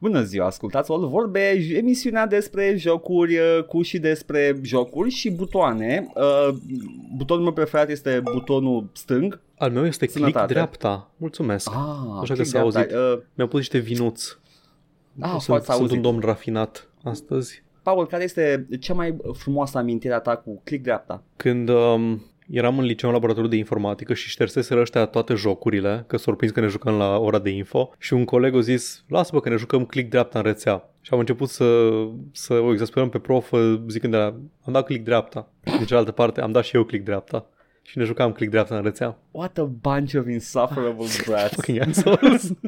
[0.00, 6.06] Bună ziua, ascultați All Vorbe, emisiunea despre jocuri uh, cu și despre jocuri și butoane.
[6.14, 6.54] Uh,
[7.16, 9.40] butonul meu preferat este butonul stâng.
[9.58, 10.52] Al meu este click Sănătate.
[10.52, 11.10] dreapta.
[11.16, 11.70] Mulțumesc.
[11.70, 11.76] Ah,
[12.20, 12.78] Așa că click s-a dreapta.
[12.80, 13.18] auzit.
[13.18, 14.38] Uh, Mi-au pus niște vinuți.
[15.20, 15.96] ah, sunt, foarte sunt auzit.
[15.96, 17.62] un domn rafinat astăzi.
[17.82, 21.22] Paul, care este cea mai frumoasă amintire a ta cu click dreapta?
[21.36, 26.16] Când um, eram în liceu în laboratorul de informatică și șterseseră ăștia toate jocurile, că
[26.16, 29.40] s-au prins că ne jucăm la ora de info, și un coleg a zis, lasă-mă
[29.40, 30.88] că ne jucăm click dreapta în rețea.
[31.00, 31.90] Și am început să,
[32.32, 34.24] să o exasperăm pe prof uh, zicând de la,
[34.64, 35.48] am dat click dreapta.
[35.78, 37.46] De cealaltă parte am dat și eu click dreapta.
[37.82, 39.18] Și ne jucam click dreapta în rețea.
[39.30, 41.54] What a bunch of insufferable brats.
[41.54, 42.52] Fucking assholes.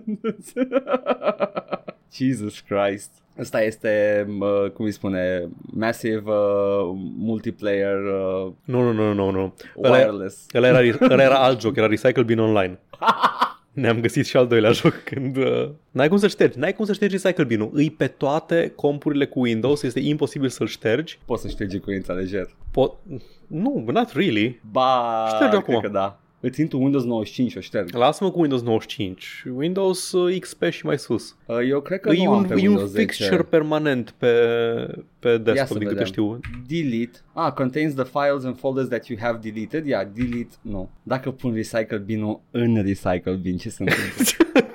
[2.15, 3.11] Jesus Christ.
[3.39, 9.55] Asta este, uh, cum îi spune, massive uh, multiplayer uh, nu, nu, nu, nu, nu.
[9.83, 10.47] Ăla, wireless.
[10.55, 12.79] ăla, era, ăla era alt joc, era Recycle Bin Online.
[13.73, 15.37] Ne-am găsit și al doilea joc când...
[15.37, 17.71] Uh, n-ai cum să ștergi, n-ai cum să ștergi Recycle Bin-ul.
[17.73, 21.19] Îi pe toate compurile cu Windows, este imposibil să-l ștergi.
[21.25, 22.47] Poți să ștergi cu ința lejer.
[22.47, 24.61] Po- nu, not really.
[24.71, 25.81] Ba, Ștergi cred acum.
[25.81, 26.21] că da.
[26.45, 27.95] Îți intru Windows 95 o șterg.
[27.95, 29.45] Lasă-mă cu Windows 95.
[29.57, 31.37] Windows uh, XP și mai sus.
[31.47, 33.43] Uh, Eu cred că E nu am un, pe e un Windows fixture 10.
[33.43, 34.27] permanent pe,
[35.19, 36.05] pe Ia desktop, să din câte vedem.
[36.05, 36.41] știu.
[36.67, 37.19] Delete.
[37.33, 39.87] Ah, contains the files and folders that you have deleted.
[39.87, 40.55] Yeah, delete.
[40.63, 40.91] Nu.
[41.03, 44.25] Dacă pun recycle bin în recycle bin, ce se întâmplă?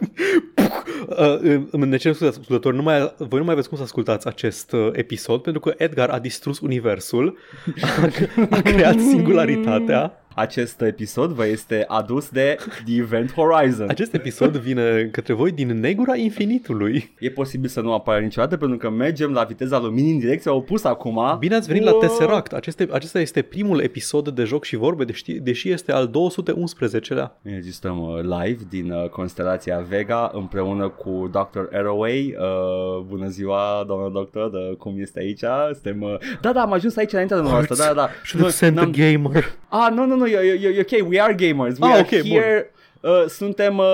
[1.09, 4.27] Uh, îmi ne cer scuze, ascultători, nu mai, voi nu mai aveți cum să ascultați
[4.27, 7.37] acest uh, episod pentru că Edgar a distrus universul,
[7.81, 8.09] a,
[8.49, 10.26] a creat singularitatea.
[10.39, 13.89] Acest episod vă este adus de The Event Horizon.
[13.89, 17.15] Acest episod vine către voi din negura infinitului.
[17.19, 20.87] E posibil să nu apară niciodată pentru că mergem la viteza luminii în direcția opusă
[20.87, 21.35] acum.
[21.39, 21.99] Bine ați venit la Wow.
[21.99, 22.53] Tesseract.
[22.53, 27.31] Aceste, acesta este primul episod de joc și vorbe, deși, deși este al 211-lea.
[27.43, 31.75] Înregistrăm uh, live din uh, constelația Vega împreună cu Dr.
[31.75, 32.35] Arroway.
[32.39, 35.43] Uh, bună ziua, doamna doctor, uh, cum este aici?
[35.73, 36.15] Suntem, uh...
[36.41, 37.75] Da, da, am ajuns aici înainte de noastră.
[37.75, 38.09] Da, da, da.
[38.23, 39.43] Should have sent N-am- the gamer.
[39.69, 41.79] Ah, nu, nu, nu, e, e, e ok, we are gamers.
[41.79, 42.25] We Ah, are ok, bun.
[42.25, 42.69] here.
[43.01, 43.85] Uh, suntem uh,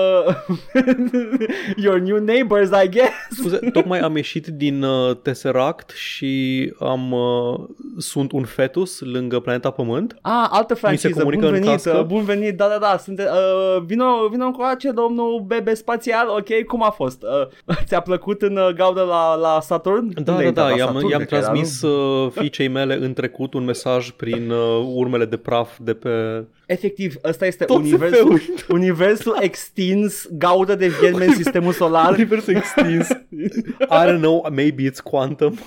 [1.84, 3.12] your new neighbors, I guess.
[3.30, 7.60] Scuze, tocmai am ieșit din uh, Tesseract și am uh,
[7.98, 10.16] sunt un fetus lângă planeta Pământ.
[10.22, 11.96] Ah, altă franciză, bun comunică în venit, cască?
[11.98, 16.64] uh, bun venit, da, da, da, sunte, uh, vino, vino încoace, domnul bebe spațial, ok,
[16.66, 17.22] cum a fost?
[17.22, 20.08] Uh, ți-a plăcut în uh, gaudă la, la Saturn?
[20.08, 20.70] Da, Unde da, ai da, dat?
[20.70, 22.24] La i-am, Saturn, i-am cred că era, transmis nu?
[22.24, 26.44] uh, fiicei mele în trecut un mesaj prin uh, urmele de praf de pe...
[26.66, 28.76] Efectiv, ăsta este Tot universul, SF-ul.
[28.76, 32.12] universul extins, gaudă de vierme în sistemul solar.
[32.12, 33.08] Universul extins.
[34.00, 35.58] I don't know, maybe it's quantum.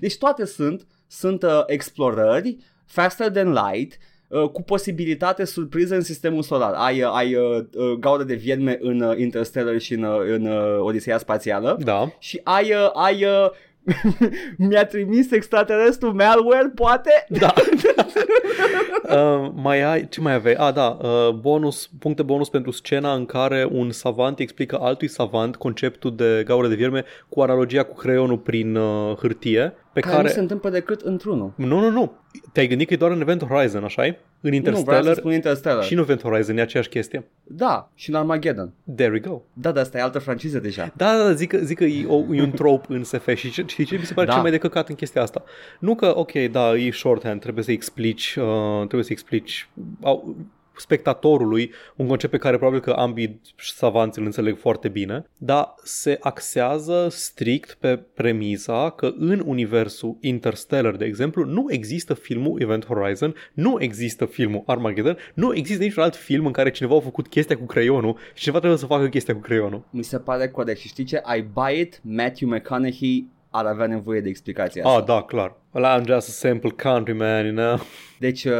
[0.00, 3.98] Deci toate sunt, sunt uh, explorări, faster than light,
[4.28, 6.72] uh, cu posibilitate surpriză în sistemul solar.
[6.74, 10.46] Ai, uh, ai uh, uh, gaudă de vierme în uh, Interstellar și în, uh, în
[10.46, 12.12] uh, Odiseea Spațială Da.
[12.18, 13.50] și ai, uh, ai uh,
[14.58, 17.26] mi-a trimis extraterestru malware, poate?
[17.28, 17.54] Da.
[19.16, 20.54] uh, mai ai, ce mai aveai?
[20.54, 25.56] Ah, da, uh, bonus, puncte bonus pentru scena în care un savant explică altui savant
[25.56, 30.26] conceptul de gaură de vierme cu analogia cu creionul prin uh, hârtie, pe Care, care...
[30.28, 31.52] nu se întâmplă decât într-unul.
[31.56, 32.12] Nu, nu, nu.
[32.52, 35.32] Te-ai gândit că e doar în Event Horizon, așa În Nu, vreau Interstellar să spun
[35.32, 35.84] Interstellar.
[35.84, 37.24] și în Event Horizon e aceeași chestie.
[37.42, 38.72] Da, și în Armageddon.
[38.96, 39.42] There we go.
[39.52, 40.92] Da, dar asta e altă franciză deja.
[40.96, 43.50] Da, da, da, zic că, zic că e, o, e un trope în SF și
[43.50, 44.32] ce, știi ce mi se pare Da.
[44.32, 45.42] cel mai de căcat în chestia asta?
[45.78, 49.68] Nu că, ok, da, e shorthand, trebuie să explici, uh, trebuie să explici
[50.02, 50.36] au,
[50.76, 56.18] spectatorului un concept pe care probabil că ambii savanți îl înțeleg foarte bine, dar se
[56.20, 63.34] axează strict pe premisa că în universul Interstellar, de exemplu, nu există filmul Event Horizon,
[63.52, 67.56] nu există filmul Armageddon, nu există niciun alt film în care cineva a făcut chestia
[67.56, 69.84] cu creionul și cineva trebuie să facă chestia cu creionul.
[69.90, 71.22] Mi se pare corect și știi ce?
[71.36, 74.98] I buy it, Matthew McConaughey ar avea nevoie de explicația asta.
[74.98, 75.56] Ah, da, clar.
[75.70, 77.80] Well, I'm just a simple countryman, you know.
[78.18, 78.52] Deci uh,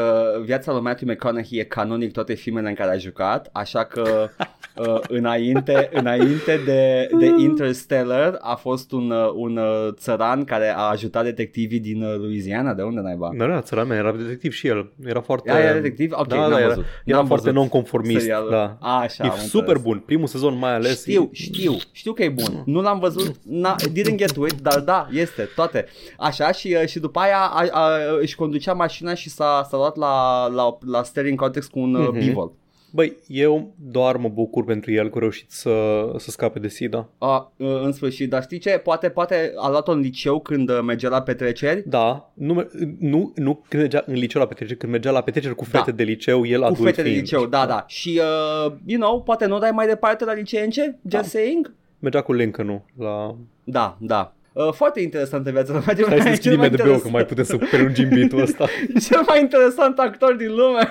[0.45, 4.29] viața lui Matthew McConaughey e canonic toate filmele în care a jucat, așa că
[4.77, 10.81] uh, înainte, înainte de, de Interstellar a fost un, uh, un uh, țăran care a
[10.83, 13.31] ajutat detectivii din uh, Louisiana, de unde naiba?
[13.33, 14.93] Nu era țăran, man, era detectiv și el.
[15.05, 15.51] Era foarte...
[15.51, 16.13] Ea era detectiv?
[16.15, 16.85] Ok, da, n-am da, era, văzut.
[17.05, 18.21] era N-am foarte văzut non-conformist.
[18.21, 18.51] serialul.
[18.51, 18.77] Da.
[18.81, 19.83] A, așa, e am super înțeles.
[19.83, 20.03] bun.
[20.07, 21.01] Primul sezon mai ales.
[21.01, 22.63] Știu, e- știu, știu că e bun.
[22.67, 25.87] Nu l-am văzut, na, didn't get to it, dar da, este, toate.
[26.19, 27.89] Așa și, uh, și după aia a, a,
[28.21, 32.03] își conducea mașina și s-a, s-a luat la, la, la steering cortex cu un Mhm.
[32.17, 32.53] uh, bivol.
[32.95, 37.09] Băi, eu doar mă bucur pentru el că a reușit să, să scape de SIDA.
[37.19, 38.71] A, uh, în sfârșit, dar știi ce?
[38.71, 41.83] Poate, poate a luat-o în liceu când uh, mergea la petreceri.
[41.89, 42.67] Da, nu, me-
[42.99, 45.97] nu, nu când mergea în liceu la petreceri, când mergea la petreceri cu fete Da.
[45.97, 47.21] de liceu, el Cu adult fete de fiind.
[47.23, 47.85] liceu, da, da.
[47.87, 48.21] Și,
[48.67, 50.99] uh, you know, poate nu dai mai departe la liceence?
[51.11, 51.73] Just saying?
[51.99, 53.37] Mergea cu Lincoln la...
[53.65, 54.34] Da, da.
[54.55, 56.69] Uh, foarte interesantă viața lui Matthew Hai să McConaughey.
[56.71, 58.67] deschidem de că mai putem să prelungim beat-ul ăsta.
[59.09, 60.91] Cel mai interesant actor din lume.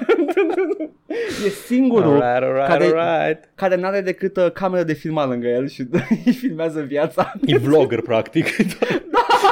[1.45, 3.49] e singurul alright, alright, care, alright.
[3.55, 5.87] care n-are decât uh, cameră de filmat lângă el și
[6.25, 7.33] îi filmează viața.
[7.45, 8.45] E vlogger, practic.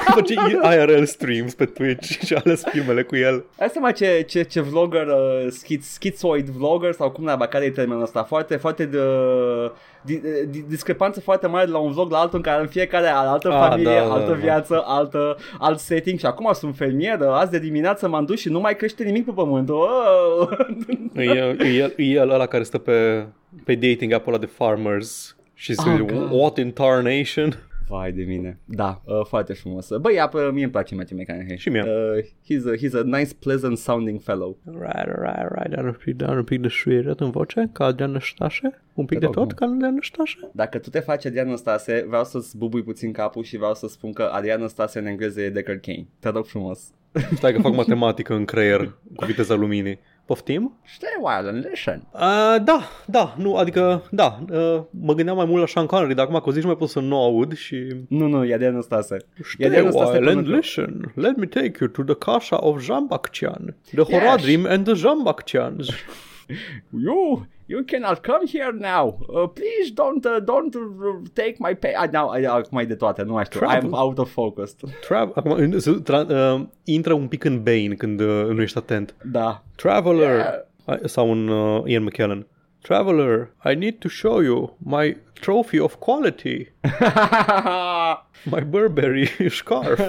[0.05, 0.33] Face
[0.73, 3.45] IRL streams pe Twitch și ales filmele cu el.
[3.57, 7.69] Hai seama ce, ce, ce vlogger, uh, schid, schizoid vlogger sau cum naiba, care e
[7.71, 8.23] termenul ăsta?
[8.23, 9.71] Foarte, foarte de, di, di,
[10.67, 13.51] discrepanță foarte mare de la un vlog la altul în care în fiecare are altă
[13.51, 14.35] Ah, familie, da, da, altă da.
[14.37, 18.59] viață, altă, alt setting și acum sunt fermier, azi de dimineață m-am dus și nu
[18.59, 19.69] mai crește nimic pe pământ.
[19.69, 20.47] Oh!
[21.15, 23.25] E, e, el, e el ăla care stă pe,
[23.63, 26.27] pe dating app ăla de farmers și se Oh, oh, God.
[26.31, 27.57] what in tarnation?
[27.91, 28.59] Vai de mine.
[28.65, 29.89] Da, uh, foarte frumos.
[30.01, 31.57] Băi, ia, pe- mie îmi place Matthew McConaughey.
[31.57, 31.81] Și mie.
[31.81, 34.57] Uh, he's, a, he's a nice, pleasant sounding fellow.
[34.65, 38.11] Right, right, right, dar un pic, dar un pic de șuieret în voce, ca Adrian
[38.11, 38.81] Năștașe?
[38.93, 40.37] Un pic Te de rog, tot, ca Adrian Năștașe?
[40.53, 44.13] Dacă tu te faci Adrian Năstase, vreau să-ți bubui puțin capul și vreau să spun
[44.13, 46.05] că Adrian Năstase în engleză e Deckard Kane.
[46.19, 46.93] Te rog frumos.
[47.33, 49.99] Stai că fac matematică în creier cu viteza luminii.
[50.31, 50.71] Poftim?
[50.95, 52.07] Stay a while and listen.
[52.13, 52.19] Uh,
[52.63, 56.39] da, da, nu, adică, da, uh, mă gândeam mai mult la Sean Connery, dar acum
[56.39, 57.87] că o zici nu mai pot să nu aud și...
[58.07, 59.15] Nu, nu, e Adrian Năstase.
[59.15, 61.11] E Stay Adrian a Năstase while and pentru că- listen.
[61.15, 63.75] Let me take you to the casa of Zambakcian.
[63.95, 64.07] The Yes.
[64.09, 65.87] Horadrim and the Zambakcians.
[67.03, 69.17] You, you cannot come here now.
[69.27, 71.93] Uh, please don't, uh, don't uh, take my pay.
[71.95, 73.59] Ah, now, uh, acum e de toate, nu mai știu.
[73.59, 73.89] Travel.
[73.89, 74.75] I'm out of focus.
[74.75, 78.77] Tra- acum, în- să- tra- uh, intră un pic în Bane când uh, nu ești
[78.77, 79.15] atent.
[79.31, 79.63] Da.
[79.75, 80.35] Traveler,
[80.85, 80.99] Yeah.
[81.03, 82.47] I- sau un uh, Ian McKellen.
[82.81, 86.67] Traveler, I need to show you my trophy of quality.
[88.43, 89.27] My Burberry
[89.61, 89.99] scarf.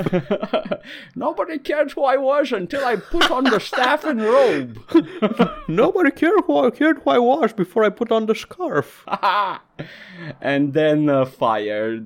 [1.14, 4.70] Nobody cared who I was until I put on the staff and robe.
[5.82, 9.05] Nobody cared who, I, cared who I was before I put on the scarf.
[10.40, 12.05] and then uh, fired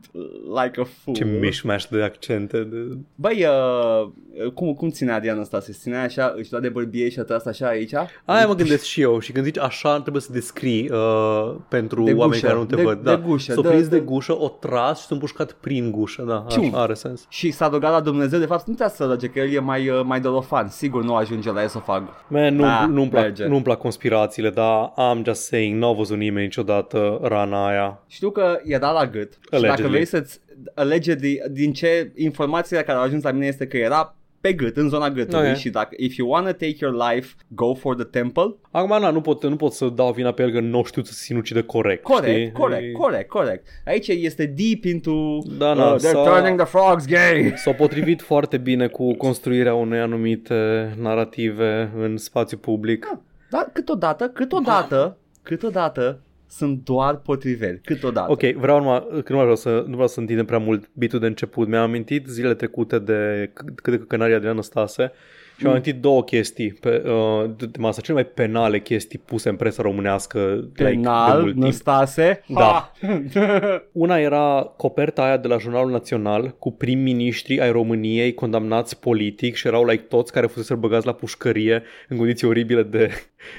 [0.61, 1.14] like a fool.
[1.14, 2.58] Ce mișmaș de accente.
[2.64, 2.76] De...
[3.14, 5.61] Băi, uh, cum, cum ținea Adrian ăsta?
[5.61, 7.93] Se ținea așa, își lua de bărbie și a tras așa aici?
[8.25, 12.12] Aia mă gândesc și eu și când zici așa trebuie să descrii uh, pentru De
[12.12, 12.96] oameni gușă, care nu te de- văd.
[12.96, 13.17] de Da.
[13.17, 16.15] gușă, S-o de- prins de de- gușă, o tras și s-a împușcat prin gușă.
[16.22, 16.64] Da, Cium.
[16.66, 17.26] așa, are sens.
[17.28, 20.00] Și s-a rugat la Dumnezeu, de fapt nu te-a să că el e mai, uh,
[20.04, 22.02] mai dolofan, sigur nu ajunge la esofag.
[22.28, 23.46] Man, nu, Da, nu-mi, plac, merge.
[23.46, 28.00] nu-mi plac conspirațiile, dar I'm just saying, n-au văzut nimeni niciodată rana aia.
[28.06, 29.90] Știu că era la gât și dacă Allegedly.
[29.90, 30.40] vrei să-ți
[30.74, 34.14] allegedly, din ce informațiile care au ajuns la mine este că era
[34.46, 35.56] pe gât, în zona gâtului Ok.
[35.56, 38.54] și dacă if you wanna take your life, go for the temple.
[38.70, 41.12] Acum, na, nu pot, nu pot să dau vina pe el că nu știu să
[41.12, 42.02] se sinucide corect.
[42.02, 42.52] Corect, știi?
[42.52, 43.66] corect, E- corect, corect.
[43.87, 47.52] Aici este deep into Da, na, uh, they're s-a- turning the frogs gay.
[47.64, 53.19] S-au potrivit foarte bine cu construirea unei anumite narrative în spațiu public.
[53.50, 58.31] Da, câteodată, câteodată, câteodată sunt doar potriveli, câteodată.
[58.32, 61.19] Ok, vreau numai, că nu mai vreau să, nu vreau să întindem prea mult bitul
[61.19, 61.69] de început.
[61.69, 65.12] Mi-am amintit zilele trecute de c- cât de căcănari Adrian Stase
[65.56, 65.67] și Mm.
[65.69, 69.56] am amintit două chestii pe, uh, de, de masă, cele mai penale chestii puse în
[69.56, 71.64] presa românească like, de Penal, mult timp.
[71.64, 72.43] Năstase.
[72.47, 72.61] Da.
[72.61, 72.93] Ha!
[73.93, 79.67] Una era coperta aia de la Jurnalul Național cu prim-ministri ai României condamnați politic și
[79.67, 83.11] erau like toți care fusese băgați la pușcărie în condiții oribile de, de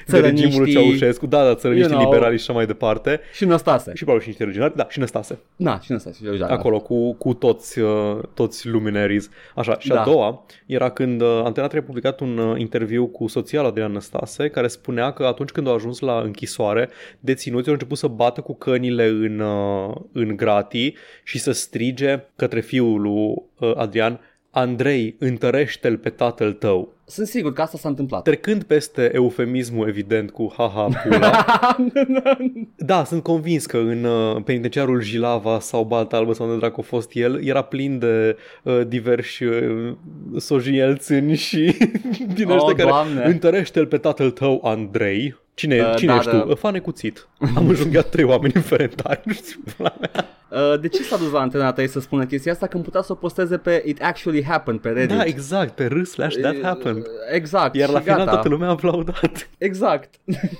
[0.06, 1.26] Țărăniștii, regimul Ceaușescu.
[1.26, 2.12] Da, da, țărăniștii you know.
[2.12, 3.20] liberali și așa mai departe.
[3.32, 3.90] și Năstase.
[3.94, 4.72] Și probabil și niște originali.
[4.76, 5.38] Da, și Năstase.
[5.56, 6.18] Na, și Năstase.
[6.22, 6.46] și Eugen.
[6.50, 9.30] Acolo cu, cu toți, uh, toți luminaries.
[9.54, 10.00] Așa, și Da.
[10.00, 13.68] a doua era când uh, Antena 3 a publicat un uh, interviu cu soția lui
[13.68, 16.88] Adrian Năstase care spunea că atunci când au ajuns la închisoare,
[17.20, 22.60] deținuții au început să bată cu cănile în, uh, în gratii și să strige către
[22.60, 24.20] fiul lui uh, Adrian
[24.58, 26.92] Andrei, întărește-l pe tatăl tău.
[27.06, 28.22] Sunt sigur că asta s-a întâmplat.
[28.22, 31.44] Trecând peste eufemismul evident cu haha pula,
[32.76, 36.82] Da, sunt convins că în uh, penitenciarul Jilava sau Balta Albă sau unde dracu a
[36.86, 39.92] fost el, era plin de uh, diversi uh,
[40.36, 41.76] sojielțâni și
[42.34, 43.24] din Oh, ăștia care Doamne.
[43.24, 45.36] întărește-l pe tatăl tău, Andrei.
[45.58, 46.38] Cine, Uh, cine da, ești da.
[46.40, 46.54] tu?
[46.54, 47.28] Fane cuțit.
[47.56, 49.20] Am înjunghiat trei oameni în ferentari.
[49.24, 50.10] Nu știu pula mea.
[50.72, 53.12] Uh, de ce s-a dus la Antena 3 să spună chestia asta când putea să
[53.12, 55.16] o posteze pe It Actually Happened pe Reddit?
[55.16, 57.02] Da, exact, pe r slash that happened.
[57.32, 57.74] Exact.
[57.76, 58.30] Iar la și final gata.
[58.30, 59.48] toată lumea a aplaudat.
[59.58, 60.14] Exact.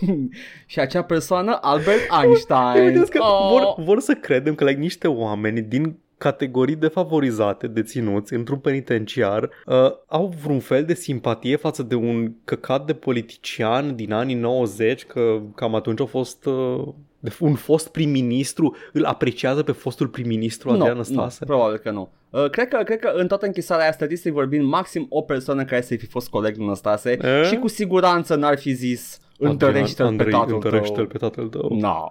[0.67, 2.85] și acea persoană, Albert Einstein.
[2.93, 3.49] Vedeți că Oh.
[3.51, 9.91] vor, vor să credem că like, niște oameni din categorii defavorizate deținuți într-un penitenciar uh,
[10.07, 15.41] au vreun fel de simpatie față de un căcat de politician din anii 90 că
[15.55, 16.89] cam atunci a fost uh,
[17.21, 21.39] de un fost prim-ministru îl apreciază pe fostul prim-ministru Adrian nu, Năstase.
[21.41, 22.09] nu, probabil că nu.
[22.31, 25.81] Uh, cred, că, cred că în toată închisarea aia, statistic vorbind, maxim o persoană care
[25.81, 27.43] să fi fost coleg lui Năstase E?
[27.43, 31.07] și cu siguranță n-ar fi zis întărește-l pe Andrei, tatăl întărește-l tău.
[31.07, 31.77] pe tatăl tău.
[31.81, 32.09] No.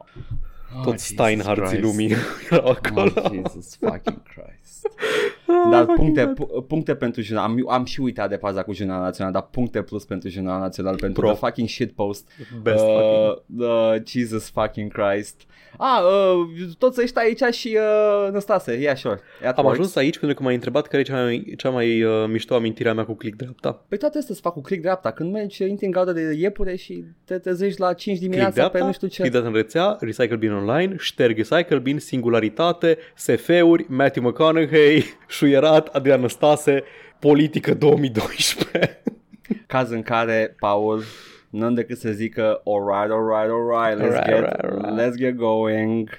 [0.76, 2.12] Oh, Toți Steinhardții lumii
[2.50, 3.12] erau acolo.
[3.16, 4.88] Oh, Jesus fucking Christ.
[5.48, 6.34] Oh Dar my puncte, God.
[6.36, 7.44] pu- puncte pentru jurnal.
[7.44, 10.96] Am, am și uitat de faza cu jurnal național, dar puncte plus pentru jurnal național
[10.96, 11.30] pentru Bro.
[11.32, 12.30] the fucking shitpost.
[12.62, 13.62] Best fucking.
[13.62, 15.42] uh, uh, Jesus fucking Christ.
[15.78, 19.20] Ah, uh, toți ăștia aici și uh, Năstase, yeah, sure.
[19.40, 19.72] It Am works.
[19.80, 22.90] ajuns aici pentru că m-ai întrebat care e cea mai, cea mai uh, mișto amintire
[22.90, 23.86] a mea cu click dreapta.
[23.90, 25.12] Păi toate astea se fac cu click dreapta.
[25.12, 28.78] Când mergi, intri în gaudă de iepure și te trezești la 5 Click dimineața dreapta,
[28.78, 29.16] pe nu știu ce.
[29.16, 35.88] click dreapta în rețea, Recycle Bin Online, șterg Recycle Bin, Singularitate, SF-uri, Matthew McConaughey, șuierat,
[35.88, 36.84] Adrian Năstase,
[37.20, 39.02] Politică 2012.
[39.68, 41.04] Caz în care, Paul,
[41.50, 44.96] n-am decât să zică alright, alright, alright, let's, Alright, get, alright, alright.
[44.96, 46.10] let's get going.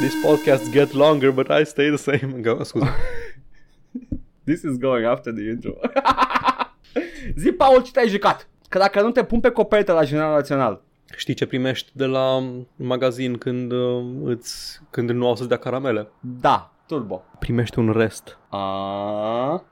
[0.00, 2.42] These podcasts get longer, but I stay the same.
[2.46, 2.88] Go, scuze.
[4.44, 5.74] This is going after the intro.
[7.36, 8.48] Zi, Paul, ce te-ai jucat?
[8.68, 10.82] Că dacă nu te pun pe copertă la Jurnal Național.
[11.16, 16.08] Știi ce primești de la magazin când, uh, îți, când nu au să-ți dea caramele?
[16.20, 17.24] Da, turbo.
[17.38, 18.38] Primești un rest.
[18.48, 18.58] A,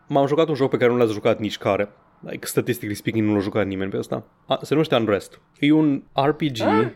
[0.09, 1.89] M-am jucat un joc pe care nu l-a jucat nici care.
[2.21, 4.25] Like, statistically speaking, nu l-a jucat nimeni pe ăsta.
[4.47, 5.41] A, se numește Unrest.
[5.59, 6.87] E un RPG, Ah.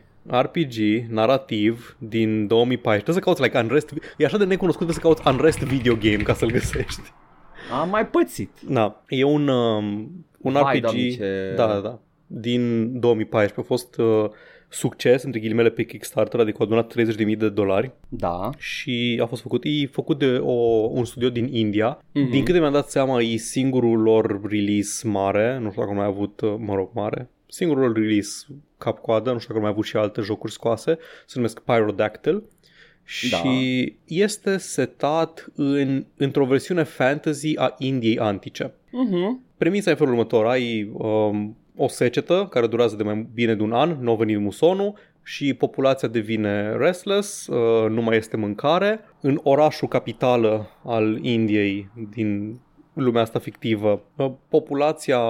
[0.42, 3.02] RPG narrativ din 2014.
[3.02, 3.92] Trebuie să cauți like Unrest.
[4.16, 7.00] E așa de necunoscut că să cauți Unrest video game ca să-l găsești.
[7.72, 8.50] Am mai pățit.
[8.68, 10.10] Da, e un, um,
[10.40, 10.82] un Vai, RPG.
[10.82, 11.98] Doamne, ce- Da, da, da.
[12.26, 14.30] Din 2014 a fost uh,
[14.68, 18.50] succes între ghilimele pe Kickstarter, adică a adunat 30.000 de dolari Da.
[18.58, 20.52] și a fost făcut, e făcut de o,
[20.92, 21.98] un studio din India.
[22.12, 22.26] Mhm.
[22.26, 22.30] Mm-hmm.
[22.30, 26.06] Din câte mi-am dat seama, e singurul lor release mare, nu știu dacă au mai
[26.06, 28.46] avut, uh, mă rog, mare, singurul lor release
[28.78, 32.42] cap-coadă, nu știu dacă au mai avut și alte jocuri scoase, se numesc Pyrodactyl.
[33.10, 33.42] Și Da.
[34.04, 38.72] este setat în, într-o versiune fantasy a Indiei antice.
[38.90, 39.40] Mhm.
[39.56, 40.46] Premisa e felul următor.
[40.46, 44.38] Ai um, o secetă care durează de mai bine de un an, nu a venit
[44.38, 49.00] musonul și populația devine restless, uh, nu mai este mâncare.
[49.20, 52.58] În orașul capitală al Indiei din
[53.02, 55.20] lumea asta fictivă, uh, populația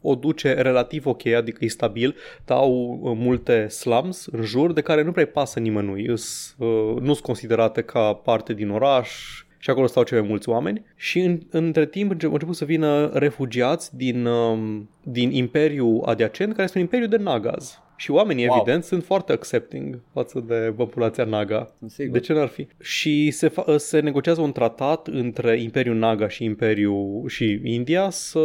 [0.00, 4.80] o duce relativ ok, adică e stabil, dar au uh, multe slums în jur de
[4.80, 9.72] care nu prea pasă nimănui, Îs, uh, nu sunt considerate ca parte din oraș, și
[9.72, 13.10] acolo stau cei mai mulți oameni și în, între timp înce- au început să vină
[13.14, 17.80] refugiați din, um, din imperiul adiacent, care este un imperiu de Nagas.
[17.96, 18.56] Și oamenii, Wow.
[18.56, 21.70] evident, sunt foarte accepting față de populația Naga.
[21.78, 22.12] Sunt sigur.
[22.12, 22.66] De ce n-ar fi?
[22.80, 28.40] Și se, fa- se negociază un tratat între Imperiul Naga și Imperiul și India să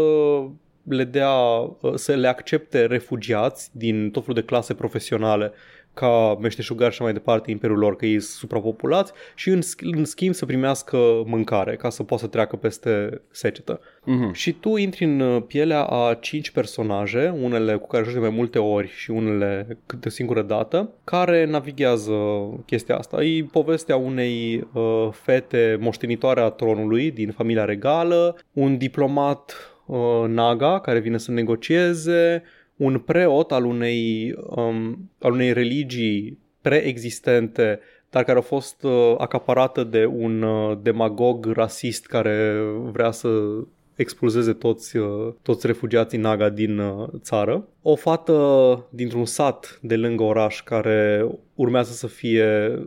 [0.83, 1.31] le dea,
[1.95, 5.51] să le accepte refugiați din tot felul de clase profesionale
[5.93, 10.05] ca meșteșugari și mai departe imperiul lor, că ei sunt suprapopulați și în, sch- în
[10.05, 13.79] schimb să primească mâncare ca să poată să treacă peste secetă.
[14.03, 14.33] Mhm.
[14.33, 18.29] Și tu intri în uh, pielea a cinci personaje, unele cu care joci de mai
[18.29, 22.13] multe ori și unele câte o singură dată, care navighează
[22.65, 23.23] chestia asta.
[23.23, 29.55] E povestea unei uh, fete moștenitoare a tronului din familia regală, un diplomat
[29.85, 32.43] uh, Naga care vine să negocieze,
[32.81, 39.83] un preot al unei, um, al unei religii preexistente dar care a fost uh, acaparată
[39.83, 42.61] de un uh, demagog rasist care
[42.91, 43.29] vrea să
[43.95, 47.67] expulzeze toți, uh, toți refugiații Naga din uh, țară.
[47.81, 52.79] O fată dintr-un sat de lângă oraș care urmează să fie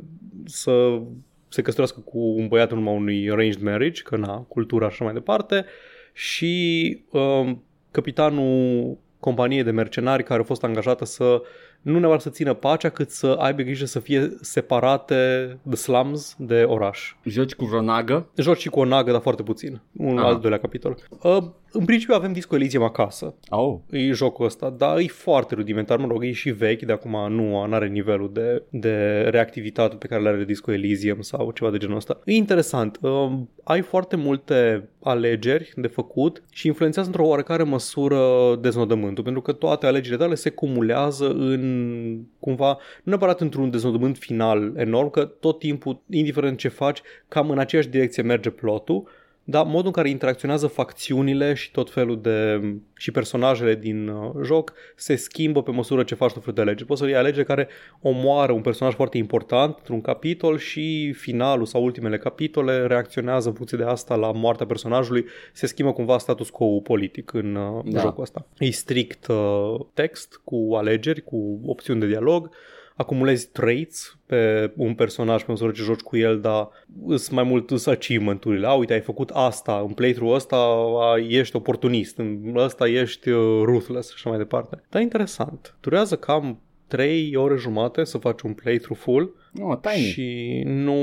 [0.45, 1.01] să
[1.49, 5.05] se căsătorească cu un băiat în urma unui arranged marriage, că na, cultura și așa
[5.05, 5.65] mai departe,
[6.13, 7.57] și uh,
[7.91, 11.43] capitanul companiei de mercenari care a fost angajată să
[11.83, 15.15] nu neapărat să țină pacea, cât să aibă grijă să fie separate
[15.63, 17.15] de slums de oraș.
[17.25, 18.27] Joci cu vreo nagă?
[18.37, 19.81] Joci și cu o nagă, dar foarte puțin.
[19.97, 20.25] Un Ah.
[20.25, 20.97] al doilea capitol.
[21.23, 21.43] Uh,
[21.75, 23.35] în principiu avem Disco Elysium acasă.
[23.49, 23.79] Oh.
[23.91, 27.63] E jocul ăsta, dar e foarte rudimentar, mă rog, e și vechi, de acum nu
[27.63, 31.97] are nivelul de, de reactivitate pe care le are Disco Elysium sau ceva de genul
[31.97, 32.21] ăsta.
[32.25, 38.21] E interesant, um, ai foarte multe alegeri de făcut și influențează într-o oarecare măsură
[38.61, 44.73] deznodământul, pentru că toate alegerile tale se cumulează în cumva, nu neapărat într-un deznodământ final
[44.77, 49.09] enorm, că tot timpul, indiferent ce faci, cam în aceeași direcție merge plotul,
[49.47, 52.61] Da, modul în care interacționează facțiunile și tot felul de
[52.97, 56.87] și personajele din uh, joc se schimbă pe măsură ce faci tot felul de alegeri.
[56.89, 57.69] Poți să iei alegeri care
[58.01, 63.79] omoară un personaj foarte important într-un capitol și finalul sau ultimele capitole reacționează în funcție
[63.79, 65.25] de asta la moartea personajului.
[65.53, 68.01] Se schimbă cumva status quo politic în uh, Da.
[68.01, 68.47] jocul ăsta.
[68.59, 72.51] E strict uh, text cu alegeri, cu opțiuni de dialog
[72.95, 76.69] acumulezi traits pe un personaj pe măsură ce joci cu el, dar
[77.09, 78.67] sunt mai mult sunt achievement-urile.
[78.67, 83.63] A, uite, ai făcut asta, în playthrough ăsta a, ești oportunist, în ăsta ești uh,
[83.65, 84.83] ruthless și așa mai departe.
[84.91, 85.75] Dar interesant.
[85.81, 90.07] Durează cam 3 ore jumate să faci un playthrough full No, tiny.
[90.07, 90.95] și nu,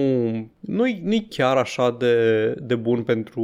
[0.59, 3.43] nu-i, nu-i chiar așa de, de bun pentru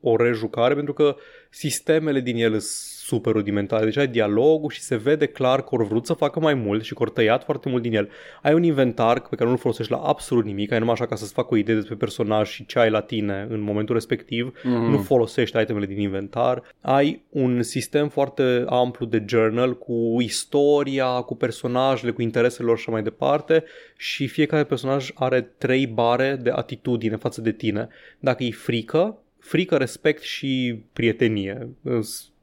[0.00, 1.16] o rejucare, pentru că
[1.50, 3.84] sistemele din ele sunt super rudimentare.
[3.84, 6.94] Deci ai dialogul și se vede clar că au vrut să facă mai mult și
[6.94, 8.08] că au tăiat foarte mult din el.
[8.42, 11.32] Ai un inventar pe care nu-l folosești la absolut nimic, ai numai așa ca să-ți
[11.32, 14.52] facă o idee despre personaj și ce ai la tine în momentul respectiv.
[14.62, 14.90] Mhm.
[14.90, 16.62] Nu folosești itemele din inventar.
[16.80, 22.82] Ai un sistem foarte amplu de journal cu istoria, cu personajele, cu interesele lor și
[22.82, 23.64] așa mai departe
[23.96, 27.88] și fiecare personaj are trei bare de atitudine față de tine.
[28.18, 31.68] Dacă e frică, frică, respect și prietenie.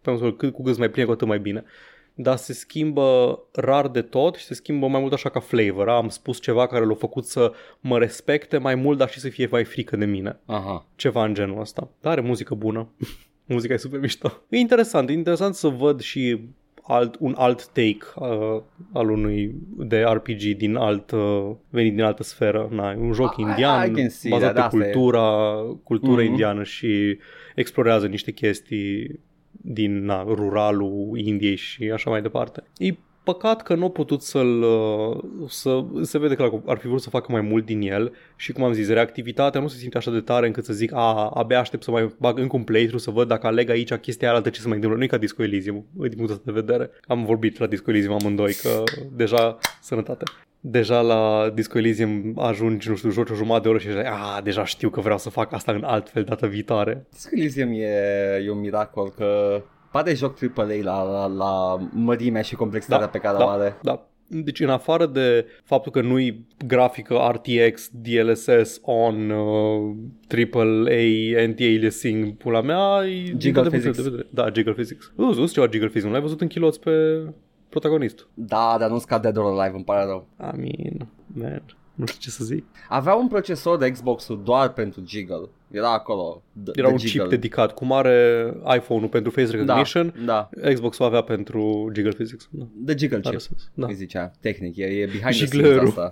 [0.04, 1.64] Îs- Pe măsură cât cu cât mai plin, cu atât mai bine.
[2.16, 5.90] Dar se schimbă rar de tot și se schimbă mai mult așa ca flavor.
[5.90, 9.48] Am spus ceva care l-a făcut să mă respecte mai mult, dar și să fie
[9.52, 10.40] mai frică de mine.
[10.46, 10.86] Aha.
[10.96, 11.90] Ceva în genul ăsta.
[12.02, 12.88] Dar are muzică bună.
[13.46, 14.32] Muzica e super mișto.
[14.50, 16.40] E interesant, e interesant să văd și
[16.86, 18.62] alt, un alt take uh,
[18.94, 22.68] al unui de RPG din alt, uh, venit din altă sferă.
[22.72, 24.92] Na, e un joc I- indian I can see bazat that, pe asta e.
[24.92, 26.30] cultura, cultura Mhm.
[26.32, 27.18] indiană și
[27.56, 29.20] explorează niște chestii
[29.62, 32.64] din na, ruralul Indiei și așa mai departe.
[32.78, 32.94] E
[33.24, 37.02] păcat că nu a putut să-l uh, să se vede clar că ar fi vrut
[37.02, 40.12] să facă mai mult din el și cum am zis, reactivitatea nu se simte așa
[40.12, 43.12] de tare încât să zic a, abia aștept să mai bag încă un playthrough să
[43.12, 45.00] văd dacă aleg aici chestia aia altă ce se mai întâmplă.
[45.00, 46.90] Nu e ca Disco Elysium, din punctul ăsta de vedere.
[47.08, 48.84] Am vorbit la Disco Elysium amândoi că
[49.16, 50.24] deja sănătate.
[50.66, 54.42] Deja la Disco Elysium ajungi, nu știu, joci o jumătate de oră și zici, a,
[54.44, 57.06] deja știu că vreau să fac asta în altfel data viitoare.
[57.12, 57.88] Disco Elysium e,
[58.46, 63.18] e un miracol că pare joc AAA la, la, la mărimea și complexitatea Da, pe
[63.18, 63.44] care da.
[63.44, 63.78] o are.
[63.82, 64.08] Da.
[64.28, 69.96] Deci în afară de faptul că nu-i grafică RTX, DLSS on uh,
[70.54, 74.04] AAA, anti-aliasing, pula mea, e din Jiggle toate punctele physics.
[74.04, 74.28] de vedere.
[74.30, 75.12] Da, Jiggle Physics.
[75.16, 76.92] Nu, uh, ceva Jiggle Physics, nu l-ai văzut în chiloți pe
[77.80, 78.28] protagonist.
[78.34, 80.28] Da, dar nu scad Dead or Alive, îmi pare rău.
[80.40, 81.64] I mean, man,
[81.96, 82.66] nu știu ce să zic.
[82.90, 85.50] Avea un procesor de Xbox-ul doar pentru Jiggle.
[85.72, 86.42] Era acolo.
[86.64, 87.22] d- Era de un Jiggle.
[87.22, 92.48] chip dedicat, cum are iPhone-ul pentru face recognition, Da, Xbox-ul avea pentru Jiggle Physics.
[92.52, 93.40] Da, de Jiggle are chip.
[93.40, 93.70] sens.
[93.74, 93.88] Da.
[93.88, 95.88] Îi zicea, tehnic, e, e behind the Jiglerul.
[95.88, 96.12] scenes asta.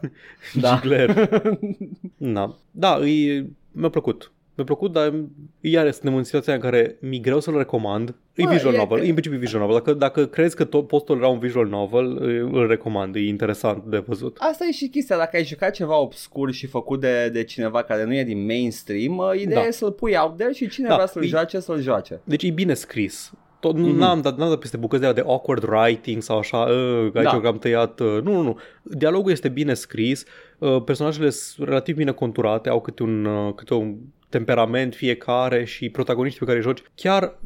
[0.62, 0.76] Da.
[0.76, 1.30] Jigler.
[2.17, 4.32] Da, da îi, mi-a plăcut.
[4.65, 5.13] Mi-a plăcut, dar
[5.62, 8.15] iar suntem în situația în care mi greu să-l recomand.
[8.34, 9.76] E Bă, visual e novel, că- e în principiu visual novel.
[9.84, 12.17] Dacă, dacă crezi că tot poți tolera un visual novel,
[12.52, 14.38] îl recomand, e interesant de văzut.
[14.39, 18.06] Asta e și chestia, dacă ai jucat ceva obscur și făcut de, de cineva care
[18.06, 19.67] nu e din mainstream, uh, ideea Da.
[19.67, 22.21] e să-l pui out there și cine Da, vrea să-l e- joace, să-l joace.
[22.24, 23.32] Deci e bine scris.
[23.60, 23.89] Tot, Mhm.
[23.93, 23.97] mm-hmm.
[23.97, 27.24] n-am, dat, n-am dat peste bucăți de, alea de awkward writing sau așa, uh, aici
[27.32, 27.39] Da.
[27.41, 28.00] că am tăiat.
[28.00, 28.58] Uh, nu, nu, nu.
[28.84, 30.24] Dialogul este bine scris,
[30.58, 33.95] uh, personajele sunt relativ bine conturate, au câte un, uh, câte un
[34.32, 36.82] temperament fiecare și protagoniștii pe care îi joci.
[36.96, 37.38] Chiar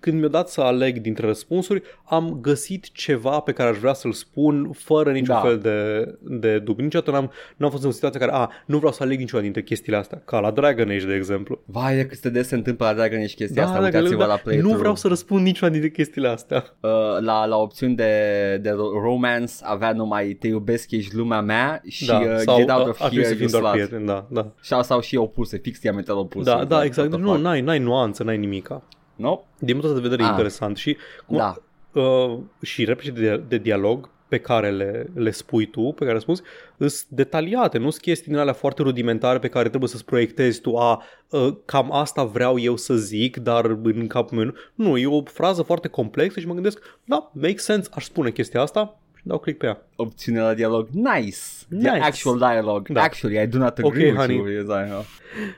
[0.00, 4.12] când mi-a dat să aleg dintre răspunsuri, am găsit ceva pe care aș vrea să-l
[4.12, 5.40] spun fără niciun Da.
[5.40, 6.84] fel de, de dubiu.
[6.84, 9.42] Niciodată n-am, n-am fost în o situație în care, a, nu vreau să aleg niciuna
[9.42, 11.60] dintre chestiile astea, ca la Dragon Age, de exemplu.
[11.64, 14.26] Vai, de cât de des se întâmplă la Dragon Age chestia asta, da, uitați-vă da,
[14.26, 14.72] la playthrough.
[14.72, 16.64] nu vreau să răspund niciuna dintre chestiile astea.
[16.80, 18.12] Uh, la, la opțiuni de,
[18.62, 22.70] de ro- romance avea numai te iubesc, ești lumea mea și da, uh, sau get
[22.70, 23.88] out uh, of ar trebui here, să you fim doar slut.
[23.88, 24.52] prieteni, da, da.
[24.60, 26.50] Sau, sau și opuse, fix diametral opuse.
[26.50, 27.08] Da, da, exact.
[27.08, 27.42] what the Nu, fuck.
[27.44, 28.82] n-ai, n-ai nuanță, n-ai nimica.
[29.16, 29.40] No?
[29.58, 30.30] Din punctul ăsta de vedere e Ah.
[30.30, 31.56] interesant și cum, Da.
[32.00, 36.18] uh, și replici de, de dialog pe care le, le spui tu, pe care le
[36.18, 36.42] spus,
[36.78, 40.76] sunt detaliate, nu sunt chestii din alea foarte rudimentare pe care trebuie să-ți proiectezi tu,
[40.76, 44.52] a, uh, cam asta vreau eu să zic, dar în capul meu nu.
[44.74, 48.60] Nu, e o frază foarte complexă și mă gândesc, da, make sense, aș spune chestia
[48.60, 49.86] asta și dau click pe ea.
[49.96, 50.88] Opțiune la dialog.
[50.92, 51.38] Nice.
[51.68, 51.90] Nice.
[51.90, 52.92] The actual dialogue.
[52.92, 53.02] Da.
[53.02, 54.36] Actually, I do not Ok, agree with honey.
[54.36, 54.46] you.
[54.48, 55.04] Yes, I know.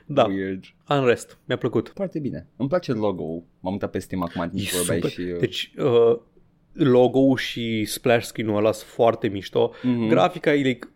[0.05, 0.63] Da, Weird.
[0.87, 1.91] în rest, mi-a plăcut.
[1.95, 2.47] Foarte bine.
[2.55, 3.43] Îmi place logo-ul.
[3.59, 5.11] M-am uitat pe Steam acum timp E ce vorbeai super.
[5.11, 5.21] și...
[5.31, 6.17] uh, Deci uh,
[6.73, 9.71] logo-ul și splash screen-ul ăla sunt foarte mișto.
[9.83, 10.07] Mhm.
[10.07, 10.87] Grafica e, like,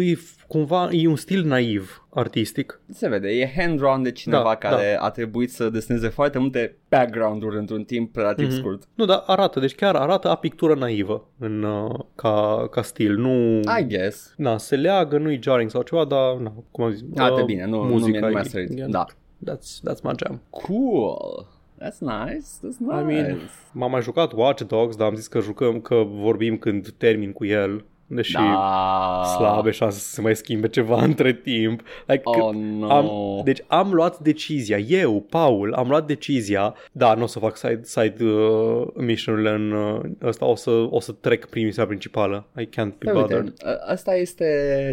[0.00, 0.16] e
[0.48, 2.80] cumva e un stil naiv artistic.
[2.90, 7.56] Se vede, e hand-drawn de cineva Da, care a trebuit să deseneze foarte multe background-uri
[7.56, 8.56] într-un timp relativ Mhm.
[8.56, 8.88] scurt.
[8.94, 13.16] Nu, dar arată, deci chiar arată a pictură naivă în, uh, ca, ca stil.
[13.16, 14.32] Nu, I guess.
[14.36, 17.66] na, se leagă, nu-i jarring sau ceva, dar, na, cum am zis, Arată uh, bine,
[17.66, 18.70] nu, muzica nu, mi-a- nu mi-a e- sărit.
[18.78, 19.04] e- Da.
[19.50, 20.40] That's, that's my jam.
[20.50, 21.46] Cool.
[21.82, 22.46] That's nice.
[22.62, 23.00] That's nice.
[23.00, 23.38] I mean,
[23.72, 27.44] m-am mai jucat Watch Dogs, dar am zis că jucăm, că vorbim când termin cu
[27.44, 27.84] el.
[28.06, 29.22] Deși da.
[29.36, 31.82] slabe șanse să se mai schimbe ceva între timp.
[32.06, 32.90] Like, Oh, no.
[32.92, 33.10] am,
[33.44, 37.80] deci am luat decizia, eu, Paul, am luat decizia, da, nu o să fac side,
[37.82, 42.46] side uh, mission-urile în uh, ăsta, o să, o să trec prin misiunea principală.
[42.58, 43.44] I can't be Păi, bothered.
[43.44, 44.44] uite, ă- ăsta este,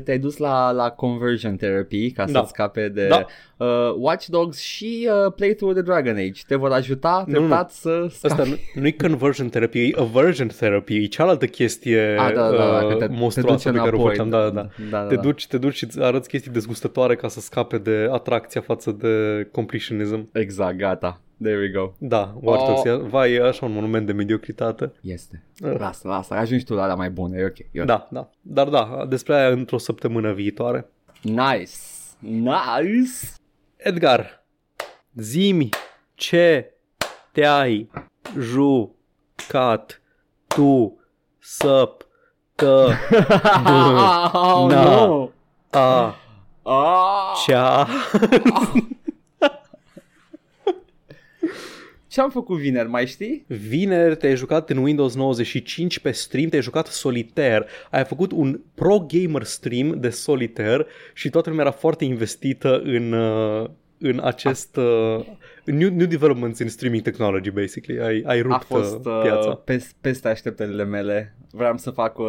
[0.06, 2.44] te-ai dus la, la conversion therapy ca să Da.
[2.46, 3.26] scape de Da.
[3.58, 6.42] uh, Watch Dogs și uh, playthrough de Dragon Age.
[6.48, 8.34] Te vor ajuta Nu, treptat să scapi.
[8.42, 8.44] Asta
[8.74, 12.94] nu, nu-i conversion therapy, e aversion therapy, e cealaltă chestie Ah, da, da, da, că
[12.94, 14.16] uh, te, te monstruoasă duce pe care o înapoi.
[14.16, 14.30] făceam.
[14.30, 14.70] Da, da, da.
[14.90, 15.22] da, da, Te da.
[15.22, 19.48] duci, te duci și îți arăți chestii dezgustătoare ca să scape de atracția față de
[19.52, 20.30] completionism.
[20.34, 21.22] Exact, gata.
[21.42, 21.94] There we go.
[21.98, 22.86] Da, Watch Dogs, Oh.
[22.86, 24.92] e- vai, e așa un monument de mediocritate.
[25.02, 25.44] Este.
[25.64, 25.76] Uh.
[25.78, 27.58] Lasă, lasă, ajungi tu la alea mai bune, e ok.
[27.60, 27.86] E ok.
[27.86, 28.30] Da, da.
[28.42, 30.90] Dar da, despre aia într-o săptămână viitoare.
[31.22, 31.72] Nice.
[32.20, 33.12] Nice.
[33.76, 34.46] Edgar,
[35.16, 35.70] zimi
[36.14, 36.74] ce
[37.32, 37.90] te-ai
[38.40, 40.02] jucat
[40.48, 41.00] tu
[41.40, 42.08] săp
[42.62, 42.92] tă
[44.34, 44.84] oh, Na.
[44.84, 45.30] no.
[45.70, 46.16] a
[46.64, 47.44] Ah.
[47.46, 47.88] cea
[52.08, 53.46] Ce am făcut vineri, mai știi?
[53.48, 59.00] Vineri te-ai jucat în Windows 95 pe stream, te-ai jucat solitaire, ai făcut un pro
[59.08, 65.26] gamer stream de solitaire și toată lumea era foarte investită în, uh, în acest uh,
[65.66, 68.02] new, new developments in streaming technology, basically.
[68.02, 69.50] Ai, ai rupt A fost uh, piața.
[69.50, 71.36] uh, pes, peste așteptările mele.
[71.54, 72.26] Vreau să fac uh,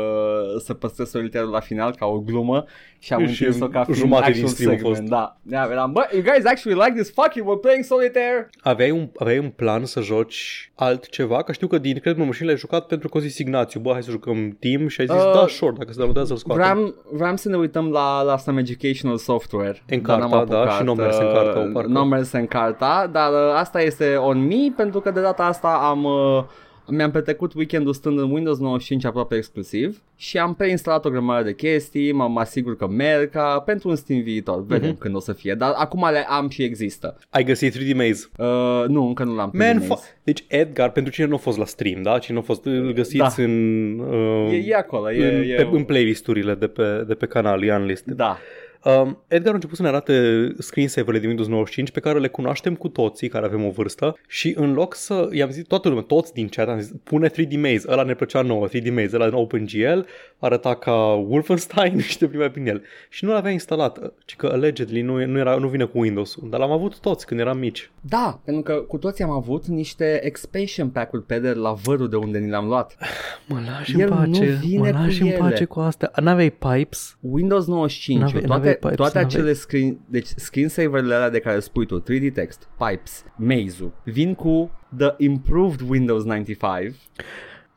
[0.64, 2.64] să păstrez soliterul la final ca o glumă
[2.98, 4.96] și am Și întins-o ca fiind jumate din actual stream a segment.
[4.96, 5.08] fost.
[5.08, 7.12] Da, da, eram, bă, you guys actually like this?
[7.12, 8.50] Fuck you, we're playing solitaire!
[8.60, 11.42] Aveai un, aveai un plan să joci altceva?
[11.42, 14.02] Că știu că din cred mă l-ai jucat pentru că a zis Ignațiu, bă, hai
[14.02, 16.74] să jucăm team și ai zis, Uh, da, sure, dacă se downloadează să-l scoatem.
[16.74, 19.82] Vreau, vreau să ne uităm la, la some educational software.
[19.88, 21.90] În dar carta, n-am da, apucat, și n-a mers în carta, uh, parcă.
[21.90, 25.68] N-a mers în carta, dar uh, asta este on me pentru că de data asta
[25.68, 26.04] am...
[26.04, 26.44] Uh,
[26.86, 31.54] mi-am petrecut weekendul stând în Windows 95 aproape exclusiv și am preinstalat o grămadă de
[31.54, 34.98] chestii, mă, mă asigur că merg ca pentru un Steam viitor, vedem Mhm.
[34.98, 37.18] când o să fie, dar acum le am și există.
[37.30, 38.28] Ai găsit 3D Maze.
[38.36, 39.96] Uh, nu, încă nu l-am Man, primit.
[39.96, 42.18] fa- deci Edgar, pentru cine nu a fost la stream, da?
[42.18, 43.42] Cine nu a fost, îl găsiți Da.
[43.42, 47.26] în, uh, E, e acolo, e, în, e, pe, în playlisturile de pe, de pe
[47.26, 48.14] canal, e unlisted.
[48.14, 48.38] Da,
[48.84, 52.74] Um, Edgar a început să ne arate screensaver-urile din Windows 95 pe care le cunoaștem
[52.74, 56.32] cu toții care avem o vârstă și în loc să, i-am zis toată lumea, toți
[56.32, 59.34] din chat am zis, pune 3D Maze, ăla ne plăcea nouă, 3D Maze, ăla în
[59.34, 59.98] OpenGL,
[60.38, 60.92] arăta ca
[61.28, 62.82] Wolfenstein și te plimbai prin el.
[63.10, 66.60] Și nu l-avea instalat, ci că allegedly nu, nu, era, nu vine cu Windows, dar
[66.60, 67.90] l-am avut toți când eram mici.
[68.00, 72.16] da, pentru că cu toții am avut niște expansion pack-uri pe de la vărul de
[72.16, 72.96] unde ni le-am luat.
[73.48, 75.64] Mă lași El nu vine cu ele.
[75.64, 76.10] cu astea.
[76.20, 77.16] N-aveai pipes?
[77.20, 79.24] Windows 95, N-ave- toate, n-aveai pipes, toate n-aveai.
[79.24, 84.70] acele screen, deci screensaver-urile alea de care spui tu, 3D text, pipes, maze vin cu
[84.96, 86.96] the improved Windows 95.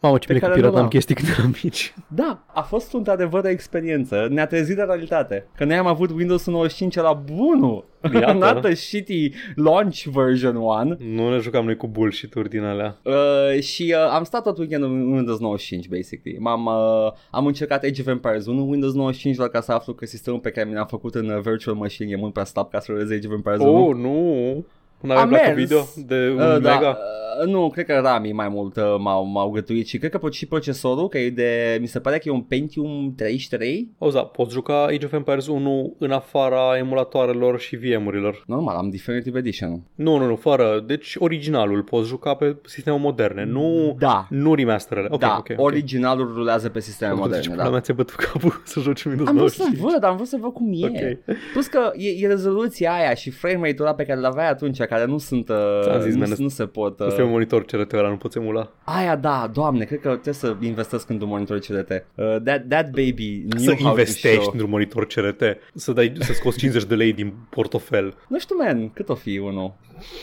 [0.06, 0.89] Mamă, ce Pe bine că care nu piratam l-am.
[0.89, 1.94] chestii când eram mici.
[2.22, 6.46] Da, a fost într-adevăr o experiență, ne-a trezit de realitate, că noi am avut Windows
[6.46, 8.34] 95 la bunul, Iată.
[8.46, 10.98] not the shitty launch version one.
[11.00, 12.98] Nu ne jucam noi cu bullshit-uri din alea.
[13.04, 16.38] Uh, și uh, am stat tot weekendul în Windows 95, basically.
[16.39, 19.94] M-am, uh, am încercat Age of Empires 1 în Windows 95 doar ca să aflu
[19.94, 22.70] că sistemul pe care mi l-am făcut în uh, Virtual Machine e mult prea slab
[22.70, 23.88] ca să ruleze Age of Empires 1.
[23.88, 24.65] Oh, nu!
[25.06, 25.68] Nu A aveai placă mers.
[25.70, 26.89] video de un Uh, da, mega?
[26.89, 30.46] uh, nu, cred că ramii mai mult uh, m-au, m-au gătuit și cred că și
[30.46, 33.89] procesorul, că e de, mi se pare că e un Pentium 33.
[33.98, 38.44] Auzi, da, poți juca Age of Empires 1 în afara emulatoarelor și VM-urilor.
[38.48, 39.82] Normal, am Definitive Edition.
[39.96, 40.84] Nu, nu, nu, fără.
[40.88, 44.28] Deci originalul poți juca pe sisteme moderne, nu, Da.
[44.30, 45.08] nu remasterele.
[45.12, 45.62] Ok, da, ok, ok.
[45.65, 47.70] originalul rulează pe sisteme moderne, Deci, da.
[47.70, 49.91] mea ți-a bătut capul să joci Windows Am vrut să 95.
[49.94, 50.86] văd, am vrut să văd cum e.
[50.88, 51.36] Ok.
[51.54, 55.08] Plus că e, e rezoluția aia și frame rate-ul ăla pe care l-aveai atunci, care
[55.08, 56.99] nu sunt, Ți-am uh, zis, nu, man, nu se pot.
[56.99, 58.71] Asta e un Uh, monitor CRT ăla, nu poți emula.
[58.84, 61.89] aia da, doamne, cred că trebuie să investesc într-un monitor CRT.
[61.89, 64.49] Uh, that, that baby knew Să how to investești show.
[64.51, 65.41] într-un monitor CRT,
[65.73, 68.13] să dai, să scoți 50 de lei din portofel.
[68.27, 69.73] Nu știu, man, cât o fi unul?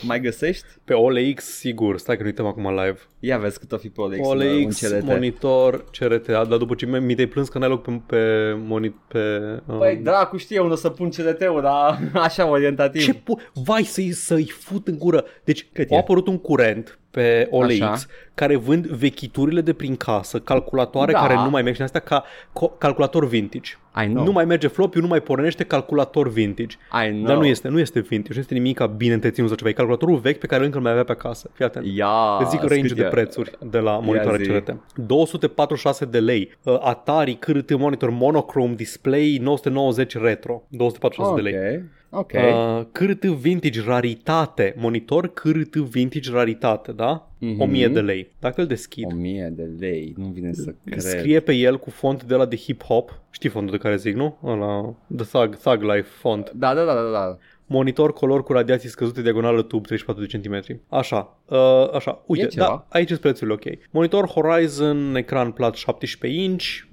[0.01, 0.65] Mai găsești?
[0.85, 2.97] Pe OLX, sigur, stai că nu uităm acum live.
[3.19, 5.03] Ia vezi cât o fi pe OLX, un OLX, CRT.
[5.03, 9.19] monitor, CRT, dar după ce mi te-ai plâns că n-ai loc pe, pe, moni, pe
[9.67, 13.01] um, Păi dracu știe unde să pun CRT-ul, dar așa orientativ.
[13.03, 15.25] Ce pu- Vai să-i, să-i fut în gură.
[15.43, 15.97] Deci Cât a e?
[15.97, 18.05] apărut un curent pe OLX Așa.
[18.33, 21.19] care vând vechiturile de prin casă, calculatoare Da.
[21.19, 23.71] care nu mai merg și astea ca co- calculator vintage.
[24.03, 24.23] I know.
[24.23, 26.75] Nu mai merge flop, nu mai pornește calculator vintage.
[27.05, 27.25] I know.
[27.25, 29.69] Dar nu este, nu este vintage, nu este nimic ca bine întreținut sau ceva.
[29.69, 31.49] E calculatorul vechi pe care încă îl mai avea pe acasă.
[31.53, 31.85] Fii atent.
[31.95, 33.07] Ia, Îți zic range cât de e?
[33.07, 34.49] prețuri de la monitoare zi.
[34.49, 34.75] CRT.
[34.95, 36.51] 246 de lei.
[36.63, 40.63] Uh, Atari CRT monitor monochrome display 990 retro.
[40.69, 41.83] 246 de lei.
[42.15, 42.79] Ok, ok.
[42.79, 47.29] Uh, cârt vintage raritate, monitor cârt vintage raritate, da?
[47.39, 47.61] Mhm.
[47.61, 48.31] 1000 de lei.
[48.39, 50.99] Dacă îl deschid, 1000 de lei, nu vine să cred.
[50.99, 53.21] scrie pe el cu font de la de hip-hop.
[53.31, 54.37] Știi fontul de care zic, nu?
[54.43, 56.51] Ăla, The Thug, Thug Life font.
[56.55, 57.37] Da, da, da, da, da.
[57.65, 60.79] Monitor color cu radiații scăzute, diagonală tub 34 de centimetri.
[60.89, 62.65] Așa, uh, așa, uite, ceva.
[62.65, 63.63] da, aici sunt prețurile ok.
[63.91, 66.92] Monitor Horizon, ecran plat 17 inch, uh,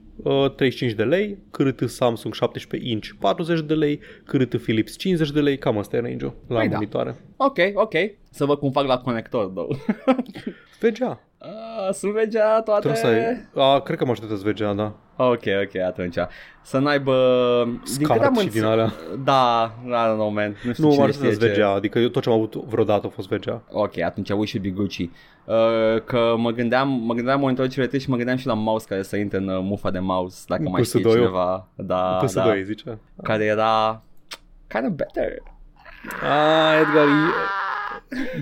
[0.56, 5.59] 35 de lei, cât Samsung 17 inch 40 de lei, cât Philips 50 de lei,
[5.59, 6.74] cam asta e range-ul la Păi da.
[6.74, 7.16] monitoare.
[7.37, 7.94] Ok, ok.
[8.30, 9.68] Să văd cum fac la conector, două.
[10.80, 11.29] VGA.
[11.42, 12.81] Ah, sunt VGA toate.
[12.88, 13.64] Trebuie să ai...
[13.74, 14.92] A, cred că mă așteptăți VGA, da.
[15.16, 16.16] Ok, ok, atunci.
[16.62, 17.14] Să n-aibă...
[17.96, 18.92] Din câte am Scart și înțe- din alea.
[19.24, 20.57] Da, I don't know, man.
[20.64, 21.61] Nu știu Nu, mă cine așteptăți știe ce...
[21.61, 23.62] VGA, adică eu tot ce am avut vreodată a fost VGA.
[23.70, 24.98] Ok, atunci we should be Gucci.
[25.44, 28.87] Uh, că mă gândeam, mă gândeam la monitor CRT și mă gândeam și la mouse
[28.88, 31.11] care să intre în uh, mufa de mouse, dacă mai știe PS2-ul?
[31.12, 31.66] cineva.
[31.74, 32.62] Da, PS2, da.
[32.62, 32.98] zice.
[33.22, 34.03] Care era
[34.66, 35.42] kind of better.
[36.22, 37.33] Ah, Edgar, e...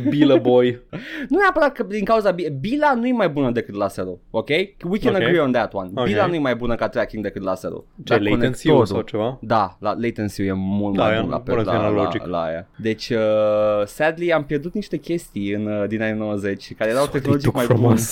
[0.09, 0.81] Bila boy.
[1.31, 4.49] Nu neapărat că din cauza Bi- Bila nu e mai bună decât laserul, ok?
[4.89, 5.21] We can Ok.
[5.23, 5.91] agree on that one.
[5.95, 6.05] Ok.
[6.07, 7.85] Bila nu e mai bună ca tracking decât laserul.
[7.97, 9.39] Ce, Dar latency conectorul- sau ceva?
[9.41, 11.87] Da, la latency e mult Da, mai e bun la, un pe, război la, la,
[11.87, 12.27] analogic.
[12.27, 12.67] la aia.
[12.77, 17.53] Deci, uh, sadly, am pierdut niște chestii în, uh, din anii 90 care erau tehnologic
[17.55, 17.95] mai bune.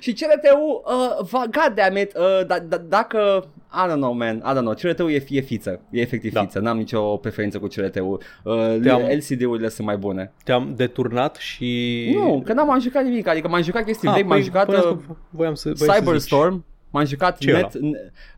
[0.00, 3.44] și CRT-ul, uh, va, god damn it, uh, da, da, dacă,
[3.84, 6.40] I don't know, man, I don't know, CRT-ul e, e fiță, e efectiv Da.
[6.40, 8.20] fiță, n-am nicio preferință cu CRT-ul.
[8.44, 10.32] Uh, Te-am- LCD-urile sunt mai bune.
[10.44, 12.10] Te-am deturnat și...
[12.14, 14.66] Nu, că n-am mai jucat nimic, adică m-am jucat chestii Ah, vechi, m-am păi, jucat
[14.66, 16.04] voiam uh, să- voiam să, voiam să zici.
[16.04, 17.70] Cyberstorm, m-am jucat Ce net,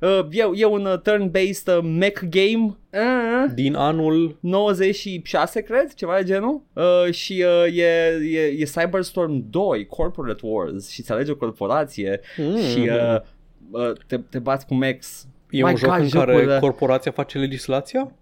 [0.01, 4.37] uh, e, e un uh, turn-based uh, mech game, uh, Din anul...
[4.41, 6.63] 96 cred, ceva de genul.
[6.73, 10.91] Uh, și uh, e, e, e Cyberstorm 2, Corporate Wars.
[10.91, 12.21] Și ți alege o corporație.
[12.37, 12.57] Mm.
[12.61, 13.21] și uh, uh,
[14.07, 15.27] te, te bați cu mechs.
[15.51, 18.13] E My un joc God, în care jocurile- corporația face legislația?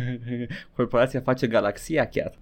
[0.76, 2.32] Corporația face galaxia chiar.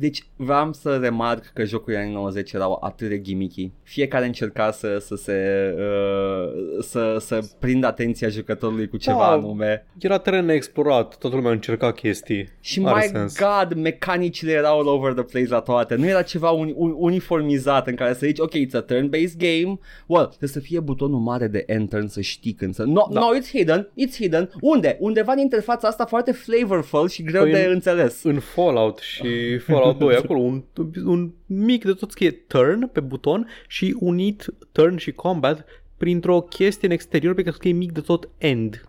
[0.00, 3.70] Deci vreau să remarc că jocurile anii 90 erau atât de gimmicky.
[3.82, 5.34] Fiecare încerca să, să se
[5.78, 9.30] uh, să, să prindă atenția jucătorului cu ceva Da.
[9.30, 9.86] anume.
[9.98, 12.48] Era teren neexplorat, toată lumea încerca chestii.
[12.60, 13.38] Și Are my sens.
[13.38, 15.94] god, mecanicile erau all over the place la toate.
[15.94, 19.78] Nu era ceva un, un, uniformizat în care să zici, ok, it's a turn-based game.
[20.06, 22.82] Well, trebuie să fie butonul mare de enter să știi când să...
[22.82, 23.20] No, Da.
[23.20, 24.50] no, it's hidden, it's hidden.
[24.60, 24.96] Unde?
[25.00, 28.22] Undeva în interfața asta foarte flavorful și greu Păi de în- înțeles.
[28.22, 30.62] În Fallout și Fallout 2, acolo un,
[31.04, 35.64] un mic de tot scrie turn pe buton și unit turn și combat
[35.96, 38.82] printr-o chestie în exterior pe care scrie mic de tot end.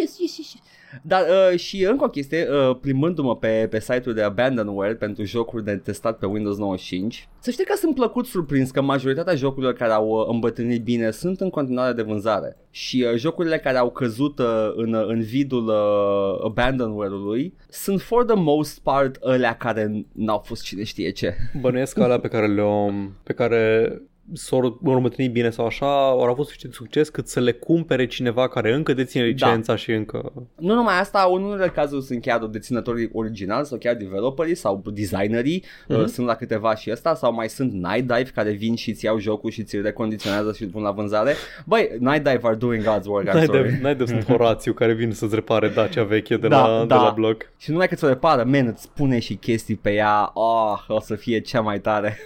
[0.00, 0.54] Yes, yes, yes.
[1.02, 1.22] Dar
[1.52, 5.76] uh, și încă o chestie, uh, plimbându-mă pe, pe site-ul de Abandonware pentru jocuri de
[5.76, 10.08] testat pe Windows 95, să știi că sunt plăcut surprins că majoritatea jocurilor care au
[10.08, 12.56] uh, îmbătrânit bine sunt în continuare de vânzare.
[12.70, 18.24] Și uh, jocurile care au căzut uh, în, uh, în vidul uh, Abandonware-ului sunt for
[18.24, 21.36] the most part alea care n-au fost cine știe ce.
[21.60, 22.90] Bănuiesc că alea pe care le-o,
[23.22, 23.92] pe care
[24.32, 28.74] s-au următrit bine sau așa, au avut suficient succes cât să le cumpere cineva care
[28.74, 30.32] încă deține licența și încă...
[30.58, 35.64] Nu numai asta, în unele cazuri sunt chiar deținătorii originali sau chiar developerii sau designerii,
[35.88, 36.00] Mhm.
[36.00, 39.04] uh, sunt la câteva și ăsta sau mai sunt Night Dive care vin și ți
[39.04, 41.34] iau jocul și ți-l recondiționează și îl pun la vânzare.
[41.66, 43.70] Băi, Night Dive are doing God's work, I'm N-ai sorry.
[43.70, 46.96] de, n-ai de sunt Horațiu care vine să-ți repare Dacia veche de, Da, la, da.
[46.96, 47.42] de la bloc.
[47.42, 51.00] Și nu numai că ți-o repară, man, îți pune și chestii pe ea, oh, o
[51.00, 52.18] să fie cea mai tare.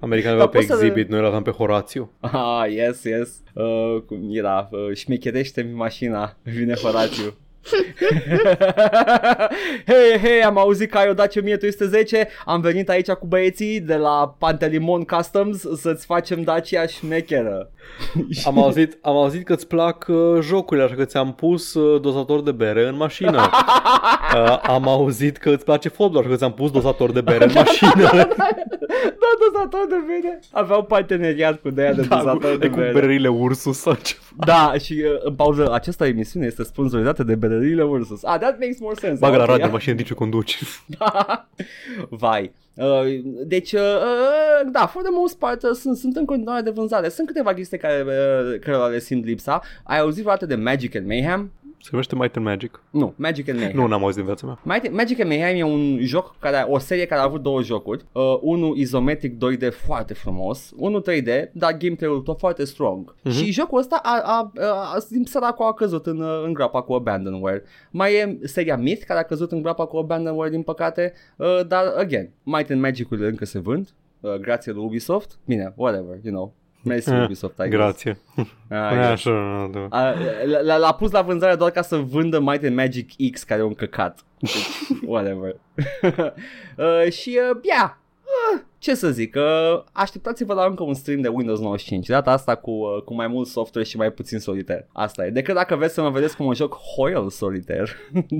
[0.00, 2.12] Americanii Dar aveau pe poți să- exhibit, noi îl aveam pe Horațiu.
[2.20, 3.42] Ah, yes, yes.
[3.54, 7.34] Uh, cum era, uh, șmecherește-mi mașina, vine Horațiu.
[9.90, 13.94] hei, hei, am auzit că ai o Dacia 1310, am venit aici cu băieții de
[13.94, 17.70] la Pantelimon Customs să-ți facem Dacia șmecheră.
[18.44, 22.42] Am auzit, am auzit că îți plac uh, jocurile, așa că ți-am pus uh, dozator
[22.42, 23.50] de bere în mașină.
[24.34, 27.50] Uh, am auzit că îți place fotbalul, așa că ți-am pus dozator de bere în
[27.54, 28.02] mașină.
[28.02, 28.28] da,
[29.52, 30.40] dozator de bere.
[30.52, 32.92] Aveau parteneriat cu de de da, dozator cu, de cu bere.
[32.92, 34.20] bererile Ursus sau ceva.
[34.36, 38.24] Da, și uh, în pauză, această emisiune este sponsorizată de berările Ursus.
[38.24, 39.18] Ah, that makes more sense.
[39.20, 39.66] Bagă la Ok, radio ia.
[39.66, 40.58] în mașină în timp ce conduci.
[42.10, 42.52] Vai.
[42.74, 46.70] Uh, deci, uh, uh, da, for the most part uh, sunt, sunt în continuare de
[46.70, 47.08] vânzare.
[47.08, 49.60] Sunt câteva chestii care, uh, care le simt lipsa.
[49.84, 51.52] Ai auzit vreodată de Magic and Mayhem?
[51.82, 52.82] Se numește Might and Magic.
[52.90, 53.80] Nu, Magic and Mayhem.
[53.80, 54.78] Nu, n-am auzit în viața mea.
[54.78, 58.04] Might- Magic and Mayhem e un joc care o serie care a avut două jocuri.
[58.12, 63.14] Uh, unul izometric 2D foarte frumos, unul 3D, dar gameplay-ul tot foarte strong.
[63.22, 63.34] Mhm.
[63.34, 66.82] Și jocul ăsta a, a, a, a din săracul a căzut în, uh, în groapa
[66.82, 67.62] cu Abandonware.
[67.90, 71.84] Mai e seria Myth care a căzut în groapa cu Abandonware din păcate, uh, dar
[71.96, 73.88] again, Might and Magic-urile încă se vând.
[74.20, 75.38] Uh, grație lui Ubisoft.
[75.46, 76.54] Bine, whatever, you know.
[76.82, 77.70] Mersi Eh, Ubisoft, I guess.
[77.70, 78.18] Grație.
[78.36, 79.04] Ah, Ah, yes.
[79.04, 79.86] așa, nu, nu.
[79.90, 80.10] A,
[80.44, 83.64] l- l-a pus la vânzare doar ca să vândă Might and Magic X care e
[83.64, 84.18] un căcat.
[84.38, 84.66] Deci,
[85.06, 85.56] whatever.
[86.76, 87.90] uh, și, uh, yeah,
[88.54, 92.06] uh, ce să zic, uh, așteptați-vă la încă un stream de Windows 95.
[92.06, 94.88] De data asta cu, uh, cu mai mult software și mai puțin solitaire.
[94.92, 95.30] Asta e.
[95.30, 97.90] Decât dacă vreți să mă vedeți cum mă joc Hoyle solitaire.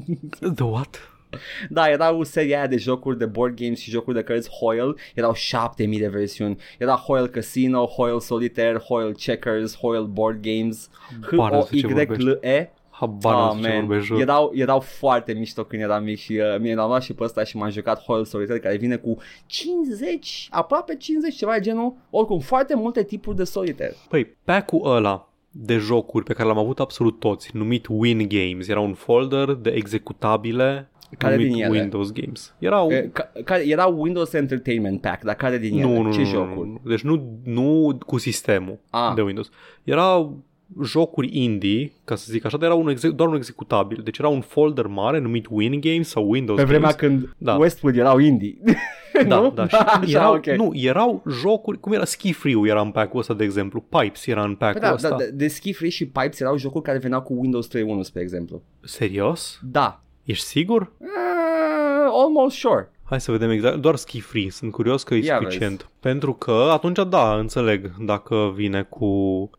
[0.54, 1.10] The what?
[1.68, 4.94] da, erau seria aia de jocuri de board games și jocuri de cărți Hoyle.
[5.14, 6.56] Erau 7000 de versiuni.
[6.78, 10.90] Era Hoyle Casino, Hoyle Solitaire, Hoyle Checkers, Hoyle Board Games.
[11.30, 12.72] Habar n-am despre ce H-O-Y-L-E.
[12.90, 13.86] Habar n-am Ah, despre ce man.
[13.86, 14.20] vorbești, jur.
[14.20, 17.44] erau, erau foarte mișto când eram mic și uh, mie l-am luat și pe ăsta
[17.44, 19.16] și m-am jucat Hoyle Solitaire care vine cu
[19.46, 21.94] 50, aproape 50, ceva de genul.
[22.10, 23.94] Oricum, foarte multe tipuri de solitaire.
[24.08, 28.80] Păi, pack-ul ăla de jocuri pe care l-am avut absolut toți, numit Win Games, era
[28.80, 31.78] un folder de executabile Care numit din ele?
[31.78, 32.54] Windows Games.
[32.58, 32.90] Erau...
[32.90, 35.82] E, ca, care era Windows Entertainment Pack, dar care din ele?
[35.82, 36.68] nu, nu, Ce nu, jocuri?
[36.68, 39.12] nu, deci nu, nu cu sistemul Ah.
[39.14, 39.50] de Windows.
[39.84, 40.38] Erau
[40.82, 44.00] jocuri indie, ca să zic așa, dar era un exec- doar un executabil.
[44.04, 47.18] Deci era un folder mare numit Win Games sau Windows Pe vremea Games.
[47.22, 47.54] când Da.
[47.56, 48.58] Westwood erau indie.
[49.28, 49.50] Da, nu?
[49.50, 50.46] da, și Așa, erau, ok.
[50.46, 54.42] nu, erau jocuri, cum era Ski Free-ul era în pack-ul ăsta, de exemplu, Pipes era
[54.42, 55.08] în Păi pack-ul da, ăsta.
[55.08, 58.20] da, de, de Ski Free și Pipes erau jocuri care veneau cu Windows 3.1, spre
[58.22, 58.62] exemplu.
[58.80, 59.58] Serios?
[59.62, 60.02] Da.
[60.30, 60.92] Ești sigur?
[60.98, 61.08] Uh,
[62.12, 62.90] almost sure.
[63.04, 65.90] Hai să vedem exact, doar ski free, sunt curios că e Ia suficient.
[66.00, 69.50] Pentru că atunci da, înțeleg dacă vine cu...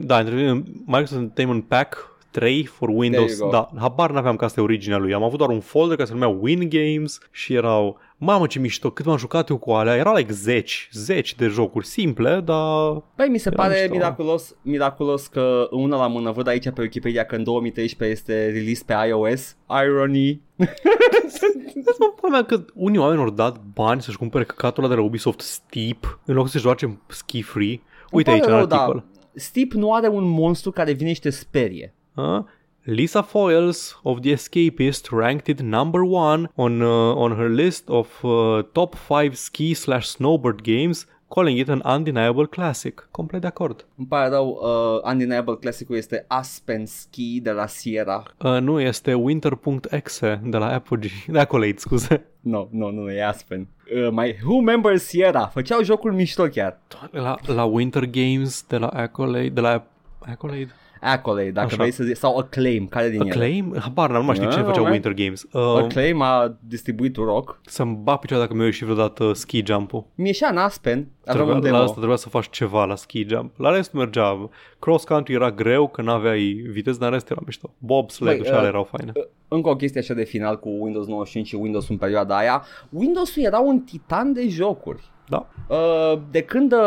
[0.00, 0.52] Da, intervine
[0.86, 3.32] Microsoft Entertainment Pack 3 for Windows.
[3.32, 5.14] There you Da, habar n-aveam că asta e originea lui.
[5.14, 7.98] Am avut doar un folder care se numea Win Games și erau...
[8.22, 9.94] Mamă ce mișto, cât m-am jucat eu cu alea.
[9.96, 12.92] Era like zeci, zeci de jocuri simple, dar...
[13.14, 13.94] Păi mi se Era pare mișto.
[13.94, 18.82] miraculos, miraculos că una la mână văd aici pe Wikipedia că în 2013 este release
[18.86, 19.56] pe iOS.
[19.84, 20.40] Irony.
[22.16, 25.40] Pula mea că unii oameni au dat bani să-și cumpere căcatul ăla de la Ubisoft
[25.40, 27.80] Steep în loc să se joace ski free.
[28.10, 29.04] Uite Îmi aici pare în rău, articol.
[29.12, 29.20] Da.
[29.34, 31.94] Steep nu are un monstru care vine și te sperie.
[32.14, 32.44] Uh,
[32.86, 38.08] Lisa Foyles of The Escapist ranked it number one on uh, on her list of
[38.24, 43.06] uh, top 5 ski slash snowboard games, calling it an undeniable classic.
[43.10, 43.86] Complet de acord.
[43.96, 48.22] Îmi pare rău, uh, Undeniable Classic-ul este Aspen Ski de la Sierra.
[48.38, 52.26] Uh, nu, este winter.exe de la Apogee, de Accolade, scuze.
[52.40, 53.68] No, no, nu, e Aspen.
[53.94, 55.46] Uh, my, who remembers Sierra?
[55.46, 56.80] Făceau jocuri mișto chiar.
[57.10, 59.86] La, la Winter Games de la Accolade, de la
[60.18, 60.74] Accolade?
[61.00, 61.76] Accolade, dacă Așa.
[61.76, 63.30] vrei să zici, sau Acclaim, care din ele?
[63.30, 63.76] Acclaim?
[63.80, 65.04] Habar, n-am, nu mai știu Ah, cine făcea alright.
[65.04, 65.42] Winter Games.
[65.52, 67.60] Uh, Acclaim a distribuit Rock.
[67.66, 70.04] să-mi bag picioare dacă mi-a ieșit vreodată ski jump-ul.
[70.14, 71.76] Mi în Aspen, aveam Trebuia, un la demo.
[71.82, 73.52] asta trebuia să faci ceva la ski jump.
[73.56, 74.48] La rest mergea.
[74.78, 77.74] Cross country era greu că n-aveai viteză, dar în rest era mișto.
[77.78, 79.12] Bobsled Băi, și ale uh, erau faine.
[79.48, 82.64] Încă o chestie așa de final cu Windows 95 și Windows în perioada aia.
[82.90, 85.02] Windows-ul era un titan de jocuri.
[85.30, 85.46] Da.
[85.68, 86.78] Uh, de când uh,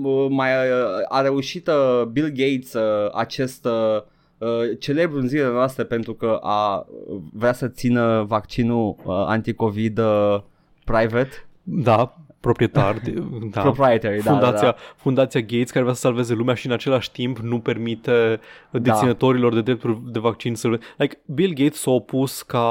[0.00, 4.02] m- mai uh, a reușit uh, Bill Gates uh, acest uh,
[4.38, 6.86] uh, celebru în zilele noastre pentru că a
[7.32, 10.40] vrea să țină vaccinul uh, anticovid uh,
[10.84, 12.98] private, Da, proprietar.
[13.04, 13.14] De,
[13.54, 13.60] da.
[13.60, 14.76] proprietary, da, Fundația, da, da.
[14.96, 19.60] Fundația Gates care vrea să salveze lumea și în același timp nu permite deținătorilor de
[19.60, 22.66] drepturi de vaccin să like, Bill Gates s-a opus ca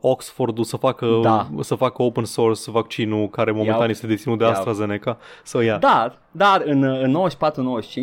[0.00, 1.48] Oxfordul să facă, Da.
[1.60, 3.90] să facă open source vaccinul care momentan Iau.
[3.90, 4.52] este deținut de Iau.
[4.52, 5.18] AstraZeneca.
[5.44, 5.78] So, yeah.
[5.80, 7.16] Dar, dar în, în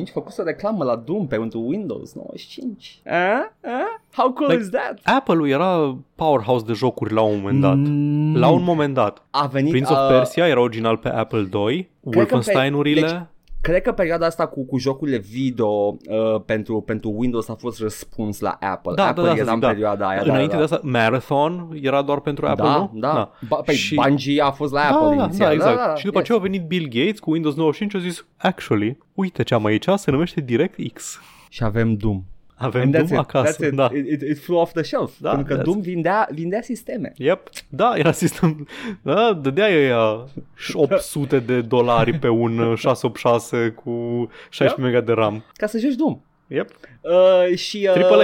[0.10, 3.00] 94-95 făcuse reclamă la Doom pentru Windows 95.
[3.04, 3.14] Eh?
[3.62, 3.70] Eh?
[4.16, 5.00] How cool Like, is that?
[5.18, 7.76] Apple-ul era powerhouse de jocuri la un moment dat.
[7.76, 9.24] Mm, La un moment dat.
[9.30, 13.02] a venit Prince of uh, Persia era original pe Apple 2, că pe- Wolfenstein-urile...
[13.02, 13.22] deci-
[13.62, 18.40] Cred că perioada asta cu, cu jocurile video uh, pentru, pentru Windows a fost răspuns
[18.40, 18.94] la Apple.
[18.96, 19.68] Da, Apple da, da, să era zic, în da.
[19.68, 20.22] perioada aia.
[20.24, 20.76] Înainte da, de da.
[20.76, 23.00] asta, Marathon era doar pentru Apple, da, nu?
[23.00, 23.32] da.
[23.48, 25.48] Ba, păi Și- Bungie a fost la Apple da, da, inițial.
[25.48, 25.78] da, exact.
[25.78, 26.24] Da, da, și după yes.
[26.24, 29.66] aceea a venit Bill Gates cu Windows 95 și a zis, actually, uite ce am
[29.66, 31.20] aici, se numește DirectX.
[31.50, 32.24] Și avem Doom.
[32.60, 33.26] Avem And that's Doom it.
[33.28, 33.54] acasă.
[33.66, 33.76] That's it.
[33.76, 33.90] Da.
[33.94, 35.12] It, it, it flew off the shelf.
[35.20, 37.14] Da, pentru că that's- Doom vindea, vindea sisteme.
[37.18, 37.50] Yep.
[37.70, 38.68] Da, era sistem.
[39.02, 40.26] Da, dădea ea
[40.74, 45.44] 800 de dolari pe un uh, 686 cu 16 mega de RAM.
[45.54, 46.22] Ca să joci Doom.
[46.48, 46.70] Yep.
[47.02, 47.90] Uh, și...
[47.96, 48.24] Uh, AAA.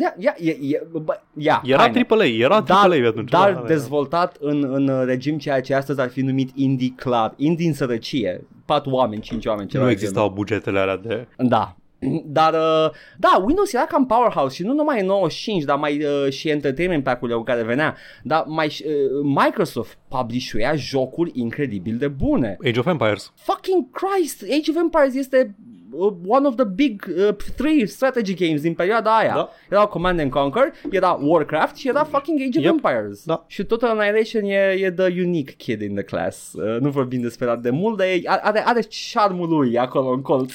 [0.00, 2.06] Ia, ia, ia, ia, bă, ia, Era haine.
[2.08, 3.30] AAA, era dar, AAA atunci.
[3.30, 3.66] dar da, da, da.
[3.66, 8.46] dezvoltat în, în regim ceea ce astăzi ar fi numit indie club, indie în sărăcie,
[8.64, 11.08] patru oameni, cinci oameni, ceva Nu de existau bugetele alea de...
[11.08, 11.26] genul.
[11.36, 11.76] Da,
[12.24, 16.32] Dar, uh, da, Windows era cam powerhouse și nu numai în 95, dar mai uh,
[16.32, 22.56] și entertainment pack-urile care venea, dar mai uh, Microsoft publishuia jocuri incredibil de bune.
[22.64, 23.32] Age of Empires.
[23.34, 25.85] Fucking Christ, Age of Empires este uh,
[26.26, 29.32] one of the big uh, three strategy games din perioada aia.
[29.34, 29.50] Da.
[29.70, 32.72] Era Command and Conquer, era Warcraft și era fucking Age of Yep.
[32.72, 33.24] Empires.
[33.24, 33.44] Da.
[33.46, 36.52] Și tot Annihilation e, e the unique kid in the class.
[36.52, 38.80] Uh, nu vorbim despre atât de mult, dar e, are, are
[39.12, 40.52] charmul lui acolo în colț.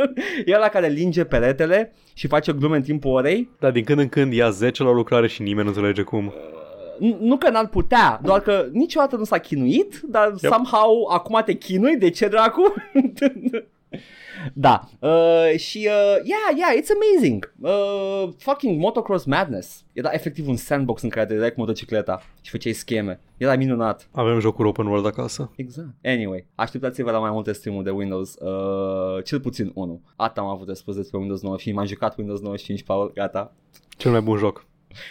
[0.46, 3.50] e ăla care linge peretele și face glume în timpul orei.
[3.58, 6.32] Dar din când în când ia 10 la lucrare și nimeni nu înțelege cum.
[6.98, 10.52] N- nu că n-ar putea, doar că niciodată nu s-a chinuit, dar yep.
[10.52, 12.74] somehow acum te chinui, de ce dracu?
[14.52, 17.52] da, uh, și uh, yeah, yeah, it's amazing.
[17.60, 19.84] Uh, fucking motocross madness.
[19.92, 23.20] Era efectiv un sandbox în care te dai cu motocicleta și făceai scheme.
[23.36, 24.08] Era minunat.
[24.12, 25.50] Avem jocuri open world acasă.
[25.56, 25.88] Exact.
[26.04, 30.00] Anyway, așteptați-vă la mai multe stream-uri de Windows, uh, cel puțin unul.
[30.16, 33.54] Atât am avut de spus despre Windows 95, m-am jucat Windows 95, Paul, gata.
[33.96, 34.66] Cel mai bun joc.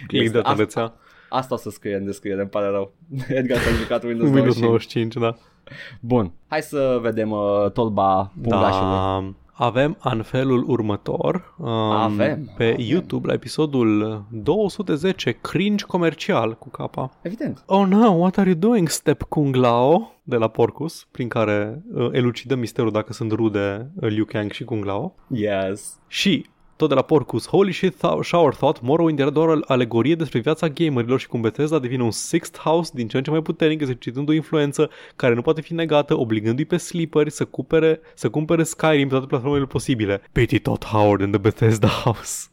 [0.07, 0.93] Link de Asta- rețea.
[1.29, 2.93] Asta o să scrie în descriere, îmi pare rău.
[3.27, 5.15] Edgar s-a jucat Windows, Windows 95.
[5.15, 5.52] 95, da.
[5.99, 8.91] Bun, hai să vedem uh, tolba pungașului.
[8.91, 9.33] Da.
[9.55, 12.75] Avem anfelul următor um, Avem, pe avem.
[12.79, 17.11] YouTube la episodul 210 Cringe comercial cu capa.
[17.21, 17.63] Evident.
[17.65, 20.11] Oh no, what are you doing, Step Kung Lao?
[20.23, 24.63] De la Porcus, prin care uh, elucidăm misterul dacă sunt rude uh, Liu Kang și
[24.63, 25.15] Kung Lao.
[25.27, 25.99] Yes.
[26.07, 26.45] Și
[26.75, 30.39] tot de la Porcus, Holy shit, th- Shower Thought, Morrowind era doar o alegorie despre
[30.39, 33.81] viața gamerilor și cum Bethesda devine un sixth house din ce în ce mai puternic,
[33.81, 38.63] exercitând o influență care nu poate fi negată, obligându-i pe sleeperi să cumpere, să cumpere
[38.63, 40.21] Skyrim pe toate platformele posibile.
[40.31, 42.47] Pity Todd Howard and the Bethesda House.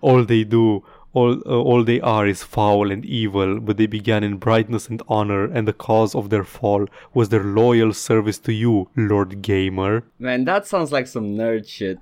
[0.00, 0.82] All they do
[1.16, 5.00] All, uh, all they are is foul and evil, but they began in brightness and
[5.06, 10.02] honor, and the cause of their fall was their loyal service to you, Lord Gamer.
[10.18, 11.98] Man, that sounds like some nerd shit.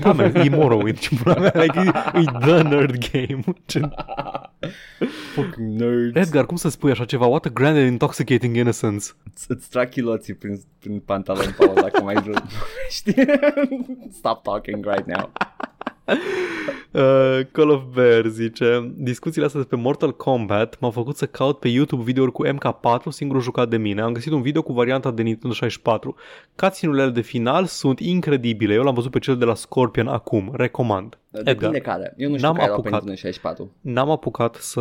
[0.00, 3.42] Da, man, e Morrowind, ce pula mea, like, e, e the nerd game.
[3.66, 3.80] Ce...
[5.34, 6.16] Fucking nerds.
[6.16, 7.26] Edgar, cum să spui așa ceva?
[7.26, 9.06] What a grand and intoxicating innocence.
[9.34, 12.34] Îți- Îți trag chiloții prin, prin pantalon, Paul, dacă mai vrei.
[12.90, 13.14] Știi?
[14.12, 15.32] Stop talking right now.
[16.92, 21.68] Uh, Call of Bear zice Discuțiile astea despre Mortal Kombat m-au făcut să caut pe
[21.68, 24.00] YouTube videouri cu MK4 singurul jucat de mine.
[24.00, 26.14] Am găsit un video cu varianta de Nintendo 64.
[26.56, 28.74] Cutscene-urile de final sunt incredibile.
[28.74, 30.52] Eu l-am văzut pe cel de la Scorpion acum.
[30.56, 31.18] Recomand.
[31.30, 32.14] Depinde care.
[32.16, 33.04] Eu nu știu N-am care erau pe apucat.
[33.04, 33.72] Nintendo 64.
[33.80, 34.80] N-am apucat să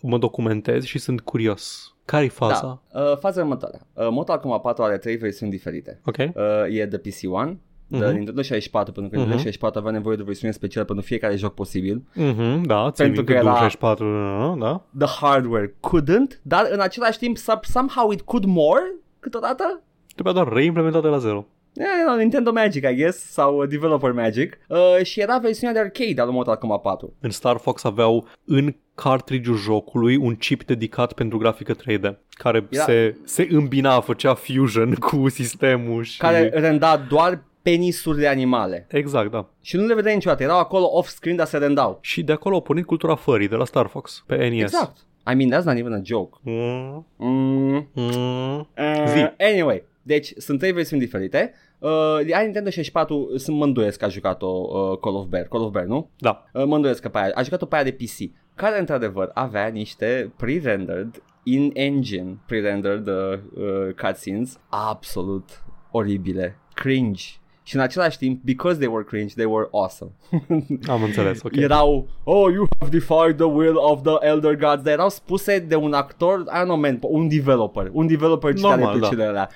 [0.00, 1.94] mă documentez și sunt curios.
[2.04, 2.80] Care-i faza?
[2.92, 3.00] Da.
[3.00, 3.80] Uh, faza următoare.
[3.92, 6.00] Uh, Mortal Kombat 4 are trei versiuni diferite.
[6.04, 6.16] Ok.
[6.18, 6.32] Uh,
[6.70, 7.58] e de PC One,
[7.88, 8.14] de Mhm.
[8.14, 9.26] Nintendo 64, pentru că Mhm.
[9.28, 12.02] Nintendo 64 avea nevoie de o versiune specială pentru fiecare joc posibil.
[12.14, 14.82] Mhm, da, țin Pentru minte, că era- Doom 64, da?
[15.06, 18.82] The hardware couldn't, dar în același timp sub- somehow it could more
[19.20, 19.82] câteodată.
[20.14, 21.46] Trebuia doar reimplementat de la zero.
[21.72, 24.58] Yeah, you know, Nintendo Magic, I guess, sau uh, Developer Magic.
[24.68, 27.12] Uh, și era versiunea de arcade al lui Mortal Kombat 4.
[27.20, 32.84] În Star Fox aveau în cartridge jocului un chip dedicat pentru grafică 3D care Era-
[32.84, 36.18] se, se îmbina, făcea fusion cu sistemul și...
[36.18, 38.86] Care renda doar penisuri de animale.
[38.90, 39.48] Exact, da.
[39.62, 41.98] Și nu le vedeai niciodată, erau acolo off-screen, dar se rendau.
[42.00, 44.60] Și de acolo a pornit cultura fării de la Star Fox pe NES.
[44.60, 44.96] Exact.
[45.32, 46.38] I mean, that's not even a joke.
[46.42, 47.88] Mm, Mm.
[47.94, 48.58] mm.
[48.78, 49.30] Uh, Zi.
[49.52, 51.52] Anyway, deci sunt trei versiuni diferite.
[51.78, 51.90] Uh,
[52.34, 55.44] ai Nintendo 64, sunt mă îndoiesc că a jucat-o uh, Call of Bear.
[55.44, 56.10] Call of Bear, nu?
[56.18, 56.44] Da.
[56.52, 57.30] Uh, mă îndoiesc că pe aia.
[57.34, 58.30] A jucat-o pe aia de PC.
[58.54, 63.14] Care, într-adevăr, avea niște pre-rendered, in-engine pre-rendered uh,
[63.54, 66.58] uh, cutscenes absolut oribile.
[66.74, 67.24] Cringe.
[67.68, 70.10] Și în același timp, because they were cringe, they were awesome.
[70.94, 71.56] Am înțeles, ok.
[71.56, 75.74] Erau, oh, you have defied the will of the elder gods, dar erau spuse de
[75.74, 78.92] un actor, I don't know, man, un developer, un developer citat Normal, da.
[78.92, 79.48] replicile alea.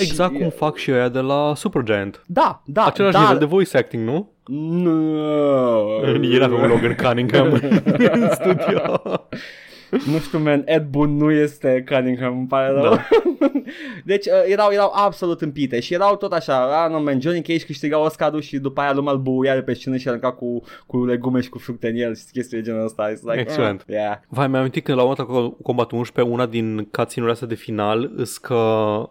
[0.00, 2.22] Exact Și- cum fac și ăia de la Supergiant.
[2.26, 3.22] Da, da, Același dar...
[3.22, 4.30] nivel de voice acting, nu?
[4.46, 6.06] No.
[6.22, 7.52] Era pe un Logan Cunningham
[8.12, 9.02] în studio.
[9.92, 12.82] Nu știu, man, Ed Boon nu este Cunningham, îmi pare rău.
[12.82, 13.08] Da.
[14.04, 17.64] deci uh, erau, erau absolut împite și erau tot așa, ah, no, man, Johnny Cage
[17.64, 21.04] câștiga Oscarul și după aia lumea îl buia de pe scenă și arunca cu, cu
[21.04, 23.12] legume și cu fructe în el și chestii de genul ăsta.
[23.12, 23.80] It's like, Excelent.
[23.80, 24.18] Uh, yeah.
[24.28, 28.38] Vai, mi-am amintit că la Mortal Kombat 11, una din cutscene astea de final, îs
[28.38, 28.54] că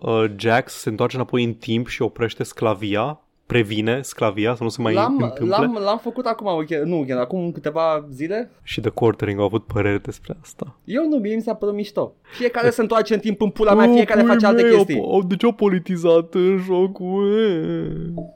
[0.02, 3.20] uh, Jax se întoarce înapoi în timp și oprește sclavia,
[3.52, 5.46] previne sclavia să nu se mai L-am, întâmple.
[5.58, 8.52] l-am, l-am făcut acum, weekend, nu, weekend, acum câteva zile.
[8.64, 10.78] Și The Quartering au avut părere despre asta.
[10.84, 12.14] Eu nu, mie mi s-a părut mișto.
[12.38, 14.98] Fiecare se întoarce în timp în pula mea, fiecare face alte chestii.
[15.00, 17.30] Au, de ce au politizat în jocul?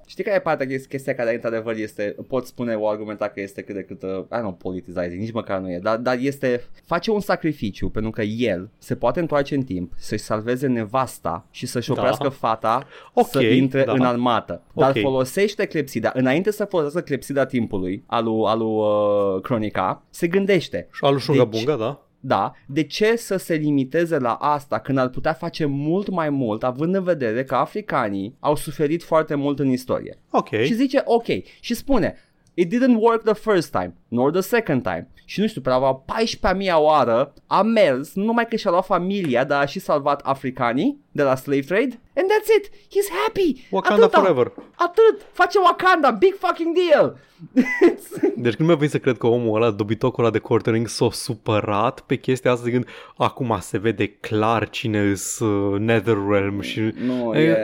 [0.06, 3.62] Știi care e partea chesti- chestia care într-adevăr este, pot spune o argumenta că este
[3.62, 6.64] cât de cât, uh, I don't know, politicizing, nici măcar nu e, dar, dar este,
[6.86, 11.66] face un sacrificiu pentru că el se poate întoarce în timp, să-și salveze nevasta și
[11.66, 11.94] să-și Da.
[11.94, 13.92] oprească fata Ok, să intre da.
[13.92, 14.62] în armată.
[14.74, 20.88] Dar Ok, folosește clepsida, înainte să folosească clepsida timpului alu, alu uh, Cronica, se gândește.
[20.92, 22.00] Și alu Shunga Deci- Bunga, da?
[22.20, 26.64] Da, de ce să se limiteze la asta când ar putea face mult mai mult,
[26.64, 30.18] având în vedere că africanii au suferit foarte mult în istorie?
[30.32, 30.50] Ok.
[30.50, 31.26] Și zice ok
[31.60, 32.16] și spune
[32.54, 35.10] It didn't work the first time, nor the second time.
[35.26, 38.86] Și nu știu, pe la 14-a mea oară a mers, nu numai că și-a luat
[38.86, 42.00] familia, dar a și salvat africanii de la slave trade.
[42.16, 43.68] And that's it, he's happy.
[43.72, 44.20] Wakanda Atâta.
[44.20, 44.52] forever.
[44.76, 47.18] Atât, face Wakanda, big fucking deal.
[48.44, 52.00] Deci când mi-a venit să cred că omul ăla, dobitocul ăla de quartering, s-a supărat
[52.00, 52.88] pe chestia asta zicând
[53.18, 56.80] acum se vede clar cine îs uh, Netherrealm și...
[57.06, 57.58] nu, E- e...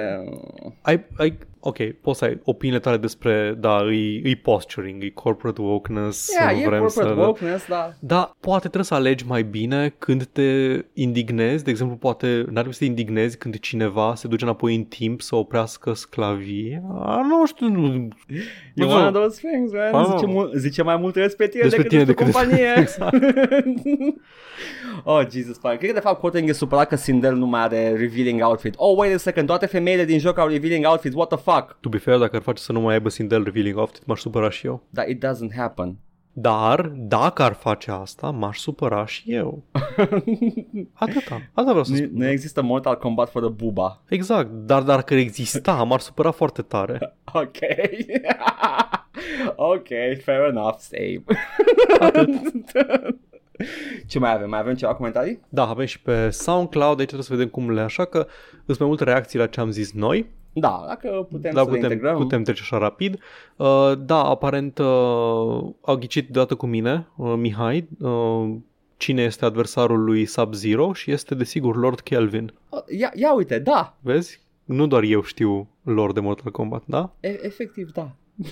[0.82, 5.62] Ai, ai, ok, poți să ai opiniile tale despre, da, îi, îi posturing, îi corporate
[5.62, 7.26] wokeness, Yeah, nu e vrem corporate să...
[7.26, 7.94] wokeness, da.
[8.00, 12.74] Da, poate trebuie să alegi mai bine când te indignezi, de exemplu, poate n-ar trebui
[12.74, 16.84] să te indignezi când cineva se duce înapoi în timp să oprească sclavie.
[17.00, 18.08] A, nu știu, nu...
[18.28, 18.90] E Nu.
[18.92, 19.94] one of those things, man.
[20.04, 20.08] Ah.
[20.16, 22.74] Zice, mul- zice mai mult despre tine Despre decât tine despre decât- companie.
[25.04, 25.78] oh, Jesus, fuck.
[25.78, 28.74] Cred că de fapt Quoting e supărat că Sindel nu mai are revealing outfit.
[28.78, 31.78] Oh, wait a second, toate femeile din joc au revealing outfits, what the fuck?
[31.80, 34.50] To be fair, dacă ar face să nu mai aibă Sindel revealing outfit, m-aș supăra
[34.50, 34.84] și eu.
[34.90, 35.98] Dar it doesn't happen.
[36.34, 39.64] Dar, dacă ar face asta, m-aș supăra și eu.
[40.94, 41.42] Atâta.
[41.54, 42.10] Asta vreau să Nu, spun.
[42.14, 44.02] nu există Mortal Kombat fără buba.
[44.10, 47.00] Exact, dar dacă exista, m-ar supăra foarte tare.
[47.34, 47.58] Ok.
[49.56, 49.88] ok,
[50.24, 51.24] fair enough, same.
[54.08, 54.50] Ce mai avem?
[54.50, 55.40] Mai avem ceva comentarii?
[55.50, 58.28] Da, avem și pe SoundCloud, aici trebuie să vedem cum le așa că
[58.66, 60.30] sunt mai multe reacții la ce am zis noi.
[60.54, 62.18] Da, dacă putem da, să le putem, integrăm.
[62.18, 63.20] putem trece așa rapid.
[63.56, 64.86] Uh, da, aparent uh,
[65.82, 68.56] au ghicit deodată cu mine, uh, Mihai, uh,
[68.98, 72.54] cine este adversarul lui Sub-Zero și este desigur Lord Kelvin.
[72.70, 74.42] Oh, Ia, ia uite, da, Vezi?
[74.64, 77.10] Nu doar eu știu lor de Mortal Kombat, da?
[77.20, 78.12] e- efectiv, da.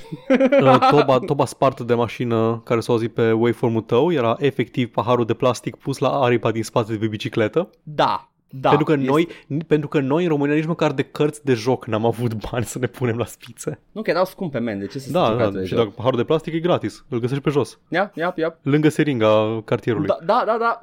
[0.62, 5.26] Uh, toba, toba spartă de mașină care s-a auzit pe waveform-ul tău era efectiv paharul
[5.26, 7.70] de plastic pus la aripa din spate de pe bicicletă.
[7.84, 8.70] Da, da.
[8.70, 9.28] pentru, că este- noi,
[9.68, 12.80] pentru că noi în România nici măcar de cărți de joc n-am avut bani să
[12.80, 13.80] ne punem la spițe.
[13.92, 15.78] Nu, că erau scumpe, man, de ce să Da, stricați da, de și joc?
[15.78, 18.58] dacă paharul de plastic e gratis, îl găsești pe jos, Ia, ia, ia.
[18.62, 20.08] lângă seringa cartierului.
[20.08, 20.80] Da, da, da, da.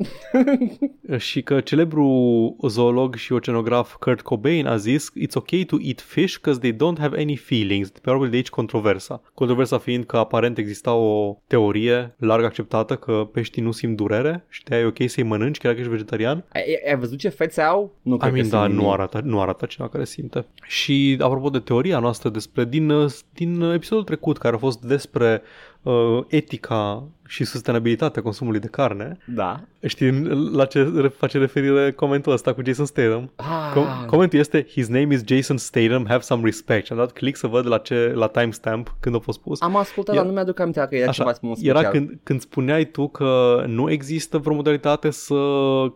[1.19, 6.35] Și că celebrul zoolog și oceanograf Kurt Cobain a zis It's okay to eat fish
[6.35, 7.89] because they don't have any feelings.
[7.91, 9.23] Probabil de aici controversa.
[9.35, 14.65] Controversa fiind că aparent exista o teorie larg acceptată că peștii nu simt durere și
[14.65, 16.45] de e ok să-i mănânci chiar dacă ești vegetarian.
[16.53, 17.93] Ai, ai văzut ce fețe au?
[18.03, 18.93] Nu I cred mean, că da, sunt nu nimic.
[18.93, 20.47] arată, nu arată cineva care simte.
[20.63, 25.43] Și apropo de teoria noastră despre din, uh, din episodul trecut care a fost despre
[25.91, 29.61] uh, etica și sustenabilitatea consumului de carne, Da.
[29.87, 30.11] știi
[30.53, 33.31] la ce re- face referire comentul ăsta cu Jason Statham?
[33.37, 36.87] Ah, Com- comentul este His name is Jason Statham, have some respect.
[36.87, 39.61] Și am dat click să văd la ce la timestamp când a fost pus.
[39.61, 41.77] am ascultat, E- dar nu mi-aduc aminte că era ceva Așa, special.
[41.77, 45.35] era când, când spuneai tu că nu există vreo modalitate să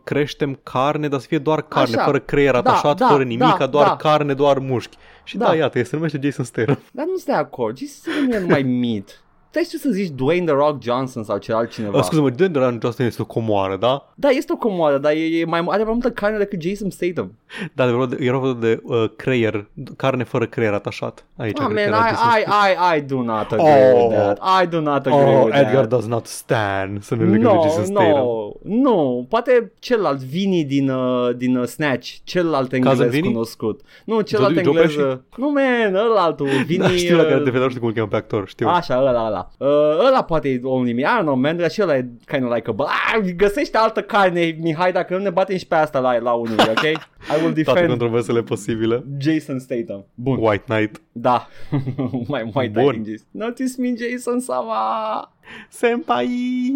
[0.05, 2.05] creștem carne, dar să fie doar carne, Așa.
[2.05, 3.97] fără creier Da, atașat, da, fără nimic, da, doar da.
[3.97, 4.97] carne, doar mușchi.
[5.25, 5.45] Și da.
[5.45, 5.51] Da.
[5.51, 6.79] da, iată, se numește Jason Statham.
[6.93, 7.77] Dar nu sunt de acord.
[7.77, 9.23] Ce să nu e numai meat?
[9.53, 11.97] Tu știu să zici Dwayne The Rock Johnson sau ce altcineva.
[11.97, 14.13] Uh, scuze-mă, Dendron Justin este o comoară, da?
[14.15, 17.33] Da, este o comoară, dar e, e mai, are mai multă carne decât Jason Statham.
[17.73, 21.25] Da, de, de, era vorba de uh, creier, carne fără creier atașat.
[21.37, 24.07] Aici Ah, cred man, că era I, Jason I, I, I do not agree Oh.
[24.09, 24.39] with that.
[24.63, 25.89] I do not agree Oh, with Edgar that.
[25.89, 28.11] does not stand să ne legăm de No, Jason Statham.
[28.11, 33.33] no, nu, poate celălalt, Vini din, uh, din uh, Snatch, celălalt englez Vini?
[33.33, 33.81] cunoscut.
[34.05, 35.07] Nu, celălalt Joe- Joe englez, Pesci?
[35.07, 37.95] uh, nu man, ălaltul, Vini, Da, știu la care uh, te vedeau, știu cum îl
[37.95, 38.69] cheamă pe actor, știu.
[38.69, 39.40] Așa, ăla, ăla.
[39.59, 39.69] Uh,
[40.07, 41.05] ăla poate e omul nimic.
[41.05, 42.85] I don't know, man, dar și ăla e kind of like a...
[42.85, 46.57] Ah, găsește altă carne, Mihai, dacă nu ne batem și pe asta la, la unul,
[46.59, 46.83] ok?
[46.83, 46.97] I
[47.31, 49.05] will Toate defend controversele posibile.
[49.19, 50.07] Jason Statham.
[50.15, 50.39] Bun.
[50.41, 51.03] White Knight.
[51.13, 51.47] Da.
[52.29, 53.03] mai mai Bun.
[53.03, 53.15] Bun.
[53.31, 55.33] Notice me Jason Sama.
[55.69, 56.29] Senpai,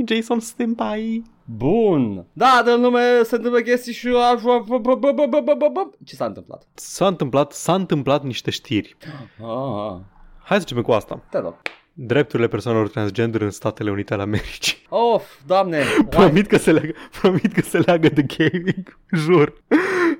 [0.06, 1.22] Jason Senpai.
[1.44, 2.26] Bun.
[2.32, 4.08] Da, de nume se întâmplă chestii și...
[6.04, 6.66] Ce s-a întâmplat?
[6.74, 8.96] S-a întâmplat, s-a întâmplat niște știri.
[9.40, 9.96] Ah,
[10.38, 11.22] Hai să începem cu asta.
[11.30, 11.54] te rog.
[11.96, 14.76] Drepturile persoanelor transgender în Statele Unite ale Americii.
[14.88, 15.78] Of, doamne.
[15.98, 16.04] Why?
[16.08, 19.62] Promit că se leagă, promit că se leagă de gaming, jur.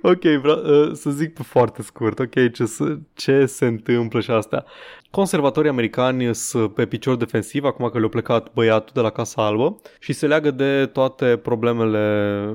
[0.06, 4.30] Ok, vreau uh, să zic pe foarte scurt, ok, ce, se- ce se întâmplă și
[4.30, 4.64] astea.
[5.10, 9.80] Conservatorii americani sunt pe picior defensiv, acum că le-a plecat băiatul de la Casa Albă
[10.00, 12.46] și se leagă de toate problemele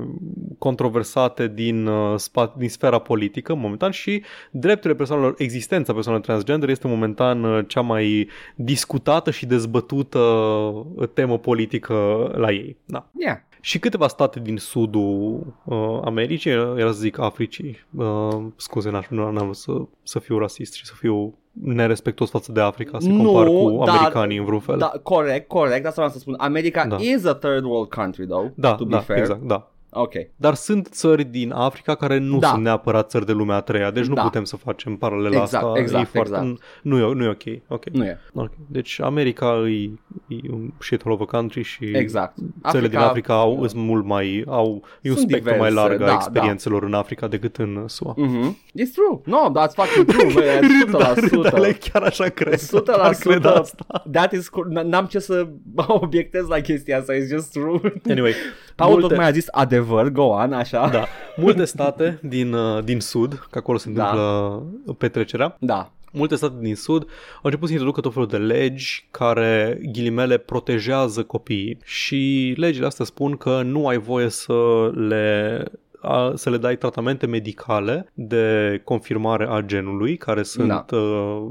[0.58, 6.86] controversate din, uh, spa, din sfera politică momentan și drepturile persoanelor, existența persoanelor transgender este
[6.86, 11.94] momentan uh, cea mai discutată și dezbătută uh, temă politică
[12.36, 12.76] la ei.
[12.84, 13.06] Da.
[13.18, 13.36] Yeah.
[13.60, 19.30] Și câteva state din sudul uh, Americii, era să zic Africii, uh, scuze, n-aș, nu
[19.30, 23.24] n-am vrut să, să fiu rasist și să fiu nerespectos față de Africa, se Nu,
[23.32, 24.78] compar cu dar- americanii în vreun fel.
[24.78, 26.34] Da, corect, corect, asta vreau să spun.
[26.38, 26.96] America Da.
[26.96, 29.18] is a third world country, though, da, to be da fair.
[29.18, 29.69] exact, da.
[29.92, 30.12] Ok.
[30.36, 32.48] Dar sunt țări din Africa care nu Da.
[32.48, 34.22] sunt neapărat țări de lumea a treia, deci nu Da.
[34.22, 35.78] putem să facem paralela Exact, asta.
[35.78, 36.60] exact, e foarte, exact.
[36.82, 37.62] Nu, e, nu e ok.
[37.68, 37.88] ok.
[37.90, 38.18] Nu e.
[38.34, 38.50] Ok.
[38.66, 39.90] Deci America e,
[40.28, 42.34] e un shithole of a country și Exact.
[42.68, 46.02] țările din Africa au, sunt mult mai, au e un Sunt spectru mai diverse, larg
[46.02, 48.14] a da, experiențelor în Africa decât în SUA.
[48.16, 48.56] Mhm.
[48.68, 49.20] It's true.
[49.24, 50.32] No, that's fucking true.
[50.34, 50.60] bă, e
[50.90, 51.50] 100%.
[51.50, 52.58] Dar chiar așa cred.
[52.58, 52.84] 100%.
[52.84, 54.02] Chiar cred asta.
[54.12, 54.66] That is cool.
[54.70, 55.48] N- N-am ce să
[56.02, 57.12] obiectez la chestia asta.
[57.14, 57.80] It's just true.
[58.10, 58.32] Anyway,
[58.80, 60.88] Paul multe, tocmai a zis adevăr, go on, așa.
[60.88, 61.04] da,
[61.36, 64.02] multe state din, uh, din sud, că acolo se Da.
[64.04, 64.62] întâmplă
[64.98, 65.90] petrecerea, Da.
[66.12, 71.22] multe state din sud au început să introducă tot felul de legi care, ghilimele, protejează
[71.22, 75.64] copiii și legile astea spun că nu ai voie să le
[76.02, 80.96] a, să le dai tratamente medicale de confirmare a genului care sunt Da.
[80.96, 81.46] uh,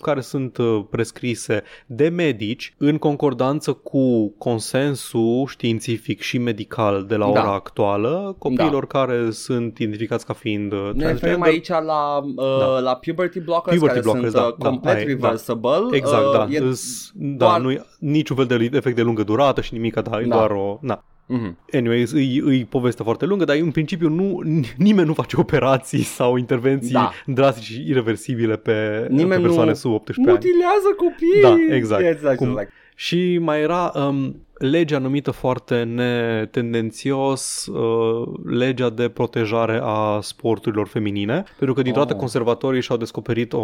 [0.00, 7.26] care sunt uh, prescrise de medici în concordanță cu consensul științific și medical de la
[7.28, 7.52] ora Da.
[7.52, 11.48] actuală copiilor care sunt identificați ca fiind uh, Ne referim transgender.
[11.48, 12.78] aici la, uh, Da.
[12.78, 15.08] la puberty blockers Puberty care blockers, sunt da, uh, da, complet ai- da.
[15.08, 15.96] reversible.
[15.96, 16.46] Exact, uh, da.
[16.50, 16.58] E...
[16.58, 20.20] Îs- da, doar- nu e niciun fel de efect de lungă durată și nimic, da,
[20.20, 20.36] e Da.
[20.36, 20.78] doar o...
[20.80, 21.04] Na.
[21.26, 21.58] Mhm.
[21.72, 24.40] Anyway, e, e poveste foarte lungă, dar în principiu nu,
[24.76, 27.10] nimeni nu face operații sau intervenții Da.
[27.26, 30.38] drastice și irreversibile pe, Nimeni pe persoane nu sub 18 ani.
[30.38, 31.66] Mutilează copiii.
[31.68, 32.04] Da, exact.
[32.06, 32.72] exact, Cum- exact.
[32.94, 41.44] Și mai era um, legea numită foarte netendențios, uh, legea de protejare a sporturilor feminine,
[41.56, 42.18] pentru că dintr-o dată Oh.
[42.20, 43.58] conservatorii și-au descoperit o,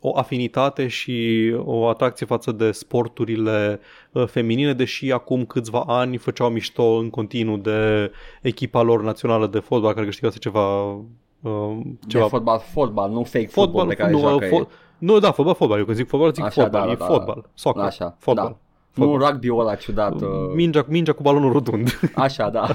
[0.00, 3.80] o afinitate și o atracție față de sporturile
[4.12, 8.10] uh, feminine, deși acum câțiva ani făceau mișto în continuu de
[8.42, 10.82] echipa lor națională de fotbal care câștigase ceva...
[11.42, 14.60] Uh, Ce fotbal, fotbal, nu fake football pe care nu, joacă uh, ei.
[14.64, 14.68] fo-
[14.98, 15.78] nu, da, fotbal, fotbal.
[15.78, 16.86] Eu când zic fotbal, zic Așa, fotbal.
[16.86, 17.12] da, e da, da.
[17.12, 17.50] fotbal.
[17.54, 17.82] Soccer.
[17.84, 18.46] Așa, fotbal.
[18.46, 18.56] da.
[18.98, 19.18] Fotbal.
[19.18, 20.14] Nu rugby-ul ăla ciudat.
[20.20, 22.00] Uh, Mingea, mingea cu balonul rotund.
[22.14, 22.66] așa, da.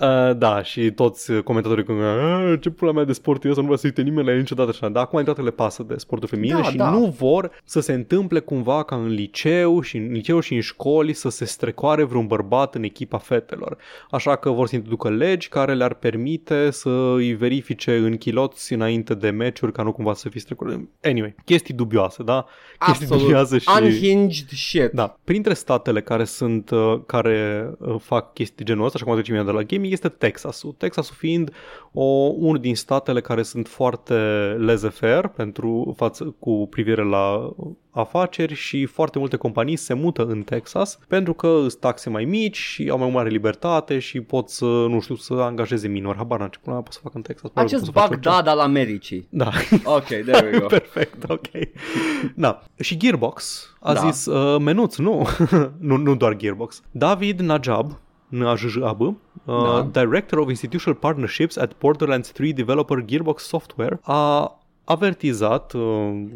[0.00, 3.66] uh, da, și toți comentatorii cum "Ah, ce pula mea de sport e ăsta, nu
[3.66, 4.88] vrea să uite nimeni la el niciodată așa.
[4.88, 6.90] Dar acum toate le pasă de sportul feminine Da, și da.
[6.90, 11.12] nu vor să se întâmple cumva ca în liceu și în liceu și în școli
[11.12, 13.76] să se strecoare vreun bărbat în echipa fetelor.
[14.10, 19.14] Așa că vor să introducă legi care le-ar permite să îi verifice în chiloți înainte
[19.14, 20.78] de meciuri ca nu cumva să fie strecurat.
[21.02, 22.46] Anyway, chestii dubioase, da?
[22.78, 23.22] Chestii Absolut.
[23.22, 23.68] dubioase și...
[23.82, 24.92] Unhinged shit.
[24.92, 29.44] Da, printre statele care sunt uh, care uh, fac chestii genul ăsta, și acum trecem
[29.44, 30.74] de la gaming, este Texasul.
[30.78, 31.52] Texasul fiind
[31.92, 32.04] o,
[32.36, 34.14] unul din statele care sunt foarte
[34.58, 37.52] laissez-faire pentru față cu privire la
[37.94, 42.56] afaceri și foarte multe companii se mută în Texas pentru că sunt taxe mai mici
[42.56, 46.16] și au mai mare libertate și pot să, nu știu, să angajeze minori.
[46.16, 47.50] Habar n-am ce până pot să fac în Texas.
[47.50, 48.28] Probabil Acest pot să fac orice.
[48.28, 49.26] Bagdad al Americii.
[49.30, 49.50] Da.
[49.84, 50.66] Ok, there we go.
[50.78, 51.46] Perfect, ok.
[52.34, 52.62] Da.
[52.80, 54.00] Și Gearbox a Da.
[54.10, 55.26] zis, uh, menuț, nu.
[55.78, 56.82] nu, nu doar Gearbox.
[56.90, 59.14] David Najab, Najab, uh,
[59.44, 59.88] Da.
[59.92, 65.82] Director of Institutional Partnerships at Borderlands 3 developer Gearbox Software, a avertizat uh,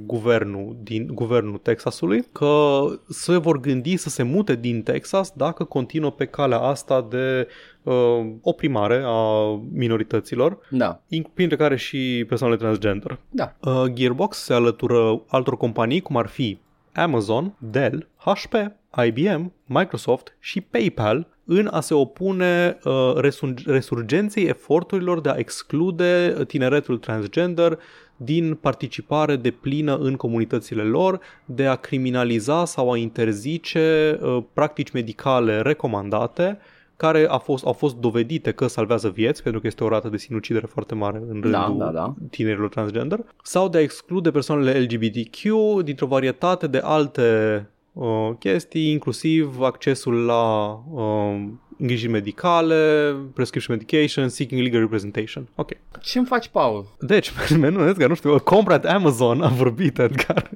[0.06, 6.10] guvernul din guvernul Texasului că se vor gândi să se mute din Texas dacă continuă
[6.10, 7.48] pe calea asta de
[7.82, 7.94] uh,
[8.42, 13.18] oprimare a minorităților Da, inc- printre care și persoanele transgender.
[13.30, 13.54] da.
[13.60, 16.58] Uh, Gearbox se alătură altor companii cum ar fi
[16.94, 18.52] Amazon, Dell, HP,
[19.06, 26.34] IBM, Microsoft și PayPal în a se opune uh, resun- resurgenței eforturilor de a exclude
[26.46, 27.78] tineretul transgender
[28.20, 34.90] din participare de plină în comunitățile lor, de a criminaliza sau a interzice uh, practici
[34.90, 36.58] medicale recomandate
[36.96, 40.16] care a fost, au fost dovedite că salvează vieți, pentru că este o rată de
[40.16, 42.14] sinucidere foarte mare în rândul Da, da, da.
[42.30, 45.42] tinerilor transgender, sau de a exclude persoanele LGBTQ
[45.82, 51.48] dintr-o varietate de alte uh, chestii, inclusiv accesul la uh,
[51.78, 55.48] îngrijiri medicale, prescription medication, seeking legal representation.
[55.54, 55.70] Ok.
[56.02, 56.86] Ce-mi faci, Paul?
[57.00, 60.50] Deci, menul Edgar, nu știu, Comrade Amazon a vorbit, Edgar.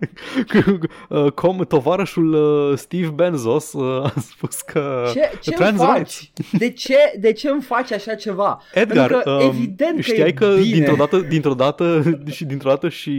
[0.49, 5.97] Cu, uh, com, tovarășul uh, Steve Benzos uh, a spus că Ce, ce trans faci?
[5.97, 6.31] rights.
[6.53, 8.63] De ce, de ce îmi faci așa ceva?
[8.75, 10.77] Edgar, Pentru că, um, evident că știai e că bine.
[10.77, 12.03] dintr-o dată, dintr-o dată
[12.37, 13.11] și dintr-o dată și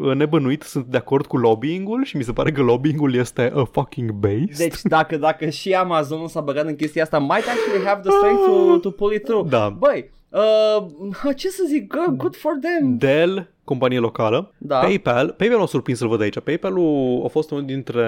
[0.00, 3.64] uh, nebănuit sunt de acord cu lobbying-ul și mi se pare că lobbying-ul este a
[3.72, 4.54] fucking base.
[4.56, 8.44] Deci dacă, dacă și Amazon s-a băgat în chestia asta, might actually have the strength
[8.46, 9.48] to, to pull it through.
[9.48, 9.68] Da.
[9.68, 12.96] Băi, uh, ce să zic, good, good for them.
[12.98, 14.78] Dell, companie locală, Da.
[14.78, 16.38] PayPal, PayPal m-a surprins să-l văd aici.
[16.40, 18.04] PayPal-ul a fost unul dintre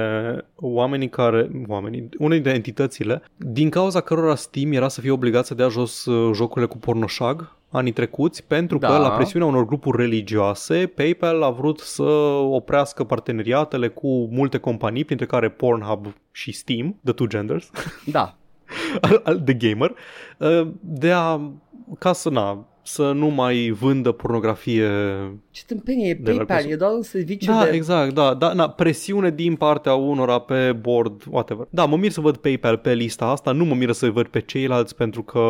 [0.57, 5.55] oamenii care, oamenii, una dintre entitățile, din cauza cărora Steam era să fie obligat să
[5.55, 8.99] dea jos uh, jocurile cu pornoșag, anii trecuți pentru că Da.
[8.99, 12.03] la presiunea unor grupuri religioase PayPal a vrut să
[12.51, 17.71] oprească parteneriatele cu multe companii, printre care Pornhub și Steam, the two genders,
[18.07, 18.35] Da.
[19.01, 19.95] al, al, de gamer,
[20.39, 21.53] uh, de a,
[21.99, 24.89] ca să, na, să nu mai vândă pornografie
[25.51, 26.73] Ce tâmpenie e De la PayPal, consum.
[26.73, 27.71] e doar un serviciu Da, de...
[27.77, 31.67] exact, da, da, na, presiune din partea unora pe board, whatever.
[31.71, 34.41] Da, mă mir să văd PayPal pe lista asta, nu mă miră să văd pe
[34.41, 35.41] ceilalți pentru că,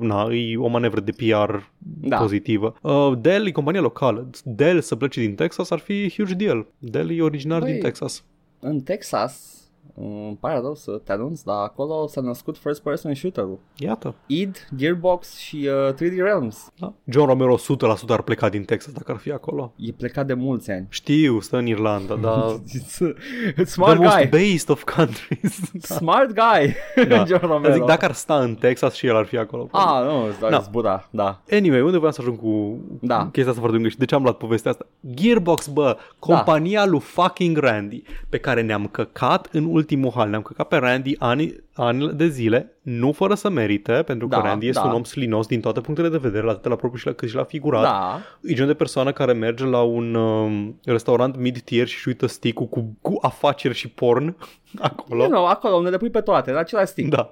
[0.00, 2.16] na, e o manevră de PR Da.
[2.16, 2.74] pozitivă.
[2.82, 4.30] Uh, Dell e compania locală.
[4.44, 6.66] Dell să plece din Texas ar fi huge deal.
[6.78, 8.24] Dell e originar Băi, din Texas.
[8.60, 9.61] În Texas,
[9.94, 13.58] îmi pare rău să te anunț, dar acolo s-a născut first person shooter-ul.
[13.76, 14.14] Iată.
[14.26, 16.68] id, Gearbox și uh, 3D Realms.
[16.78, 16.92] Da.
[17.04, 17.60] John Romero 100%
[18.08, 19.72] ar pleca din Texas dacă ar fi acolo.
[19.76, 20.86] E plecat de mulți ani.
[20.88, 22.42] Știu, stă în Irlanda, dar...
[22.78, 22.98] It's,
[23.50, 24.26] it's The smart most guy.
[24.26, 25.70] based of countries.
[25.88, 25.94] da.
[25.96, 26.74] Smart guy.
[27.08, 27.24] Da.
[27.28, 27.72] John Romero.
[27.74, 29.68] Zic, dacă ar sta în Texas și el ar fi acolo.
[29.72, 30.48] Ah, nu, îți Da.
[30.50, 30.58] da.
[30.58, 31.42] zbura, da.
[31.50, 33.16] Anyway, unde voiam să ajung cu Da.
[33.22, 34.86] chestia asta foarte lungă și de ce am luat povestea asta?
[35.14, 39.80] Gearbox, bă, compania lui fucking Randy, pe care ne-am căcat în ultimul
[40.14, 40.28] hal.
[40.28, 44.42] Ne-am căcat pe Randy ani, ani de zile, nu fără să merite, pentru că Da,
[44.42, 44.88] Randy este da.
[44.88, 47.34] un om slinos din toate punctele de vedere, atât la propriu și la, cât și
[47.34, 47.82] la figurat.
[47.82, 48.20] Da.
[48.42, 52.96] E genul de persoană care merge la un um, restaurant mid-tier și uită stick cu,
[53.00, 54.36] cu afaceri și porn
[54.78, 55.22] acolo.
[55.22, 57.08] Nu, nu, acolo unde le pui pe toate, la același stick.
[57.08, 57.30] Da,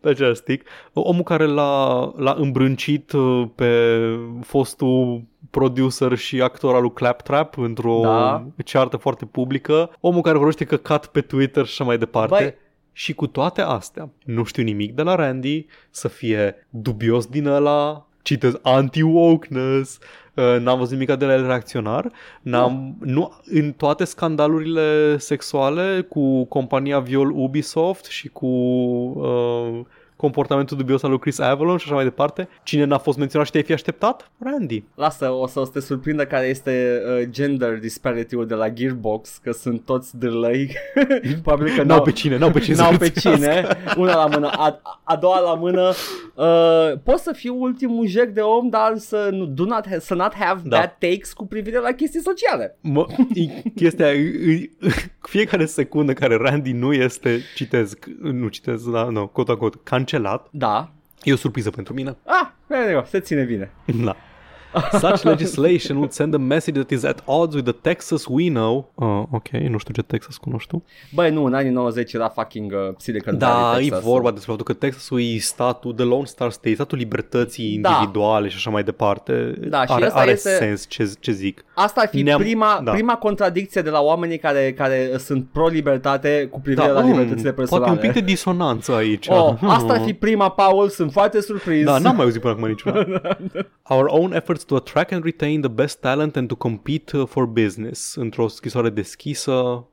[0.00, 0.66] pe același stick.
[0.92, 3.98] Omul care l-a, l-a îmbrâncit uh, pe
[4.40, 8.46] fostul producer și actor al lui Claptrap într-o Da.
[8.64, 9.90] ceartă foarte publică.
[10.00, 12.34] Omul care vorbește căcat pe Twitter și așa mai departe.
[12.42, 12.54] Băi.
[12.92, 18.06] Și cu toate astea, nu știu nimic de la Randy, să fie dubios din ăla,
[18.22, 19.98] citez anti-wokeness,
[20.34, 22.12] uh, n-am văzut nimic de la el reacționar,
[22.42, 29.80] n-am, nu, în toate scandalurile sexuale cu compania Viol Ubisoft și cu uh,
[30.26, 33.52] comportamentul dubios al lui Chris Avalon și așa mai departe, cine n-a fost menționat și
[33.52, 34.30] te-ai fi așteptat?
[34.38, 34.84] Randy.
[34.94, 39.38] Lasă, o să, o să te surprindă care este uh, gender disparity-ul de la Gearbox,
[39.42, 40.70] că sunt toți dârlăi.
[41.42, 43.40] Probabil că N-au pe cine, n-au pe cine să N-au pe hărțuiască.
[43.44, 43.66] cine,
[43.96, 45.92] una la mână, a, a doua la mână.
[46.34, 50.14] Uh, pot să fiu ultimul jec de om, dar să nu, do not have, să
[50.14, 50.76] not have Da.
[50.76, 52.76] bad takes cu privire la chestii sociale.
[52.80, 54.18] Mă, e, chestia, e,
[54.50, 54.70] e,
[55.20, 59.78] fiecare secundă care Randy nu este, citez, nu citez, da, nu, quote unquote,
[60.12, 60.90] cancelat, Da.
[61.22, 62.16] e o surpriză pentru mine.
[62.24, 63.70] Ah, anyway, se ține bine.
[64.04, 64.16] Da.
[64.92, 68.90] Such legislation would send a message that is at odds with the Texas we know.
[68.94, 70.84] Oh, ok, nu știu ce Texas cunoști tu.
[71.14, 74.04] Băi, nu, în anii 90 era fucking uh, Silicon Da, Valley, e Texas.
[74.04, 77.88] vorba despre faptul că Texasul e statul, the Lone Star State, statul libertății Da.
[77.90, 79.54] individuale și așa mai departe.
[79.68, 81.64] Da, și are, ăsta are este- sens ce, ce zic.
[81.74, 82.92] Asta ar fi Ne-am- prima, da.
[82.92, 87.86] prima contradicție de la oamenii care, care sunt pro-libertate cu privire la mm, libertățile personale.
[87.86, 89.26] poate un pic de disonanță aici.
[89.28, 91.84] Oh, asta ar fi prima, Paul, sunt foarte surprins.
[91.84, 93.06] Da, n-am mai auzit până acum niciuna.
[93.88, 97.46] Our own efforts to attract and retain the best talent and to compete uh, for
[97.46, 98.14] business.
[98.14, 99.86] Într-o scrisoare deschisă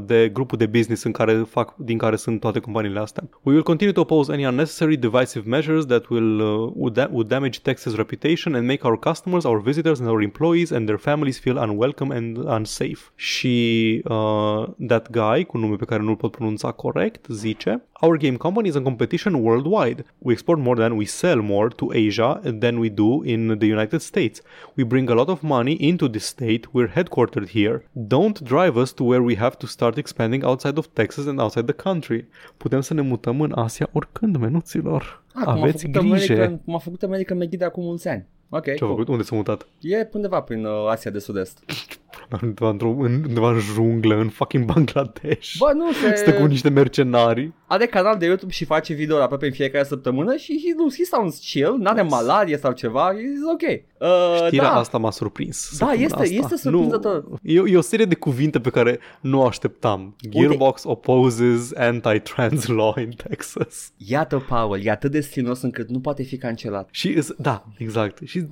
[0.00, 3.28] de grupul de business în care fac, din care sunt toate companiile astea.
[3.42, 7.28] We will continue to oppose any unnecessary divisive measures that will uh, would, da- would
[7.28, 11.38] damage Texas reputation and make our customers, our visitors and our employees and their families
[11.38, 13.12] feel unwelcome and unsafe.
[13.14, 18.36] Și uh, that guy, cu nume pe care nu-l pot pronunța corect, zice Our game
[18.36, 20.04] company is in competition worldwide.
[20.18, 24.00] We export more than we sell more to Asia than we do in the United
[24.00, 24.42] States.
[24.74, 26.66] We bring a lot of money into this state.
[26.72, 27.84] We're headquartered here.
[27.92, 31.72] Don't drive us to where we have to start expanding outside of Texas and outside
[31.72, 32.26] the country.
[32.56, 35.22] Putem să ne mutăm în Asia oricând, menuților.
[35.34, 36.32] Ah, cum a Aveți făcut grijă.
[36.32, 38.26] American, cum a făcut American Megiddo acum mulți ani.
[38.48, 38.90] Ok, Ce-a cool.
[38.90, 39.08] făcut?
[39.08, 39.66] Unde s-a mutat?
[39.80, 41.58] E undeva prin uh, Asia de Sud-Est.
[42.42, 45.54] Undeva, într-o, în, undeva în junglă, în fucking Bangladesh.
[45.58, 46.14] Bă, nu, se...
[46.14, 47.52] Stă cu niște mercenari.
[47.66, 51.04] Are canal de YouTube și face video aproape în fiecare săptămână și he, nu, he
[51.04, 53.80] sounds chill, n-are malarie sau ceva, e ok.
[53.98, 54.74] Uh, Știrea da.
[54.78, 55.78] asta m-a surprins.
[55.78, 56.34] Da, săptămâna este- asta.
[56.34, 57.24] este surprinzător.
[57.28, 60.16] Nu, e, e o serie de cuvinte pe care nu o așteptam.
[60.28, 63.92] Gearbox opposes anti-trans law in Texas.
[63.96, 66.88] Iată, Paul, e atât de slinos încât nu poate fi cancelat.
[66.90, 68.18] Și, îs- da, exact.
[68.24, 68.46] Și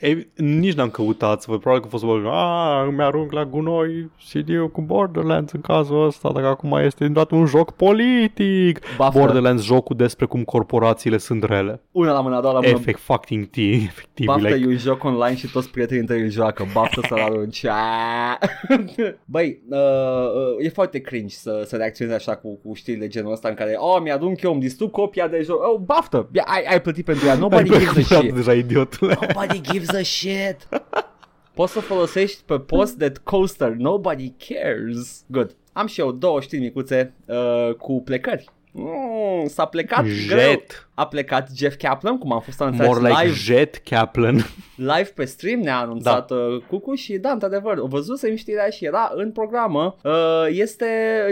[0.00, 1.60] e, nici n-am căutat să văd.
[1.60, 6.06] Probabil că a fost să a, îmi arunc la gunoi CD-ul cu Borderlands în cazul
[6.06, 8.80] ăsta, dacă acum este dat un joc politic.
[8.96, 9.18] Baftă.
[9.18, 11.80] Borderlands, jocul despre cum corporațiile sunt rele.
[11.90, 12.72] Una la mână, a doua la mână.
[12.72, 13.56] Efect fucking T,
[13.90, 14.26] efectiv.
[14.26, 17.64] Baftă like, e un joc online și toți prietenii tăi îl joacă Baftă să-l arunci
[17.64, 18.38] Aaa.
[19.24, 23.48] Băi, uh, uh, e foarte cringe să, să reacționezi așa cu, cu știrile genul ăsta
[23.48, 26.80] În care, oh, mi-arunc eu, îmi distrug copia de joc Oh, baftă, Ia, ai, ai
[26.80, 29.18] plătit pentru ea Nobody ai gives a cumpărat shit deja, idiotule.
[29.20, 30.68] Nobody gives a shit
[31.54, 36.62] Poți să folosești pe post de coaster Nobody cares Good Am și eu două știri
[36.62, 38.44] micuțe uh, cu plecări
[38.76, 40.28] Mm, s-a plecat Jet.
[40.28, 40.62] greu.
[40.94, 44.34] A plecat Jeff Kaplan, cum am fost anunțat More like live, Jet Kaplan.
[44.76, 46.36] live pe stream, ne-a anunțat da.
[46.68, 49.96] Cucu și da, într-adevăr, o văzusem știrea și era în programă.
[50.04, 50.12] Uh,
[50.50, 50.86] este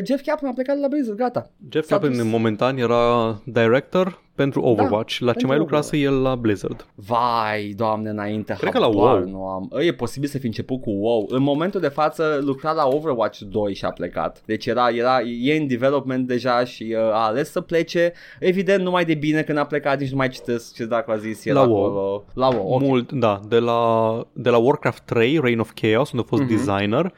[0.07, 1.51] Jeff Kaplan a plecat de la Blizzard, gata.
[1.73, 2.23] Jeff S-a Kaplan dus.
[2.31, 5.19] momentan era director pentru Overwatch.
[5.19, 6.87] la ce pentru mai lucrase el la Blizzard?
[6.95, 9.29] Vai, doamne, înainte Cred că la habar WoW.
[9.29, 9.71] nu am.
[9.81, 11.27] E posibil să fi început cu WoW.
[11.31, 14.43] În momentul de față lucra la Overwatch 2 și a plecat.
[14.47, 18.13] Deci era, era e în development deja și uh, a ales să plece.
[18.41, 21.45] Evident, numai de bine când a plecat, nici nu mai citesc ce dacă a zis
[21.45, 21.85] el La WoW.
[21.85, 22.25] acolo.
[22.35, 22.73] La WoW.
[22.75, 22.81] ok.
[22.81, 26.51] Mult, da, de la, de la Warcraft 3, Reign of Chaos, unde a fost Mhm.
[26.57, 27.13] designer,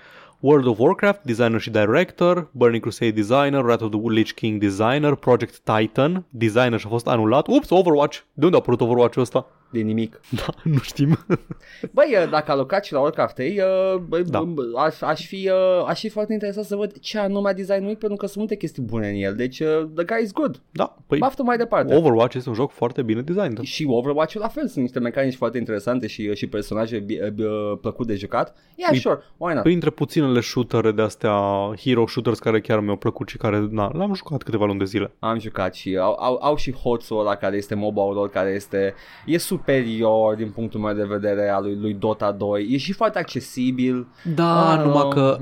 [0.47, 5.15] World of Warcraft, designer și director, Burning Crusade designer, Wrath of the Lich King designer,
[5.15, 7.47] Project Titan, designer și a fost anulat.
[7.47, 8.19] Ups, Overwatch!
[8.33, 9.47] De unde a apărut Overwatch-ul ăsta?
[9.75, 10.21] De nimic.
[10.47, 11.19] Da, nu știm.
[11.97, 14.45] Băi, uh, dacă a lucrat și la Warcraft 3, uh, băi, Da.
[14.53, 17.99] b- aș, aș, fi, uh, aș fi foarte interesat să văd ce anume a designuit
[17.99, 19.35] pentru că sunt multe chestii bune în el.
[19.35, 20.61] Deci, uh, the guy is good.
[20.71, 21.95] Da, păi Baftă mai departe.
[21.95, 23.61] Overwatch este un joc foarte bine designat.
[23.65, 28.07] Și Overwatch la fel, sunt niște mecanici foarte interesante și, și personaje bi- bi- plăcut
[28.07, 28.55] de jucat.
[28.77, 29.63] Yeah, Îi- sure, why not?
[29.63, 31.35] Printre puținele shootere de astea,
[31.81, 35.13] hero shooters care chiar mi-au plăcut și care, na, l-am jucat câteva luni de zile.
[35.19, 38.95] Am jucat și au, au, au și hoțul ăla care este mobile lor, care este
[39.27, 39.39] e
[39.69, 42.67] superior din punctul meu de vedere al lui, lui Dota 2.
[42.71, 44.07] E și foarte accesibil.
[44.35, 45.09] Da, Ah, numai nu.
[45.09, 45.39] că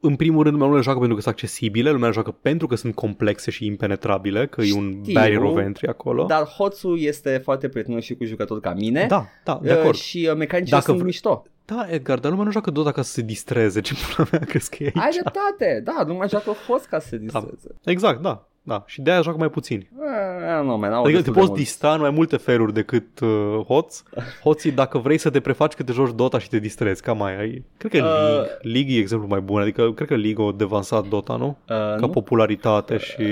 [0.00, 2.66] în primul rând lumea nu le joacă pentru că sunt accesibile, lumea le joacă pentru
[2.66, 6.24] că sunt complexe și impenetrabile, că e un Știu, barrier of entry acolo.
[6.24, 9.06] Dar hoțul este foarte prietenos și cu jucători ca mine.
[9.08, 9.96] da, da, de Uh, acord.
[9.96, 11.44] și uh, mecanicile Dacă sunt vre- mișto.
[11.64, 14.70] Da, Edgar, dar lumea nu joacă Dota ca să se distreze, ce pula mea crezi
[14.70, 14.96] că e aici?
[15.04, 17.74] Ai dreptate, da, nu mai joacă hoț ca să se distreze.
[17.84, 18.82] Exact, da, da.
[18.86, 19.90] Și de aia joacă mai puțini.
[19.92, 21.62] Eh, nu, man, au Adică te destul de poți mulți.
[21.64, 23.28] distra în mai multe feluri decât uh,
[23.66, 24.02] hoți.
[24.42, 27.38] Hoții, dacă vrei să te prefaci că te joci Dota și te distrezi, cam mai
[27.40, 27.64] ai.
[27.76, 31.06] Cred că Uh, League, League e exemplu mai bun, adică cred că League a devansat
[31.08, 31.46] Dota, nu?
[31.46, 32.08] Uh, Ca nu?
[32.08, 33.22] popularitate și...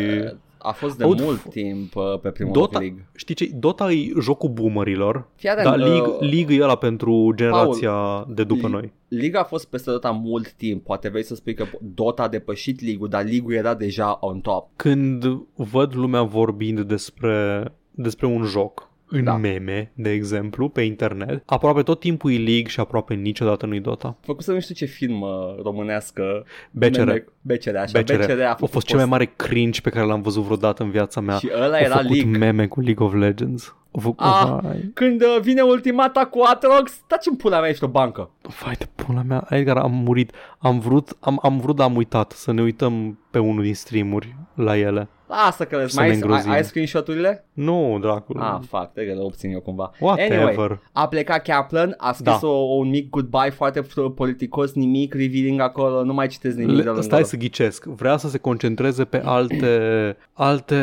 [0.61, 3.09] A fost de Aud- mult timp uh, pe primul Dota, League.
[3.17, 3.51] știi ce?
[3.55, 8.45] Dota e jocul boomerilor, Fii atent, dar uh, League, League e ăla pentru generația de
[8.45, 8.93] după League- noi.
[9.09, 10.85] Liga a fost peste Dota mult timp.
[10.85, 14.69] Poate vrei să spui că Dota a depășit League-ul, dar League-ul era deja on top.
[14.77, 19.31] Când văd lumea vorbind despre, despre un joc, în Da.
[19.31, 19.37] da.
[19.37, 24.17] meme, de exemplu, pe internet, aproape tot timpul e League și aproape niciodată nu-i Dota.
[24.21, 25.29] Făcut să nu știu ce film uh,
[25.63, 26.45] românească.
[26.71, 26.99] BCR.
[26.99, 28.01] meme- BCR, așa.
[28.01, 28.15] BCR.
[28.15, 31.21] BCR a a fost cel mai mare cringe pe care l-am văzut vreodată în viața
[31.21, 31.37] mea.
[31.37, 32.39] Și ăla Au era făcut League.
[32.39, 33.77] meme cu League of Legends.
[33.99, 34.27] Au făcut...
[34.27, 34.59] Ah.
[34.63, 38.31] Vai, Când uh, vine ultimata cu Atrox, taci în pula mea, ești o bancă.
[38.63, 40.33] vai de pula mea, Edgar, am murit.
[40.59, 44.37] Am vrut, am, am vrut, dar am uitat să ne uităm pe unul din streamuri
[44.55, 45.09] la ele.
[45.27, 46.51] Lasă că Să mai ne ai, ai, îngrozim.
[46.51, 47.45] ai screenshot-urile?
[47.53, 48.41] Nu, dracul.
[48.41, 49.91] Ah, fuck, trebuie că le obțin eu cumva.
[50.01, 50.39] Whatever.
[50.49, 52.47] Anyway, a plecat Kaplan, a scris Da.
[52.47, 56.81] o, un mic goodbye foarte f- politicos, nimic revealing acolo, nu mai citesc nimic de
[56.81, 57.27] Le, lângă stai ăla.
[57.29, 57.85] să ghicesc.
[57.85, 60.77] Vrea să se concentreze pe alte, alte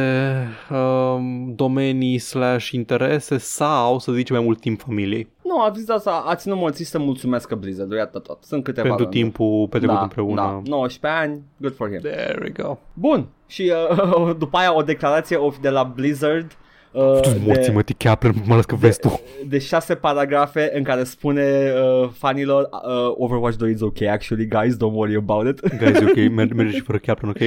[0.72, 3.05] um, domenii slash interese
[3.38, 5.28] sau să zice mai mult timp familiei.
[5.44, 8.44] Nu, a zis asta, a ținut mult să mulțumesc Blizzard, iată tot.
[8.44, 9.24] Sunt câteva pentru rânduri.
[9.24, 10.42] timpul petrecut da, împreună.
[10.42, 12.00] Da, 19 ani, good for him.
[12.00, 12.78] There we go.
[12.94, 16.58] Bun, și uh, după aia o declarație of de la Blizzard
[16.96, 19.20] uh, Tu morții de, mă, Kaplan, mai ales că vezi tu.
[19.48, 24.76] de șase paragrafe în care spune uh, fanilor uh, Overwatch 2 is ok, actually, guys,
[24.76, 25.78] don't worry about it.
[25.78, 27.40] Guys, e ok, mer- merge și fără Kaplan, ok?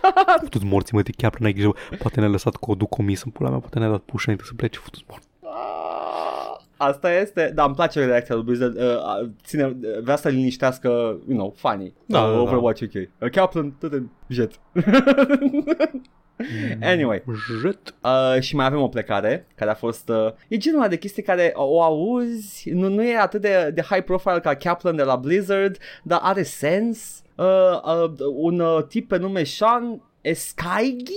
[0.00, 0.24] da.
[0.42, 1.74] Futu-ți morții mă, Kaplan, ai grijă.
[1.98, 4.78] Poate ne-a lăsat codul comis în pula mea, poate ne-a dat push înainte să plece,
[4.78, 5.26] futu-ți morți.
[5.42, 10.28] Ah, Asta este, dar îmi place reacția lui Blizzard, uh, uh, ține, uh, vrea să
[10.28, 10.88] liniștească,
[11.28, 11.94] you know, funny.
[12.06, 12.40] Da, uh, da, da.
[12.40, 12.94] Overwatch ok.
[12.94, 14.52] Uh, Kaplan, tot în jet.
[16.82, 17.22] anyway,
[17.62, 17.94] Jet.
[18.02, 20.08] Uh, și mai avem o plecare care a fost...
[20.08, 23.82] Uh, e genul ăla de chestii care o auzi, nu, nu e atât de, de
[23.82, 27.22] high profile ca Kaplan de la Blizzard, dar are sens.
[27.34, 31.12] Uh, uh, un uh, tip pe nume Sean Escaigi?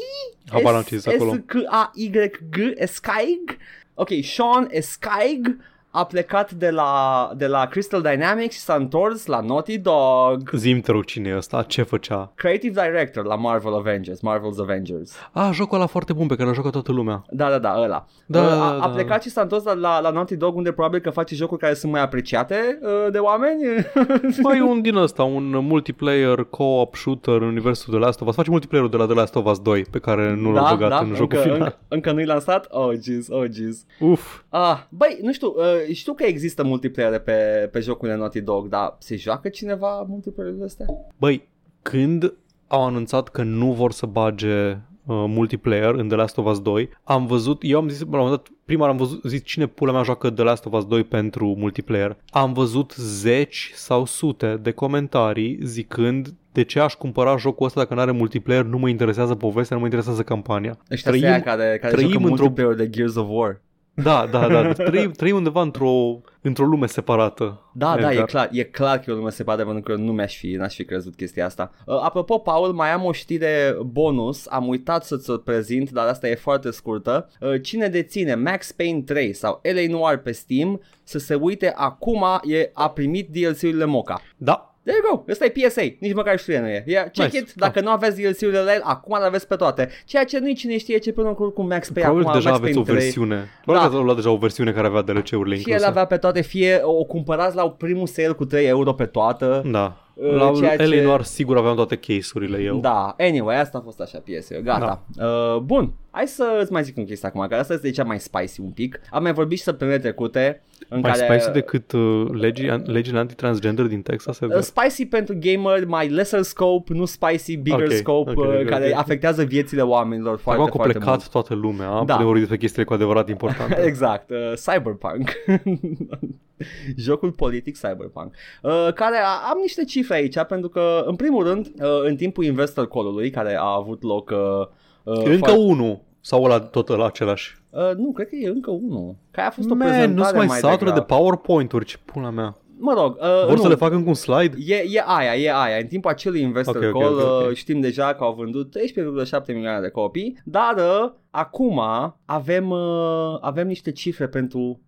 [0.51, 1.33] Habar n-am ce zici acolo.
[1.33, 3.57] S-K-A-Y-G, Escaig?
[3.93, 5.57] Ok, Sean Escaig
[5.97, 10.49] a plecat de la, de la Crystal Dynamics și s-a întors la Naughty Dog.
[10.53, 12.31] Zim te rog cine e ăsta, ce făcea?
[12.35, 15.13] Creative Director la Marvel Avengers, Marvel's Avengers.
[15.31, 17.23] Ah, jocul ăla foarte bun pe care l-a jucat toată lumea.
[17.29, 18.05] Da, da, da, ăla.
[18.25, 18.87] Da, Uh, da, a, a da.
[18.87, 21.73] plecat și s-a întors la, la, la Naughty Dog unde probabil că face jocuri care
[21.73, 23.61] sunt mai apreciate uh, de oameni.
[24.43, 28.35] Mai un din ăsta, un multiplayer co-op shooter în universul de Last of Us.
[28.35, 31.13] Face multiplayer-ul de la The Last of Us 2 pe care nu l-a băgat în
[31.15, 31.57] jocul Da, încă, final.
[31.59, 32.67] încă, încă nu-i lansat?
[32.69, 33.85] Oh, jeez, oh, jeez.
[33.99, 34.39] Uf.
[34.49, 35.63] Ah, băi, nu știu, uh,
[35.93, 40.85] știu că există multiplayer pe, pe jocurile Naughty Dog, dar se joacă cineva multiplayer-urile astea?
[41.17, 41.47] Băi,
[41.81, 42.33] când
[42.67, 44.77] au anunțat că nu vor să bage
[45.07, 46.89] multiplayer în The Last of Us 2.
[47.03, 49.67] Am văzut, eu am zis, la un moment dat, prima oară am văzut, zis cine
[49.67, 52.17] pula mea joacă The Last of Us 2 pentru multiplayer.
[52.29, 57.93] Am văzut zeci sau sute de comentarii zicând de ce aș cumpăra jocul ăsta dacă
[57.93, 60.77] nu are multiplayer, nu mă interesează povestea, nu mă interesează campania.
[60.91, 62.27] Ăștia trăim, care, care trăim într-o...
[62.27, 63.61] multiplayer de Gears of War.
[64.03, 64.73] Da, da, da.
[64.73, 67.61] Trăim, trăim undeva într-o, într-o lume separată.
[67.73, 68.13] Da, Edgar.
[68.13, 70.47] da, e clar, e clar că e o lume separată pentru că nu mi-aș fi,
[70.47, 71.71] n-aș fi crezut chestia asta.
[71.85, 76.27] Uh, apropo, Paul, mai am o știre bonus, am uitat să-ți o prezint, dar asta
[76.27, 77.29] e foarte scurtă.
[77.39, 82.25] Uh, cine deține Max Payne 3 sau LA Noir pe Steam, să se uite acum,
[82.43, 84.21] e, a primit DLC-urile Moca.
[84.37, 86.83] Da, There you go, ăsta e PSA, nici măcar știe nu e.
[86.87, 87.37] Yeah, check nice.
[87.37, 87.85] it, dacă da.
[87.85, 89.89] nu aveți DLC-urile la el, acum le aveți pe toate.
[90.05, 92.09] Ceea ce nu cine știe ce până cu Max Payne.
[92.09, 93.49] Probabil acum, deja Max aveți o versiune.
[93.63, 93.89] Probabil da.
[93.89, 95.63] că ați luat deja o versiune care avea DLC-urile incluse.
[95.63, 99.05] Fie el avea pe toate, fie o cumpărați la primul sale cu 3 euro pe
[99.05, 99.63] toată.
[99.65, 100.06] Da.
[100.19, 101.27] La ceea Eleanor ce...
[101.27, 102.79] sigur aveam toate case-urile eu.
[102.79, 105.03] Da, anyway, asta a fost așa piesă, gata.
[105.15, 105.25] Da.
[105.25, 108.19] Uh, bun, hai să îți mai zic un chestie acum, că asta este cea mai
[108.19, 108.99] spicy un pic.
[109.09, 110.61] Am mai vorbit și săptămânile trecute.
[110.89, 111.23] În mai care...
[111.23, 114.39] spicy decât uh, legii, legile antitransgender din Texas?
[114.39, 118.69] Uh, spicy pentru gamer, mai lesser scope, nu spicy, bigger okay, scope, okay, okay, uh,
[118.69, 118.99] care okay.
[118.99, 121.29] afectează viețile oamenilor foarte, Acum foarte plecat mult.
[121.29, 122.17] toată lumea, da.
[122.17, 123.81] de ori despre chestiile cu adevărat importante.
[123.91, 125.31] exact, uh, cyberpunk.
[126.95, 128.33] Jocul politic cyberpunk.
[128.61, 132.43] Uh, care a, am niște cifre aici, pentru că, în primul rând, uh, în timpul
[132.43, 134.29] investor call-ului, care a avut loc...
[134.29, 134.67] Uh,
[135.03, 135.59] uh, Încă foarte...
[135.59, 136.05] unul.
[136.21, 137.57] Sau la tot la același?
[137.69, 139.15] Uh, nu, cred că e încă unul.
[139.31, 142.57] Care a fost Man, o prezentare nu mai, mai satură de PowerPoint-uri, ce pula mea.
[142.79, 144.57] Mă rog, uh, Vor nu, să le facă încă un slide?
[144.65, 145.77] E, e aia, e aia.
[145.77, 147.55] În timpul acelui investor okay, call okay, okay, okay.
[147.55, 151.81] știm deja că au vândut 13,7 milioane de copii, dar uh, acum
[152.25, 154.81] avem, uh, avem niște cifre pentru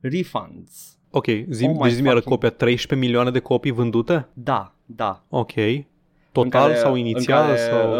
[0.00, 0.98] refunds.
[1.14, 4.28] Ok, zi, oh deci zi mi copia 13 milioane de copii vândute?
[4.32, 5.24] Da, da.
[5.28, 5.52] Ok.
[6.32, 7.46] Total care, sau inițial?
[7.46, 7.92] Care, sau...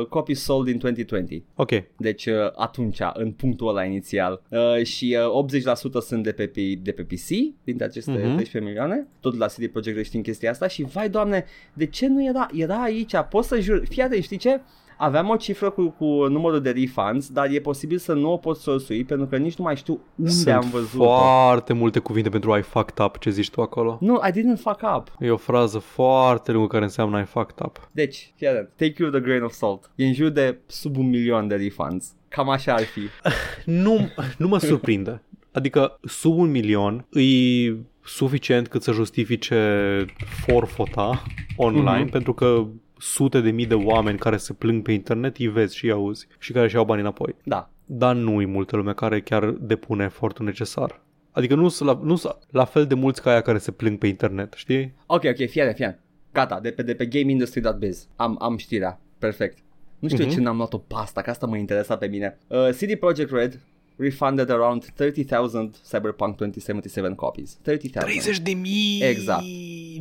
[0.00, 1.42] Uh, copii sold in 2020.
[1.54, 1.70] Ok.
[1.96, 4.42] Deci uh, atunci, în punctul ăla inițial.
[4.48, 5.60] Uh, și uh,
[6.00, 6.50] 80% sunt de pe,
[6.82, 7.28] de pe PC,
[7.64, 8.24] dintre aceste uh-huh.
[8.24, 8.34] Mhm.
[8.34, 9.06] 13 milioane.
[9.20, 12.48] Tot la CD Projekt știm chestia asta și vai doamne, de ce nu era?
[12.54, 14.60] Era aici, poți să jur, fii atent, știi ce?
[15.02, 18.56] Aveam o cifră cu, cu numărul de refunds, dar e posibil să nu o pot
[18.56, 22.56] sorsui pentru că nici nu mai știu unde Sunt am văzut foarte multe cuvinte pentru
[22.56, 23.98] I fucked up, ce zici tu acolo.
[24.00, 25.16] Nu, I didn't fuck up.
[25.18, 27.88] E o frază foarte lungă care înseamnă I fucked up.
[27.92, 29.90] Deci, fii atent, take you the grain of salt.
[29.94, 32.14] E în jur de sub un milion de refunds.
[32.28, 33.00] Cam așa ar fi.
[33.84, 35.22] nu, nu mă surprinde.
[35.52, 40.04] Adică sub un milion e suficient cât să justifice
[40.46, 41.22] forfota
[41.56, 42.10] online, mm-hmm.
[42.10, 42.66] pentru că
[43.02, 46.26] sute de mii de oameni care se plâng pe internet, îi vezi și îi auzi
[46.38, 47.34] și care și-au bani înapoi.
[47.44, 47.70] Da.
[47.86, 51.00] Dar nu e multă lume care chiar depune efortul necesar.
[51.30, 54.06] Adică nu sunt la, nu la fel de mulți ca aia care se plâng pe
[54.06, 54.94] internet, știi?
[55.06, 56.00] Ok, ok, fie fie.
[56.32, 58.08] Gata, de pe, de pe gameindustry.biz.
[58.16, 59.00] Am, am știrea.
[59.18, 59.58] Perfect.
[59.98, 60.32] Nu știu uh-huh.
[60.32, 62.38] ce n-am luat-o pasta, că asta mă interesa pe mine.
[62.46, 63.60] Uh, CD Projekt Red
[63.96, 67.58] refunded around 30,000 Cyberpunk 2077 copies.
[67.62, 68.20] 30,000.
[68.20, 69.02] 30 de mii!
[69.02, 69.42] Exact.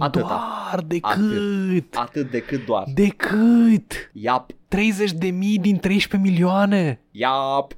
[0.03, 0.27] Atâta.
[0.27, 1.11] Doar decât.
[1.11, 2.83] Atât, atât decât doar.
[2.93, 4.11] Decât.
[4.13, 4.51] Yap.
[4.67, 7.01] 30 de mii din 13 milioane.
[7.11, 7.73] Yap.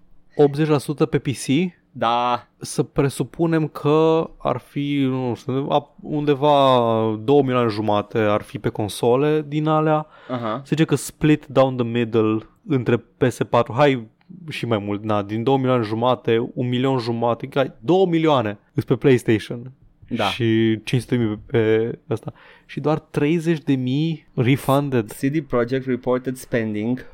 [1.05, 1.73] 80% pe PC?
[1.95, 2.47] Da.
[2.57, 5.67] Să presupunem că ar fi, nu știu,
[6.01, 6.79] undeva
[7.23, 10.05] 2 milioane jumate ar fi pe console din alea.
[10.05, 10.55] Uh-huh.
[10.55, 13.73] Se zice că split down the middle între PS4.
[13.73, 14.07] Hai,
[14.49, 17.49] și mai mult, na, din 2 milioane jumate, 1 milion jumate,
[17.79, 19.71] 2 milioane pe PlayStation.
[20.15, 20.23] Da.
[20.23, 22.33] Și 500 mii pe ăsta.
[22.65, 25.11] Și doar 30 de mii refunded.
[25.11, 27.05] CD Projekt reported spending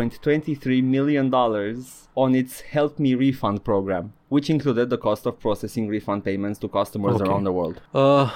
[0.00, 5.90] 2.23 million dollars on its Help Me Refund program, which included the cost of processing
[5.90, 7.26] refund payments to customers okay.
[7.26, 7.82] around the world.
[7.92, 8.30] Uh,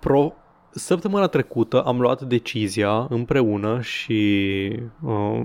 [0.00, 0.32] pro,
[0.76, 4.70] Săptămâna trecută am luat decizia împreună și
[5.02, 5.40] uh,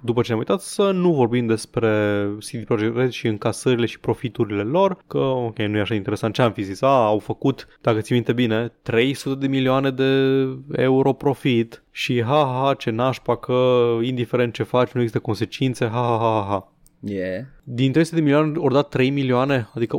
[0.00, 4.62] după ce ne-am uitat, să nu vorbim despre CD Projekt Red și încasările și profiturile
[4.62, 6.82] lor, că ok, nu e așa interesant ce am fi zis.
[6.82, 12.44] A, au făcut, dacă ți minte bine, 300 de milioane de euro profit și ha,
[12.44, 16.72] ha, ha ce nașpa că indiferent ce faci nu există consecințe, ha, ha, ha, ha.
[17.00, 17.44] Yeah.
[17.64, 19.96] Din 300 de milioane ori dat 3 milioane, adică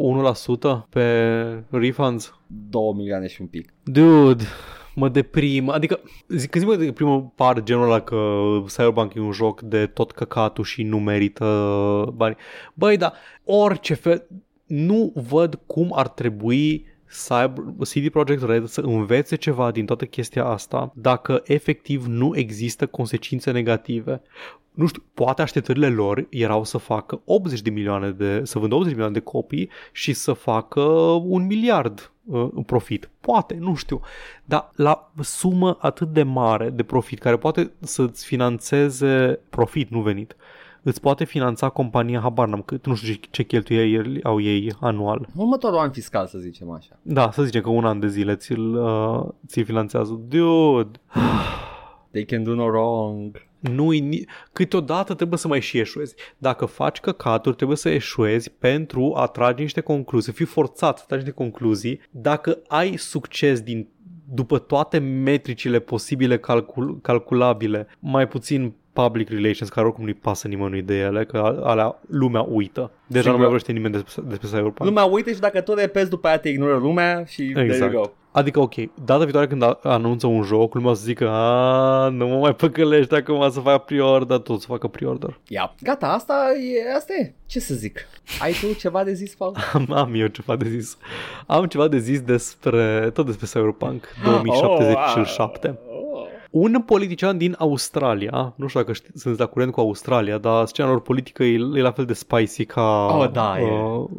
[0.88, 2.40] 1% pe refunds.
[2.70, 3.74] 2 milioane și un pic.
[3.84, 4.44] Dude,
[4.96, 5.70] mă deprim.
[5.70, 9.86] Adică, zic, când zic mă primul par genul ăla că Cyberpunk e un joc de
[9.86, 12.36] tot căcatul și nu merită bani.
[12.74, 13.14] Băi, da,
[13.44, 14.28] orice fel,
[14.66, 16.86] nu văd cum ar trebui
[17.28, 22.88] Cyber, CD Projekt Red să învețe ceva din toată chestia asta dacă efectiv nu există
[22.88, 24.22] consecințe negative
[24.80, 28.90] nu știu, poate așteptările lor erau să facă 80 de milioane de, să vândă 80
[28.90, 30.82] de milioane de copii și să facă
[31.24, 33.10] un miliard uh, profit.
[33.22, 34.02] Poate, nu știu.
[34.46, 40.36] Dar la sumă atât de mare de profit, care poate să-ți financeze profit, nu venit,
[40.84, 45.28] îți poate finanța compania, habar n-am cât, nu știu ce, ce cheltuieli au ei anual.
[45.36, 47.00] Următorul an fiscal, să zicem așa.
[47.02, 50.22] Da, să zicem că un an de zile ți-l, uh, ți finanțează.
[50.28, 51.00] Dude!
[52.12, 53.48] They can do no wrong.
[53.60, 56.16] Nu ni- câteodată trebuie să mai și eșuezi.
[56.38, 61.24] Dacă faci căcaturi, trebuie să eșuezi pentru a trage niște concluzii, fii forțat să tragi
[61.24, 62.02] niște concluzii.
[62.12, 63.88] Dacă ai succes din
[64.34, 70.82] după toate metricile posibile calcul- calculabile, mai puțin public relations, care oricum nu-i pasă nimănui
[70.82, 72.92] de ele, că alea lumea uită.
[73.08, 73.32] Deja Sigur.
[73.32, 74.84] nu mai vorbește nimeni despre, despre Cyberpunk.
[74.90, 77.94] Lumea uite și dacă tot repezi după aia te ignoră lumea și there you Exact.
[77.94, 78.02] go.
[78.32, 78.74] Adică, ok,
[79.06, 82.56] data viitoare când a- anunță un joc, lumea o să zică, a, nu mă mai
[82.56, 85.40] păcălești acum să fac pre-order, tot să facă pre-order.
[85.48, 86.34] Ia, gata, asta
[86.92, 87.34] e, asta e.
[87.46, 88.08] Ce să zic?
[88.42, 89.56] Ai tu ceva de zis, Paul?
[89.74, 90.98] Am, am eu ceva de zis.
[91.48, 95.68] Am ceva de zis despre, tot despre Cyberpunk 2077.
[95.68, 95.89] Oh, oh.
[96.50, 100.88] Un politician din Australia, nu știu dacă ști, sunt la curent cu Australia, dar scena
[100.90, 103.64] lor politică e, e la fel de spicy ca, Oh, da, e.
[103.72, 104.10] uh,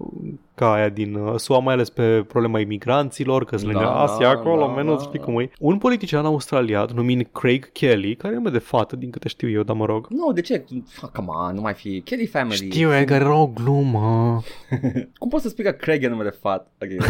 [0.54, 4.00] ca aia din uh, SUA, mai ales pe problema imigranților, că sunt Da, lângă da,
[4.02, 5.24] Asia acolo, da, menos, da, știi da.
[5.24, 5.50] cum e.
[5.58, 9.62] Un politician australian numit Craig Kelly, care e nume de fată, din câte știu eu,
[9.62, 10.06] dar mă rog.
[10.08, 10.64] Nu, de ce?
[10.88, 12.00] Fuck, come on, nu mai fi.
[12.00, 12.54] Kelly Family.
[12.70, 14.40] Știu, Edgar, era o glumă.
[15.18, 16.70] Cum poți să spui că Craig e numele fat?
[16.82, 17.06] Ok,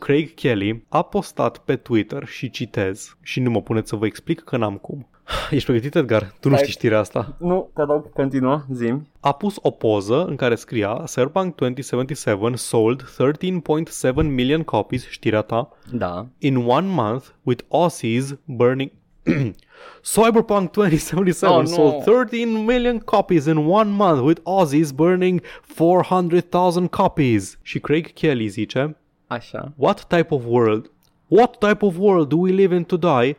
[0.00, 4.40] Craig Kelly a postat pe Twitter și citez și nu mă puneți să vă explic
[4.40, 5.08] că n-am cum.
[5.50, 6.34] Ești pregătit, Edgar?
[6.40, 6.66] Tu nu Stai.
[6.66, 7.36] știi știrea asta.
[7.38, 9.06] nu, te rog, continuă, zim.
[9.20, 15.68] A pus o poză în care scria Cyberpunk 2077 sold 13.7 million copies, știrea ta,
[15.92, 16.26] Da.
[16.38, 18.90] in one month with Aussies burning...
[20.14, 21.66] Cyberpunk 2077 Oh, no.
[21.66, 27.58] sold 13 million copies in one month with Aussies burning 400,000 copies.
[27.62, 28.96] Și Craig Kelly zice
[29.30, 29.72] Așa.
[29.76, 30.90] What type of world?
[31.28, 33.36] What type of world do we live in today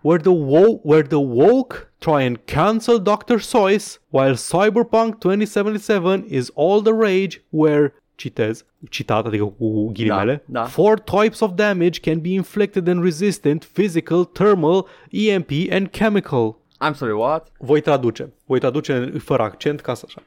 [0.00, 3.38] where the wo- where the woke try and cancel Dr.
[3.38, 10.60] Seuss while Cyberpunk 2077 is all the rage where citez, citat, adică cu ghilimele, Da,
[10.60, 10.66] da.
[10.66, 16.56] four types of damage can be inflicted and resistant, physical, thermal, EMP and chemical.
[16.84, 17.52] I'm sorry, what?
[17.58, 18.32] Voi traduce.
[18.46, 20.22] Voi traduce fără accent ca să așa.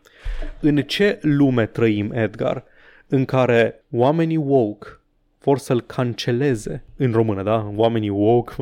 [0.60, 2.64] În ce lume trăim, Edgar,
[3.08, 4.88] în care oamenii woke
[5.50, 7.72] vor să-l canceleze, în română, da?
[7.76, 8.54] Oamenii woke,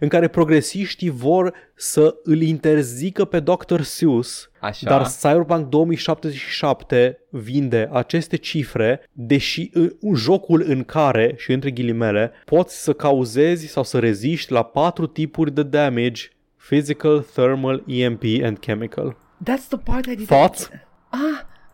[0.00, 3.80] în care progresiștii vor să îl interzică pe Dr.
[3.80, 4.88] Seuss, Așa.
[4.88, 12.32] dar Cyberpunk 2077 vinde aceste cifre, deși în- un jocul în care, și între ghilimele,
[12.44, 16.22] poți să cauzezi sau să reziști la patru tipuri de damage,
[16.68, 19.16] physical, thermal, EMP and chemical.
[19.50, 20.26] That's the part I did.
[20.26, 20.70] Thoughts?
[21.08, 21.18] Ah,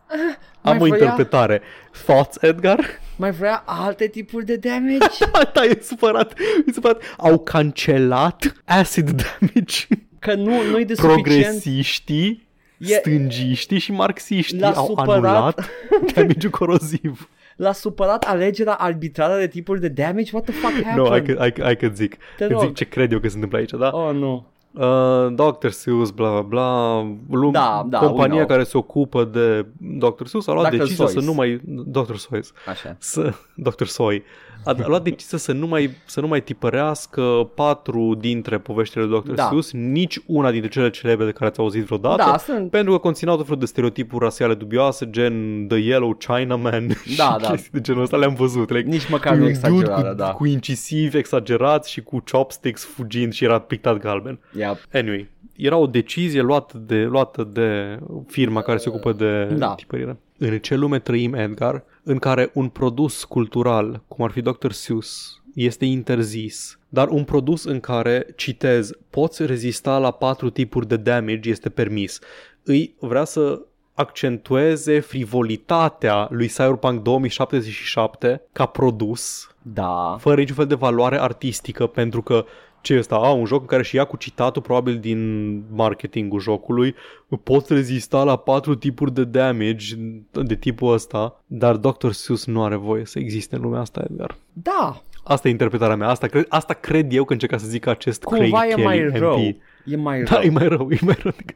[0.07, 1.61] ah, Am mai o vrea, interpretare.
[2.05, 2.79] Thoughts, Edgar?
[3.21, 4.97] Mai vrea alte tipuri de damage?
[5.53, 6.39] Da, e supărat.
[6.67, 7.01] E supărat.
[7.17, 9.85] Au cancelat acid damage.
[10.19, 11.21] Că nu, nu-i de suficient.
[11.21, 12.47] Progresiștii,
[12.77, 15.09] E- stângiștii și marxiștii L-a au supărat.
[15.25, 15.69] anulat
[16.15, 17.29] damage coroziv.
[17.55, 20.29] L-a supărat alegerea arbitrară de tipuri de damage?
[20.33, 20.97] What the fuck happened?
[20.97, 22.15] Nu, hai că, hai, că- hai că zic.
[22.37, 22.61] Te Că rog.
[22.61, 23.89] zic ce cred eu că se întâmplă aici, da?
[23.93, 24.45] Oh, nu.
[24.73, 25.69] Uh, Dr.
[25.69, 26.99] Seuss, bla bla bla,
[27.29, 28.45] lum- Da, da, we compania know.
[28.47, 30.25] care se ocupă de Dr.
[30.25, 30.77] Seuss a luat Dr.
[30.77, 31.13] decizia Seuss.
[31.13, 32.15] să nu mai Dr.
[32.15, 32.95] Seuss, Așa.
[32.99, 33.83] să Dr.
[33.85, 34.23] Soy
[34.65, 39.21] a a luat decizia să nu mai să nu mai tipărească patru dintre poveștile lui
[39.21, 39.33] Dr.
[39.33, 39.47] Da.
[39.49, 42.23] Seuss, nici una dintre cele celebre de care ați auzit vreodată.
[42.31, 46.87] Da, sunt- Pentru că conțineau tot felul de stereotipuri rasiale dubioase, gen The Yellow Chinaman
[47.17, 47.49] Da, și da.
[47.49, 48.69] chestii de genul ăsta le-am văzut.
[48.69, 50.31] Like, Nici măcar un nu dude exagerată, cu, da.
[50.31, 54.39] cu incisivi exagerați și cu chopsticks fugind și era pictat galben.
[54.57, 54.77] Yep.
[54.93, 59.73] Anyway, era o decizie luată de, luată de firma care se ocupă de Da.
[59.75, 60.17] tipărire.
[60.43, 64.71] În ce lume trăim, Edgar, în care un produs cultural, cum ar fi Dr.
[64.71, 70.97] Seuss, este interzis, dar un produs în care, citez, poți rezista la patru tipuri de
[70.97, 72.19] damage este permis.
[72.63, 73.61] Îi vrea să
[73.93, 80.15] accentueze frivolitatea lui Cyberpunk 2077 ca produs Da.
[80.19, 82.45] fără niciun fel de valoare artistică pentru că
[82.81, 83.15] ce ăsta?
[83.15, 86.95] A, un joc în care și ia cu citatul probabil din marketingul jocului
[87.43, 89.95] poți rezista la patru tipuri de damage
[90.31, 92.09] de tipul ăsta, dar Dr.
[92.09, 94.35] Seuss nu are voie să existe în lumea asta, Edgar.
[94.53, 95.01] Da.
[95.23, 96.07] Asta e interpretarea mea.
[96.07, 99.07] Asta cred, asta cred eu că încerca să zic acest Cumva Craig e Kelly mai
[99.07, 99.15] MP.
[99.15, 99.55] rău.
[99.85, 100.43] E mai Da, rău.
[100.43, 101.55] e mai rău, e mai rău decât...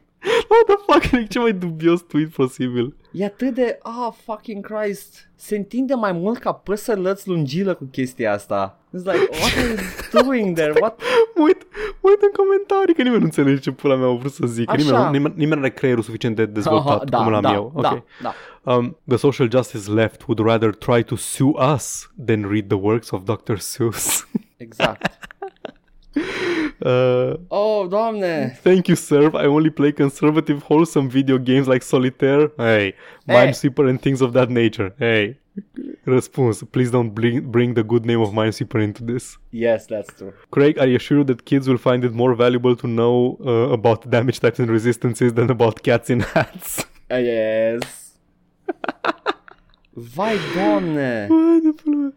[0.49, 2.95] What the fuck, e cel mai dubios tweet posibil.
[3.11, 8.33] E atât de, ah, fucking Christ, se întinde mai mult ca păsărlăți lungilă cu chestia
[8.33, 8.79] asta.
[8.87, 9.77] It's like, what are you
[10.23, 10.73] doing there?
[10.79, 11.01] What?
[11.35, 11.67] Mă uit,
[12.01, 14.69] mă uit în comentarii că nimeni nu înțelege ce pula mea au vrut să zic.
[14.69, 14.83] Așa.
[14.83, 17.73] Nimeni, nimeni, nimeni nu are creierul suficient de dezvoltat Aha, da, cum l-am da, eu.
[17.81, 18.03] da, Ok.
[18.21, 18.33] da.
[18.73, 23.09] Um, the social justice left would rather try to sue us than read the works
[23.11, 23.57] of Dr.
[23.57, 24.27] Seuss.
[24.57, 25.11] Exact.
[26.81, 28.55] Uh, Oh, doamne!
[28.57, 29.31] Thank you, sir.
[29.33, 32.49] I only play conservative, wholesome video games like Solitaire.
[32.57, 32.93] Hey,
[33.29, 34.93] Minesweeper and things of that nature.
[34.99, 35.37] Hey,
[36.05, 36.61] response.
[36.73, 39.37] Please don't bring, bring the good name of Minesweeper into this.
[39.51, 40.33] Yes, that's true.
[40.51, 44.09] Craig, are you sure that kids will find it more valuable to know uh, about
[44.09, 46.85] damage types and resistances than about cats in hats?
[47.09, 48.17] Uh, yes.
[49.95, 52.13] Vai, doamne!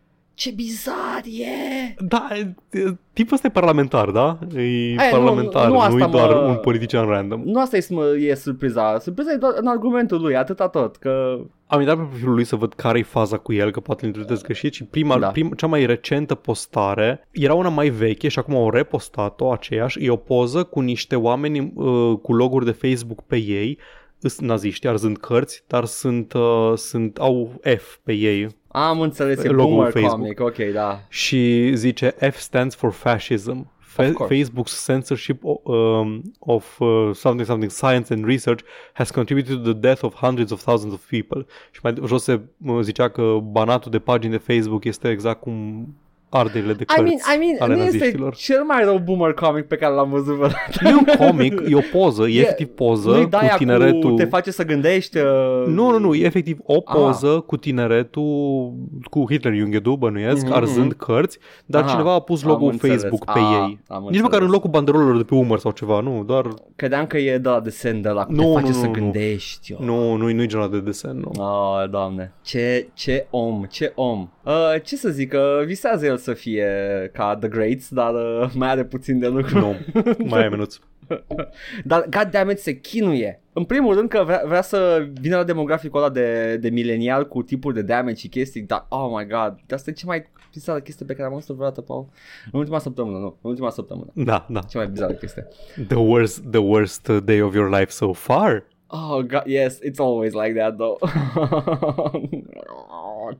[0.46, 1.14] Bă, de pula mea.
[1.20, 1.94] Ce bizar e!
[1.98, 4.38] Da, e- tipul ăsta e parlamentar, da?
[4.56, 7.40] E Aia, nu- parlamentar, nu nu, asta e doar mă- un politician random.
[7.44, 8.98] Nu asta e, sm- e surpriza.
[8.98, 10.96] Surpriza e doar în argumentul lui, atâta tot.
[10.96, 14.00] Că Am intrat pe profilul lui să văd care e faza cu el, că poate
[14.02, 15.28] îl introducez greșit și prima, Da.
[15.28, 20.04] prim, cea mai recentă postare era una mai veche și acum au repostat-o aceeași.
[20.04, 23.78] E o poză cu niște oameni uh, cu loguri de Facebook pe ei,
[24.20, 29.48] sunt naziști, arzând cărți, dar sunt, uh, sunt, au F pe ei am înțeles, e
[29.48, 30.12] Logo-ul boomer Facebook.
[30.20, 31.00] comic, ok, da.
[31.08, 33.70] și zice F stands for fascism.
[33.96, 34.34] Fa- course.
[34.34, 38.62] Facebook's censorship o- um, of uh, something something science and research
[38.92, 41.46] has contributed to the death of hundreds of thousands of people.
[41.70, 45.86] Și mai jos se uh, zicea că banatul de pagini de Facebook este exact cum
[46.28, 48.34] arderile de I cărți mean, I mean, ale nu este naziștilor.
[48.34, 50.78] cel mai rău boomer comic pe care l-am văzut vreodată.
[50.80, 54.10] Nu e un comic, e o poză, e, E- efectiv poză Nu-i cu de-aia tineretul.
[54.10, 55.16] cu te face să gândești...
[55.18, 55.24] Uh...
[55.66, 56.94] Nu, nu, nu, e efectiv o Ah.
[56.96, 58.72] poză cu tineretul,
[59.10, 63.00] cu Hitler Junghedu, bănuiesc, Mhm, arzând cărți, dar Aha, cineva a pus am logo-ul înțeles.
[63.00, 63.78] Facebook pe Ah, ei.
[63.88, 64.50] am Nici măcar în înțeles.
[64.50, 66.46] locul banderolelor de pe umăr sau ceva, nu, doar...
[66.76, 68.86] Credeam că e de la desen de la cu Nu, te face nu, să nu,
[68.86, 68.92] nu.
[68.92, 69.72] gândești.
[69.72, 69.78] Eu.
[69.84, 71.30] Nu, nu, nu-i genul de desen, nu.
[71.44, 72.32] Oh, doamne.
[72.42, 74.28] Ce, ce om, ce om.
[74.44, 74.52] Uh,
[74.84, 76.66] ce să zic, uh, visează el să fie
[77.12, 79.58] ca The Greats, dar uh, mai are puțin de lucru.
[79.58, 79.76] Nu,
[80.24, 80.78] mai ai minuț.
[81.84, 83.42] Dar, goddammit, se chinuie.
[83.52, 87.42] În primul rând că vrea, vrea să vină la demograficul ăla de, de milenial cu
[87.42, 91.06] tipuri de damage și chestii, dar, oh my god, asta e cea mai bizară chestie
[91.06, 92.06] pe care am văzut-o vreodată, Paul.
[92.52, 94.10] În ultima săptămână, nu, în ultima săptămână.
[94.14, 94.60] Da, da.
[94.60, 95.46] Cea mai bizară chestie.
[95.88, 98.64] The worst, the worst day of your life so far?
[98.86, 100.98] Oh god, yes, it's always like that though.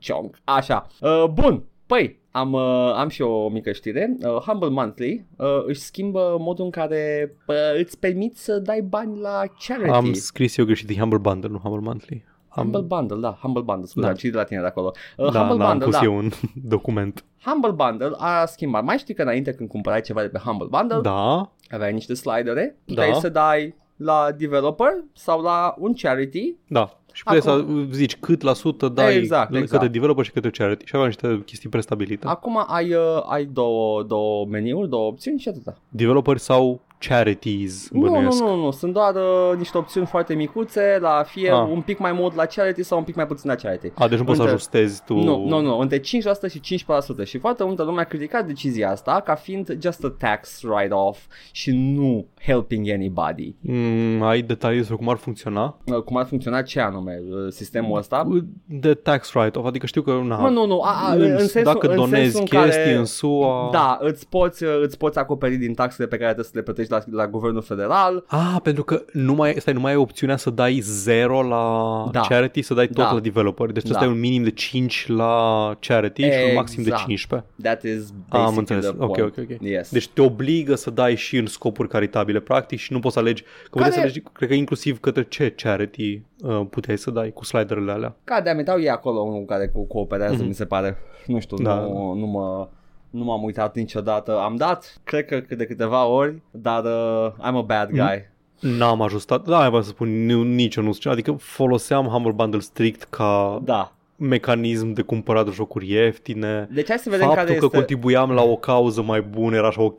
[0.07, 0.37] Chonk.
[0.45, 0.87] Așa.
[1.01, 1.65] Uh, bun.
[1.87, 4.17] Păi, am, uh, am și o mică știre.
[4.23, 9.19] Uh, Humble Monthly uh, își schimbă modul în care uh, îți permiți să dai bani
[9.21, 9.89] la charity.
[9.91, 12.25] Am scris eu greșit, e Humble Bundle, nu Humble Monthly.
[12.49, 14.11] Humble Bundle, da, Humble Bundle, scuze, Da.
[14.13, 14.93] am citit de la tine de acolo.
[15.17, 16.05] Uh, da, Humble da, am Bundle, pus da.
[16.05, 16.31] eu un
[16.75, 17.25] document.
[17.45, 18.85] Humble Bundle a schimbat.
[18.85, 22.77] Mai știi că înainte când cumpărai ceva de pe Humble Bundle, Da, aveai niște slidere,
[22.85, 22.95] Da.
[22.95, 26.99] puteai să dai la developer sau la un charity da.
[27.19, 29.93] Și puteai Acum- să zici cât la sută dai Exact, către exact.
[29.93, 30.85] developer și către charity.
[30.85, 32.27] Și aveam niște chestii prestabilite.
[32.27, 35.79] Acum ai, uh, ai două, două meniuri, două opțiuni și atâta.
[35.89, 38.41] Developer sau charities, Nu, nu, bănuiesc.
[38.41, 41.67] nu, nu, sunt doar uh, niște opțiuni foarte micuțe, la fie Ah.
[41.73, 43.91] un pic mai mult la charity sau un pic mai puțin la charity.
[43.95, 45.15] A, deci nu poți să Între- ajustezi tu...
[45.15, 46.03] Nu, nu, nu, între 5%
[46.51, 50.63] și 15% și foarte multă lume a criticat decizia asta ca fiind just a tax
[50.63, 51.19] write-off
[51.53, 53.55] și nu helping anybody.
[53.61, 55.77] Mm, ai detalii despre cum ar funcționa?
[55.87, 58.29] Uh, Cum ar funcționa ce anume uh, sistemul ăsta?
[58.65, 60.21] De tax write-off, adică știu că...
[60.25, 62.83] Na, Mă, nu, nu, a, a, în, în sensul, dacă în donezi sensul în chestii
[62.83, 63.69] care, în SUA...
[63.73, 66.88] Da, îți poți, uh, îți poți acoperi din taxele pe care trebuie să le plătești
[66.91, 68.25] la, la guvernul federal.
[68.27, 72.21] Ah, pentru că nu mai, stai, nu mai ai opțiunea să dai 0 la Da.
[72.21, 73.13] charity, să dai tot Da.
[73.13, 73.67] la developer.
[73.71, 73.99] Deci trebuie Da.
[73.99, 77.05] să dai un minim de 5 la charity și un maxim de Exact.
[77.07, 77.49] 15.
[77.63, 77.93] That is
[78.29, 78.85] Ah, am basically înțeles.
[78.85, 79.37] the Ok, point.
[79.39, 79.61] ok, ok.
[79.61, 79.91] Yes.
[79.91, 83.43] Deci te obligă să dai și în scopuri caritabile, practic, și nu poți să alegi.
[83.43, 87.31] Că puteai să Care- alegi, cred că inclusiv către ce charity uh, puteai să dai
[87.33, 88.17] cu sliderele alea.
[88.25, 90.47] Ca de amintau ei acolo unul care co- cooperează, Mhm.
[90.47, 90.97] mi se pare.
[91.27, 91.75] Nu știu, Da.
[91.75, 92.69] nu, nu mă...
[93.11, 94.39] Nu m-am uitat niciodată.
[94.39, 98.31] Am dat, cred că de câteva ori, dar uh, I'm a bad guy.
[98.61, 102.33] N-am ajustat, da, mai vreau să spun, nu, nici eu nu știu, adică foloseam Humble
[102.33, 103.93] Bundle strict ca Da.
[104.17, 106.69] mecanism de cumpărat de jocuri ieftine.
[106.73, 107.77] Deci hai să vedem Faptul care că este...
[107.77, 109.95] contribuiam la o cauză mai bună era așa o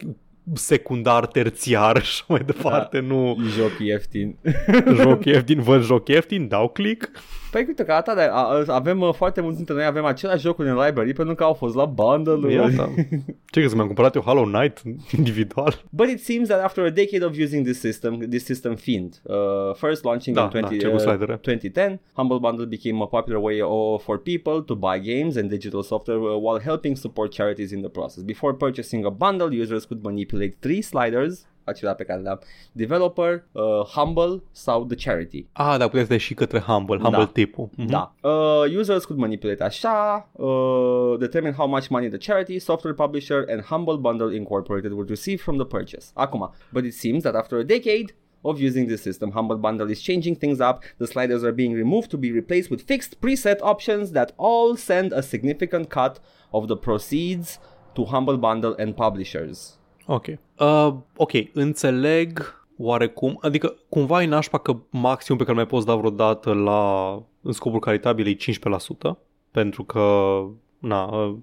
[0.53, 4.35] secundar, terțiar și mai departe, nu Joc ieftin.
[5.01, 7.11] joc ieftin, văd joc ieftin, dau click.
[7.51, 10.69] Păi uite că atare, a, a, avem uh, foarte mulți dintre noi, avem același jocuri
[10.69, 12.89] în library pentru că au fost la bundle Iată.
[13.51, 14.81] Ce crezi, mi-am cumpărat eu Hollow Knight
[15.17, 15.83] individual?
[15.89, 19.35] But it seems that after a decade of using this system, this system fiend, uh,
[19.75, 21.39] first launching Da, in 20, da, ce cu uh, slidere.
[21.41, 25.83] 2010, Humble Bundle became a popular way uh, for people to buy games and digital
[25.83, 28.23] software uh, while helping support charities in the process.
[28.23, 32.39] Before purchasing a bundle, users could manipulate three sliders, acelea pe care le-am,
[32.71, 33.63] developer, uh,
[33.95, 35.45] Humble sau the charity.
[35.51, 37.29] Ah, da, puteți și către Humble, Humble Da.
[37.33, 37.69] tipul.
[37.75, 37.87] Mhm.
[37.87, 38.13] Da.
[38.21, 43.61] Uh, users could manipulate așa, uh, determine how much money the charity, software publisher and
[43.63, 46.11] Humble Bundle Incorporated would receive from the purchase.
[46.15, 50.01] Acum, but it seems that after a decade of using this system, Humble Bundle is
[50.01, 50.83] changing things up.
[50.97, 55.11] The sliders are being removed to be replaced with fixed preset options that all send
[55.11, 56.19] a significant cut
[56.51, 57.59] of the proceeds
[57.95, 59.78] to Humble Bundle and publishers.
[60.11, 60.25] Ok.
[60.27, 65.95] Uh, ok, înțeleg oarecum, adică cumva e nașpa că maximum pe care mai poți da
[65.95, 68.37] vreodată la, în scopuri caritabile e
[69.15, 69.17] 15%,
[69.51, 70.39] pentru că
[70.79, 71.35] na, uh,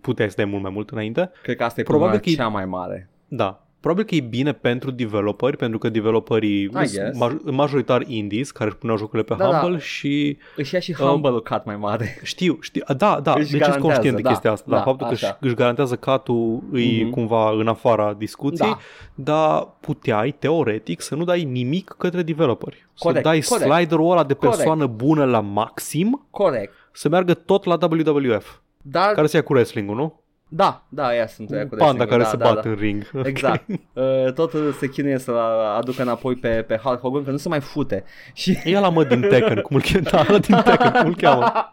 [0.00, 1.30] puteai să dai mult mai mult înainte.
[1.42, 3.10] Cred că asta e Probabil problema că e- cea mai mare.
[3.28, 3.66] Da.
[3.80, 6.92] Probabil că e bine pentru developeri, pentru că developerii guess.
[6.92, 9.58] sunt maj- majoritar indies care își puneau jocurile pe Da, da.
[9.58, 12.18] Humble și Își ia și Um, humble-ul cut mai mare.
[12.22, 14.82] știu, știu, da, da, Își deci sunt garantează, conștient de da, chestia asta, da, da,
[14.82, 15.26] faptul că așa.
[15.26, 17.10] își, își garantează catul îi Mhm.
[17.10, 18.78] cumva în afara discuției, Da.
[19.14, 22.86] dar puteai, teoretic, să nu dai nimic către developeri.
[22.98, 23.72] Corect, să dai corect.
[23.72, 24.56] sliderul ăla de Corect.
[24.56, 26.72] persoană bună la maxim, Corect.
[26.92, 30.19] să meargă tot la WWF, Dar, care se ia cu wrestling-ul, nu?
[30.52, 32.70] Da, da, ea sunt ea cu Panda wrestling-ul, care da, se da, bat da.
[32.70, 33.10] în ring.
[33.32, 33.64] Exact.
[33.92, 35.30] Uh, tot se chinuie să
[35.78, 38.04] aducă înapoi pe, pe Hulk Hogan, că nu se mai fute.
[38.32, 41.14] Și E ăla mă din Tekken, cum îl cheamă, da, ăla din Tekken, cum îl
[41.14, 41.44] cheamă.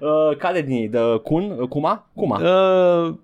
[0.00, 0.88] uh, care din ei?
[0.88, 1.50] De Kun?
[1.58, 2.06] Uh, Kuma?
[2.14, 2.40] Kuma.
[2.40, 3.14] Uh,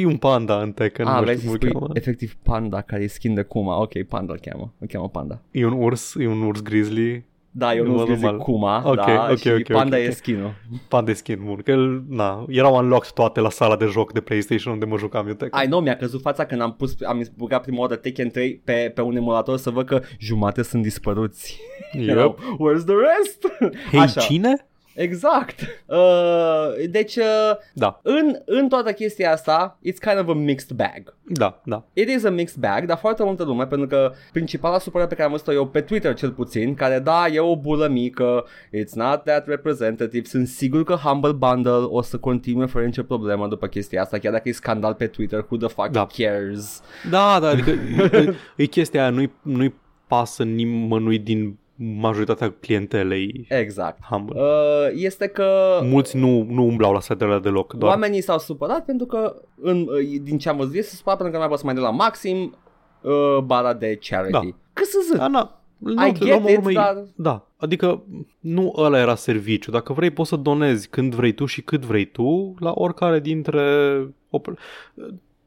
[0.00, 1.92] e un panda în Tekken, ah, nu vrei știu să cum îl spui cheamă.
[1.94, 3.80] efectiv Panda care e skin de Kuma.
[3.80, 4.72] Ok, Panda îl cheamă.
[4.78, 5.40] Îl cheamă Panda.
[5.50, 7.24] E un urs, e un urs grizzly,
[7.58, 8.38] Da, eu Nu, nu mă, zic normal.
[8.38, 10.14] Kuma, Ok, da, ok, și ok, Panda ok, e ok.
[10.14, 10.54] skin-ul.
[10.88, 14.20] panda de skin bun, că el, na, erau unlocked toate la sala de joc de
[14.20, 15.58] PlayStation unde mă jucam eu Tekken.
[15.58, 18.92] Ai, nu, mi-a căzut fața când am pus, am băgat prima oară Tekken 3 pe,
[18.94, 21.60] pe un emulator să văd că jumate sunt dispăruți.
[21.92, 23.46] Erau, Where's the rest?
[23.90, 24.20] Hei, Așa.
[24.20, 24.66] cine?
[24.96, 25.60] Exact.
[25.86, 31.14] Uh, deci, uh, Da, în, în toată chestia asta, it's kind of a mixed bag.
[31.24, 31.84] da, da.
[31.92, 35.26] It is a mixed bag, dar foarte multă lume, pentru că principala supărare pe care
[35.26, 38.44] am văzut-o eu pe Twitter cel puțin, care da, e o bulă mică,
[38.78, 43.46] it's not that representative, sunt sigur că Humble Bundle o să continue fără nicio problemă
[43.48, 46.06] după chestia asta, chiar dacă e scandal pe Twitter, who the fuck Da.
[46.16, 46.82] cares?
[47.10, 47.70] Da, da, adică
[48.16, 49.74] e, e chestia aia, nu-i, nu-i
[50.06, 53.98] pasă nimănui din majoritatea clientelei Exact.
[54.10, 54.40] Humble.
[54.40, 54.46] Uh,
[54.94, 59.34] este că Mulți nu, nu umblau la site-urile deloc, doar oamenii s-au supărat pentru că,
[59.60, 61.74] în, uh, din ce am văzut, este supărat pentru că nu mai pot să mai
[61.74, 62.54] dă la maxim
[63.00, 64.32] uh, bara de charity.
[64.32, 64.40] Da.
[64.72, 65.16] Cât să zic?
[65.16, 68.02] Da, na, I I get it, dar- Da, adică
[68.40, 69.70] nu ăla era serviciu.
[69.70, 73.62] Dacă vrei poți să donezi când vrei tu și cât vrei tu la oricare dintre...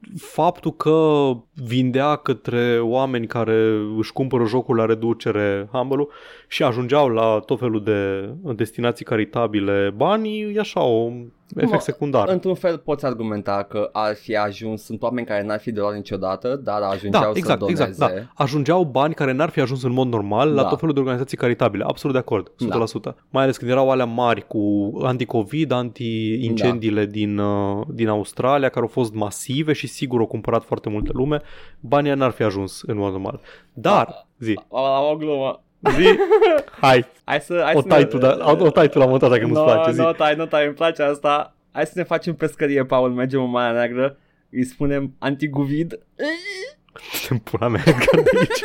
[0.01, 6.07] op- Faptul că vindea către oameni care își cumpără jocul la reducere humble
[6.51, 11.11] și ajungeau la tot felul de destinații caritabile banii, e așa o
[11.55, 12.29] efect Mă, secundar.
[12.29, 15.95] Într-un fel poți argumenta că ar fi ajuns, sunt oameni care n-ar fi de luat
[15.95, 17.83] niciodată, dar ajungeau Da, să exact, doneze.
[17.83, 18.15] exact.
[18.15, 18.21] Da.
[18.35, 20.67] Ajungeau bani care n-ar fi ajuns în mod normal la Da.
[20.67, 21.83] tot felul de organizații caritabile.
[21.87, 23.01] Absolut de acord, 100%.
[23.01, 23.15] Da.
[23.29, 27.11] Mai ales când erau alea mari cu anti-covid, anti-incendiile Da.
[27.11, 31.41] din, uh, din Australia, care au fost masive și sigur au cumpărat foarte multă lume.
[31.79, 33.39] Banii n-ar fi ajuns în mod normal.
[33.73, 34.79] Dar, zi, O,
[35.11, 35.63] o glumă.
[35.97, 36.19] Zi,
[36.81, 38.05] hai, Hai să, hai o să tai ne...
[38.05, 39.99] tu, da, o, o tai tu la montat dacă nu-ți no, place, zi.
[39.99, 41.55] No, tai, no, tai, îmi place asta.
[41.71, 44.17] Hai să ne facem pescărie, Paul, mergem în Marea Neagră,
[44.49, 45.99] îi spunem anti-guvid.
[47.27, 48.63] Te pula mea, Edgar, de aici.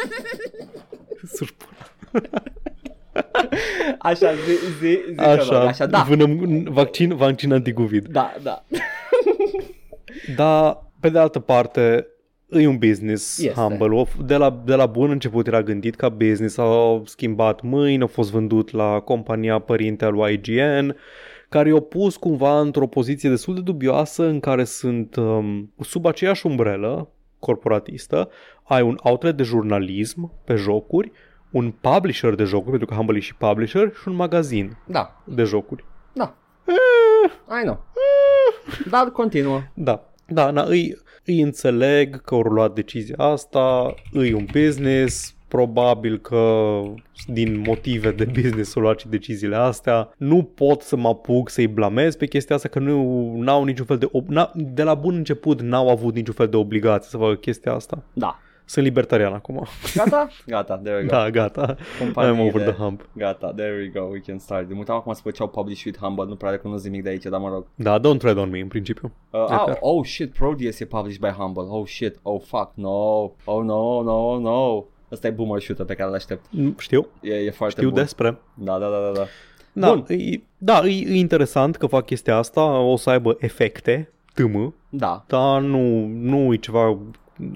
[1.33, 1.83] Sus pula.
[3.99, 6.03] Așa, zi, zi, zi te Așa, rog, așa, da.
[6.09, 8.07] vânăm vaccin, vaccin anti-covid.
[8.09, 8.65] Da, da.
[10.37, 12.07] Dar, pe de altă parte,
[12.61, 13.61] e un business Este.
[13.61, 13.97] humble.
[13.97, 18.07] O- De la, de la bun început era gândit ca business, au schimbat mâini, a
[18.07, 20.97] fost vândut la compania părinte al lui IGN,
[21.49, 26.47] care i-a pus cumva într-o poziție destul de dubioasă în care sunt um, sub aceeași
[26.47, 27.09] umbrelă
[27.39, 28.29] corporatistă,
[28.63, 31.13] ai un outlet de jurnalism pe jocuri,
[31.51, 35.43] un publisher de jocuri, pentru că Humble e și publisher, și un magazin Da, de
[35.43, 35.85] jocuri.
[36.13, 36.35] da.
[37.61, 37.85] I know.
[38.91, 39.61] Dar continuă.
[39.75, 46.19] Da, da, na, îi, îi înțeleg că au luat decizia asta, îi un business, probabil
[46.19, 46.83] că
[47.27, 50.15] din motive de business au luat și deciziile astea.
[50.17, 53.99] Nu pot să mă apuc să-i blamez pe chestia asta, că nu au niciun fel
[53.99, 54.07] de...
[54.07, 57.73] Ob- n- de la bun început n-au avut niciun fel de obligație să facă chestia
[57.73, 58.03] asta.
[58.13, 58.39] Da.
[58.67, 59.67] Sunt libertarian acum.
[59.95, 60.29] Gata?
[60.47, 61.09] Gata, there we go.
[61.09, 61.77] da, gata.
[61.99, 63.09] Companiile- I'm over the hump.
[63.17, 64.69] Gata, there we go, we can start.
[64.71, 67.09] Mă uitam acum să văd ce au publish with Humble, nu prea recunosc nimic de
[67.09, 67.67] aici, dar mă rog.
[67.75, 69.13] Da, don't tread on me în principiu.
[69.31, 69.77] Uh, E oh, fair.
[69.81, 71.63] oh shit, Proteus e published by Humble.
[71.69, 72.89] Oh shit, oh fuck, no.
[73.45, 74.85] Oh no, no, no.
[75.13, 76.45] Ăsta e boomer shooter pe care îl aștept.
[76.51, 77.99] Mm, Știu, E, e foarte știu bun.
[78.01, 78.39] despre.
[78.55, 79.27] Da, da, da, da, da.
[79.73, 80.05] Da, Bun.
[80.09, 85.25] e, da e, e interesant că fac chestia asta, o să aibă efecte, tâmă, Da.
[85.27, 86.99] dar nu, nu e ceva,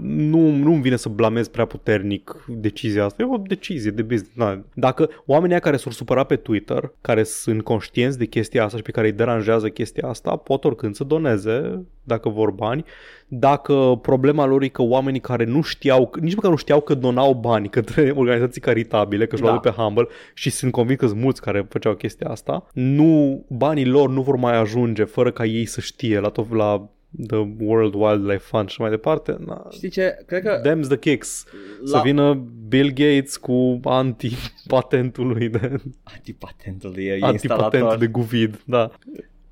[0.02, 3.22] nu, nu-mi vine să blamez prea puternic decizia asta.
[3.22, 4.36] E o decizie de business.
[4.36, 8.76] Na, dacă oamenii aia care s-au supărat pe Twitter, care sunt conștienți de chestia asta
[8.76, 12.84] și pe care îi deranjează chestia asta, pot oricând să doneze dacă vor bani.
[13.28, 17.34] Dacă problema lor e că oamenii care nu știau, nici măcar nu știau că donau
[17.34, 19.70] bani către organizații caritabile, că își luau Da.
[19.70, 24.08] pe Humble și sunt convins că sunt mulți care făceau chestia asta, nu, banii lor
[24.08, 26.88] nu vor mai ajunge fără ca ei să știe la, tot, la
[27.26, 29.36] The World Wildlife Fund și mai departe.
[29.46, 30.16] Na, Știi ce?
[30.26, 31.44] Cred că Them's the kicks.
[31.84, 32.34] Să La- vină
[32.68, 37.98] Bill Gates cu anti-patentului de, Antipatentul e, e antipatent instalator.
[37.98, 38.60] de Guvid.
[38.64, 38.90] Da.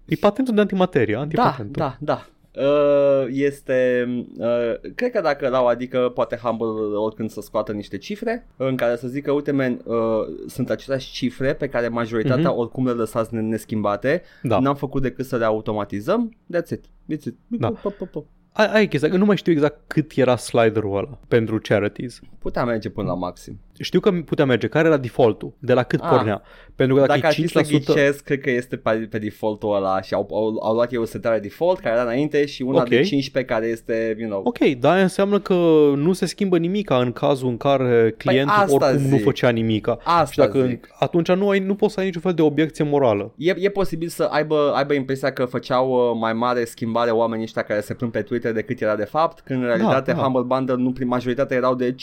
[0.05, 1.73] E patentul de antimaterie, Da, antipatentul.
[1.83, 2.27] da, da.
[2.27, 2.35] Uh,
[3.29, 4.07] este,
[4.39, 6.67] uh, cred că dacă dau, adică poate Humble
[6.97, 9.97] oricând să scoată niște cifre în care să zică, uite men, uh,
[10.47, 12.59] sunt aceleași cifre pe care majoritatea Mhm.
[12.59, 14.59] oricum le lăsați ne- neschimbate, Da.
[14.59, 17.35] n-am făcut decât să le automatizăm, that's it, that's it.
[17.47, 17.69] Da.
[17.69, 18.27] Pop, pop, pop.
[18.53, 22.21] Ai, ai chestia, că nu mai știu exact cât era sliderul ăla pentru charities.
[22.39, 23.61] Putea merge până la maxim.
[23.81, 24.67] Știu că putea merge.
[24.69, 25.53] Care era defaultul?
[25.59, 26.09] De la cât Ah.
[26.11, 26.43] pornea?
[26.75, 27.69] Pentru că dacă, Dacă ar e fi să 5%...
[27.71, 31.05] ghicesc, cred că este pe, pe defaultul ăla și au, au, au luat eu o
[31.05, 32.89] setare default care era înainte și una Ok.
[32.89, 35.55] de 15 care este, you know, Ok, dar aia înseamnă că
[35.97, 39.25] nu se schimbă nimica în cazul în care clientul Păi asta oricum nu zic.
[39.25, 39.99] făcea nimica.
[40.05, 40.89] Asta și dacă zic.
[40.99, 43.33] atunci nu ai, nu poți să ai niciun fel de obiecție morală.
[43.37, 47.63] E, e posibil să aibă, aibă impresia că făceau uh, mai mare schimbare oamenii ăștia
[47.63, 50.19] care se plâng pe Twitter decât era de fapt, când în realitate da.
[50.23, 51.97] Humble Bundle nu prin majoritatea erau de 5%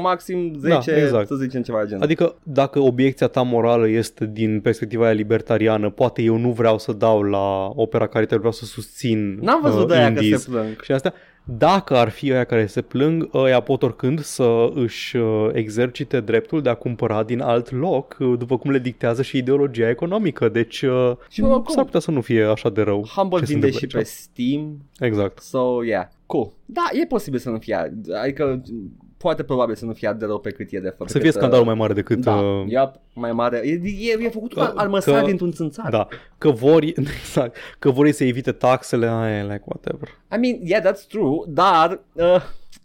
[0.00, 1.13] maxim, 10, Da, exact.
[1.26, 2.02] Să zicem ceva de genul.
[2.02, 6.92] Adică dacă obiecția ta morală este din perspectiva aia libertariană, poate eu nu vreau să
[6.92, 10.42] dau la opera caritabilă, vreau să susțin N-am văzut uh, de aia că indies.
[10.42, 10.80] se plâng.
[10.82, 11.12] Și asta,
[11.46, 16.62] dacă ar fi aia care se plâng, ăia pot oricând să își uh, exercite dreptul
[16.62, 20.48] de a cumpăra din alt loc, uh, după cum le dictează și ideologia economică.
[20.48, 23.04] Deci uh, Și oricum- s-ar putea să nu fie așa de rău.
[23.14, 24.04] Humble ce se vinde întâmplă și aici.
[24.06, 25.38] pe Steam, Exact.
[25.38, 26.52] so yeah, cool.
[26.64, 27.92] Da, e posibil să nu fie,
[28.22, 28.62] adică
[29.16, 31.10] poate probabil să nu fie atât de rău pe cât e de fapt.
[31.10, 32.18] Să fie scandalul mai mare decât...
[32.18, 33.60] Da, uh, yep, mai mare.
[33.64, 35.90] E, e, e făcut cu Că- al măsar că- dintr-un țânțar.
[35.90, 36.08] Da,
[36.38, 40.08] că vor, exact, că vor ei să evite taxele, aia e like whatever.
[40.08, 42.24] I mean, yeah, that's true, dar uh,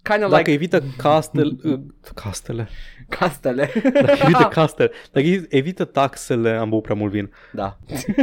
[0.01, 1.79] kind of Dacă like evită castel, uh,
[2.13, 2.67] castele,
[3.09, 3.69] castele.
[3.83, 7.77] dacă evită castele, dacă evită taxele, am băut prea mult vin, da.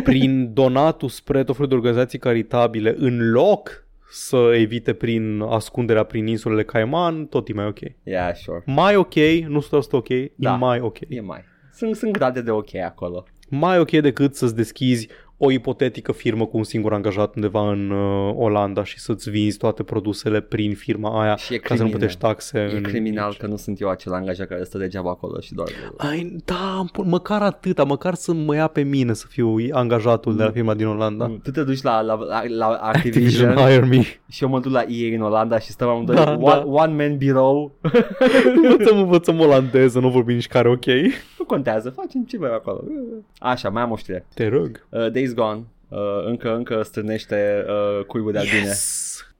[0.04, 6.26] prin donatul spre tot felul de organizații caritabile în loc să evite prin ascunderea prin
[6.26, 7.78] insulele Cayman, tot e mai ok.
[8.02, 8.62] Yeah, sure.
[8.66, 9.14] Mai ok,
[9.48, 10.52] nu 100% ok, Da.
[10.52, 10.98] e mai ok.
[11.08, 11.40] E mai.
[11.72, 13.24] Sunt, sunt grade de ok acolo.
[13.48, 15.08] Mai ok decât să-ți deschizi
[15.38, 19.82] o ipotetică firmă cu un singur angajat undeva în uh, Olanda și să-ți vinzi toate
[19.82, 21.98] produsele prin firma aia Și e ca să nu criminal.
[21.98, 22.58] plătești taxe.
[22.72, 23.36] E în criminal aici.
[23.36, 25.68] că nu sunt eu acel angajat care stă degeaba acolo și doar...
[25.96, 30.36] Ai, da, îmi pun- măcar atâta, măcar să mă ia pe mine să fiu angajatul
[30.36, 31.32] de la firma din Olanda.
[31.42, 34.02] Tu te duci la, la, la, la Activision, Activision hire me.
[34.28, 36.64] și eu mă duc la EA în Olanda și stăm amândoi Da, one, da.
[36.66, 37.72] one man bureau.
[38.62, 40.86] învățăm, învățăm olandeză, nu vorbim nici care ok.
[41.38, 42.84] nu contează, facem ce vrem acolo.
[43.38, 44.26] Așa, mai am o știre.
[44.34, 44.86] Te rog.
[44.90, 48.74] Uh, Days Gone uh, încă, încă strânește uh, cuibul de albine.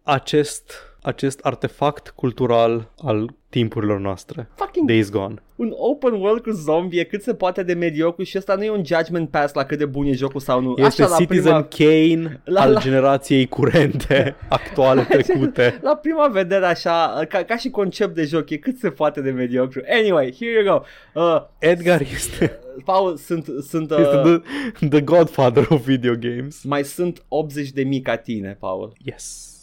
[0.03, 0.73] Acest,
[1.07, 4.49] acest artefact cultural al timpurilor noastre.
[4.55, 5.35] Fucking Days Gone.
[5.57, 8.71] un open world cu zombie e cât se poate de mediocru și ăsta nu e
[8.71, 10.75] un judgment pass la cât de bun e jocul sau nu.
[10.79, 15.79] Este Așa, la Citizen prima, Kane La- al la- generației curente, actuale, trecute.
[15.83, 19.31] la prima vedere așa, ca, ca și concept de joc, e cât se poate de
[19.31, 19.81] mediocru.
[20.01, 20.85] Anyway, here you go.
[21.21, 24.41] Uh, Edgar este, Paul, sunt, sunt uh, este
[24.79, 26.63] the, the godfather of video games.
[26.65, 29.55] mai sunt 80 de mii ca tine, Paul, Yes.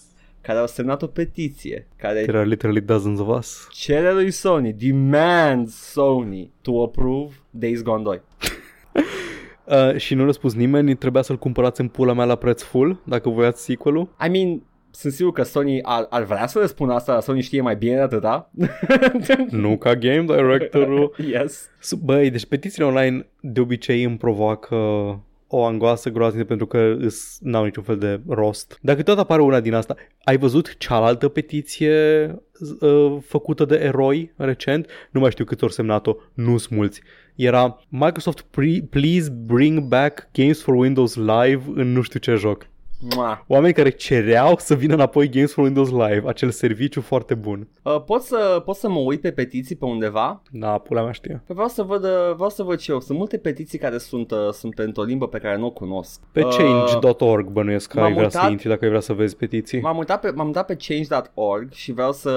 [0.43, 3.67] Care au semnat o petiție care There are literally dozens of us.
[3.71, 8.21] cere lui Sony, demands Sony to approve Days Gone 2.
[9.65, 13.01] Uh, și nu le-a spus nimeni, trebuia să-l cumpărați în pula mea la preț full,
[13.05, 14.09] dacă voiați sequel-ul.
[14.25, 14.61] I mean,
[14.91, 17.75] sunt sigur că Sony ar, ar vrea să le spună asta, dar Sony știe mai
[17.75, 18.51] bine de atâta.
[19.49, 21.15] Nu ca game directorul.
[21.33, 21.69] yes.
[21.79, 24.75] S- Băi, deci petițiile online de obicei îmi provoacă
[25.55, 28.77] o angoasă groaznică pentru că îs, n-au niciun fel de rost.
[28.81, 32.25] Dacă tot apare una din asta, ai văzut cealaltă petiție
[32.79, 34.89] uh, făcută de eroi recent?
[35.11, 37.01] Nu mai știu câți ori semnat-o, nu sunt mulți.
[37.35, 42.67] Era Microsoft pre- please bring back Games for Windows Live în nu știu ce joc.
[43.15, 43.43] Mua.
[43.47, 47.67] Oameni care cereau să vină înapoi Games for Windows Live, acel serviciu foarte bun.
[47.81, 50.41] Uh, pot, să, pot să mă uit pe petiții pe undeva?
[50.51, 51.41] Da, pula mea știe.
[51.47, 52.99] Că vreau să văd, uh, vreau să văd și eu.
[52.99, 56.21] Sunt multe petiții care sunt, uh, sunt pentru o limbă pe care nu o cunosc.
[56.31, 59.13] Pe Uh, change.org bănuiesc că m-am ai vrea să uitat- intri dacă ai vrea să
[59.13, 59.81] vezi petiții.
[59.81, 62.31] M-am uitat pe, m-am uitat pe change.org și vreau să...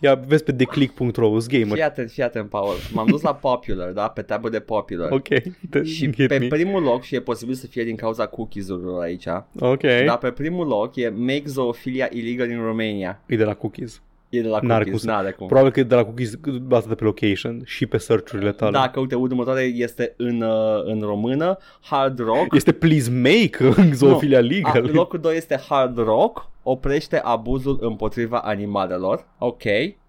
[0.00, 1.66] Ia vezi pe declick.ro, îs gamer.
[1.72, 2.74] Fii atent, fii atent, Paul.
[2.92, 4.08] M-am dus la Popular, da?
[4.08, 5.10] Pe tabă de Popular.
[5.10, 5.28] Ok,
[5.70, 6.46] te, Și hit pe me.
[6.46, 9.26] primul loc, și e posibil să fie din cauza cookies-urilor aici,
[9.60, 13.20] Ok, dar pe primul loc e Make Zoophilia Illegal in Romania.
[13.26, 14.02] e de la cookies.
[14.28, 15.46] E de la N-are cookies, cum să- n-are cum.
[15.46, 18.70] Probabil că e de la cookies bazată pe location și pe search-urile tale.
[18.70, 22.54] Da, că uite, următoarea este în, uh, în română, Hard Rock.
[22.54, 24.90] Este please make în zoofilia A, legal.
[24.92, 29.26] locul 2 este Hard Rock, oprește abuzul împotriva animalelor.
[29.38, 29.62] Ok.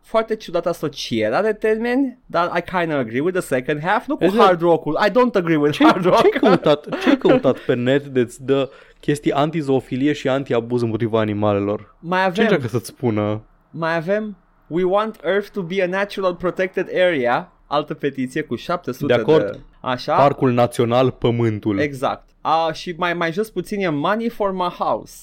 [0.03, 4.05] Foarte ciudată asocierea de termeni, dar I kind of agree with the second half.
[4.07, 4.43] Nu cu Exact.
[4.45, 4.99] Hard Rock-ul.
[5.07, 6.17] I don't agree with Ce, Hard Rock.
[6.19, 8.69] ce-ai căutat, ce-ai căutat pe net de îți dă
[8.99, 11.95] chestii anti-zoofilie și anti-abuz împotriva animalelor?
[11.99, 13.41] Mai Ce avem, încearcă să-ți spună?
[13.69, 17.51] mai avem We want Earth to be a natural protected area.
[17.67, 19.51] Altă petiție cu 700 De acord.
[19.51, 19.59] de...
[19.81, 20.15] Așa?
[20.15, 21.79] Parcul Național Pământul.
[21.79, 22.29] Exact.
[22.41, 25.13] A, și mai, mai jos puțin e Money for my house.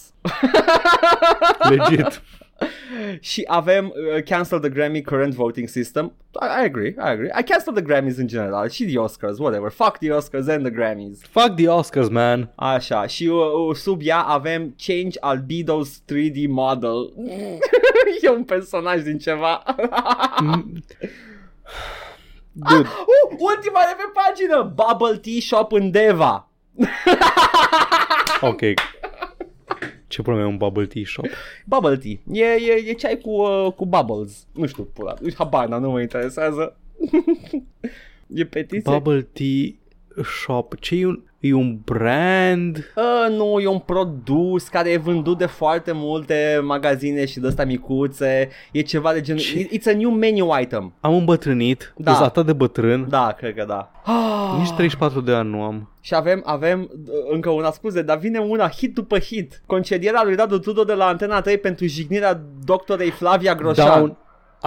[1.69, 2.23] Legit.
[3.21, 6.13] Și avem uh, cancel the Grammy current voting system.
[6.41, 7.31] I, I agree, I agree.
[7.39, 9.71] I cancel the Grammys în general și the Oscars, whatever.
[9.71, 11.21] Fuck the Oscars and the Grammys.
[11.31, 12.53] Fuck the Oscars, man.
[12.55, 13.39] Așa, și uh,
[13.69, 17.13] uh, sub ea avem Change Albedo's 3D model.
[18.23, 19.63] e un personaj din ceva.
[22.53, 24.73] Dude, uh, ultima de pe pagină!
[24.75, 26.49] Bubble Tea Shop în Deva.
[28.41, 28.61] ok.
[30.11, 31.27] Ce probleme e un bubble tea shop?
[31.65, 32.19] Bubble tea.
[32.33, 34.47] E, e, e ceai cu, uh, cu bubbles.
[34.53, 35.15] Nu știu, pula.
[35.37, 36.77] Habar, n-am, nu mă interesează.
[38.41, 38.93] e petiție.
[38.93, 39.75] Bubble tea
[40.23, 40.79] shop.
[40.79, 42.93] Ce e un, e un brand?
[42.97, 47.65] Uh, nu, e un produs care e vândut de foarte multe magazine și de ăsta
[47.65, 48.49] micuțe.
[48.73, 49.41] E ceva de genul...
[49.41, 49.69] Ce?
[49.69, 50.93] It's a new menu item.
[51.01, 51.93] Am îmbătrânit.
[51.97, 52.13] Da.
[52.13, 52.25] Da.
[52.25, 53.07] atât de bătrân.
[53.09, 53.91] Da, cred că da.
[54.59, 55.89] Nici 34 de ani nu am.
[56.01, 59.63] Și avem, avem uh, încă una, scuze, dar vine una hit după hit.
[59.67, 63.99] Concedierea lui Radu Tudor de la Antena 3 pentru jignirea doctorei Flavia Groșan.
[63.99, 64.17] Down,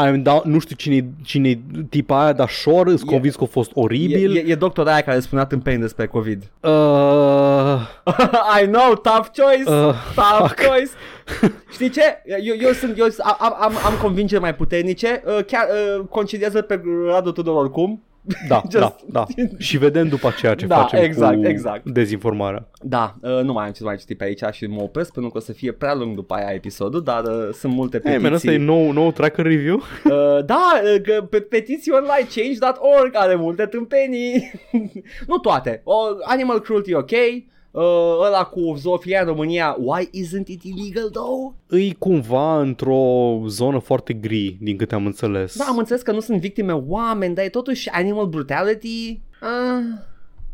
[0.02, 1.60] I'm down, nu știu cine cine
[1.90, 4.36] tipa aia, dar sure, sunt E- convins că a fost oribil.
[4.36, 6.52] E, e, e doctora aia care spunea tâmpeni despre COVID.
[6.61, 6.72] Uh,
[8.61, 10.53] I know, tough choice, uh, tough fuck.
[10.68, 10.91] choice.
[11.74, 12.22] Știi ce?
[12.26, 13.07] Eu, eu sunt, eu
[13.40, 15.24] am, am, am convingeri mai puternice.
[15.26, 15.68] Uh, chiar
[15.99, 18.03] uh, concediază pe Radu Tudor oricum.
[18.47, 19.25] Da, Just- da, da.
[19.57, 21.89] Și vedem după aceea ce Da, facem exact, cu exact.
[21.89, 22.67] dezinformarea.
[22.81, 25.37] Da, uh, nu mai am ce mai citit pe aici și mă opresc pentru că
[25.37, 28.23] o să fie prea lung după aia episodul, dar uh, sunt multe Hey, petiții.
[28.23, 29.75] man, ăsta e nou, nou tracker review?
[29.75, 34.51] Uh, da, uh, că pe petiții online change.org are multe tâmpenii.
[35.27, 35.81] nu toate.
[35.83, 35.93] O,
[36.25, 37.11] animal cruelty ok.
[37.73, 37.81] Uh,
[38.25, 41.53] ăla cu zoofilia în România, why isn't it illegal though?
[41.67, 45.57] Îi cumva într-o zonă foarte gri, din câte am înțeles.
[45.57, 49.21] Da, am înțeles că nu sunt victime oameni, dar e totuși animal brutality.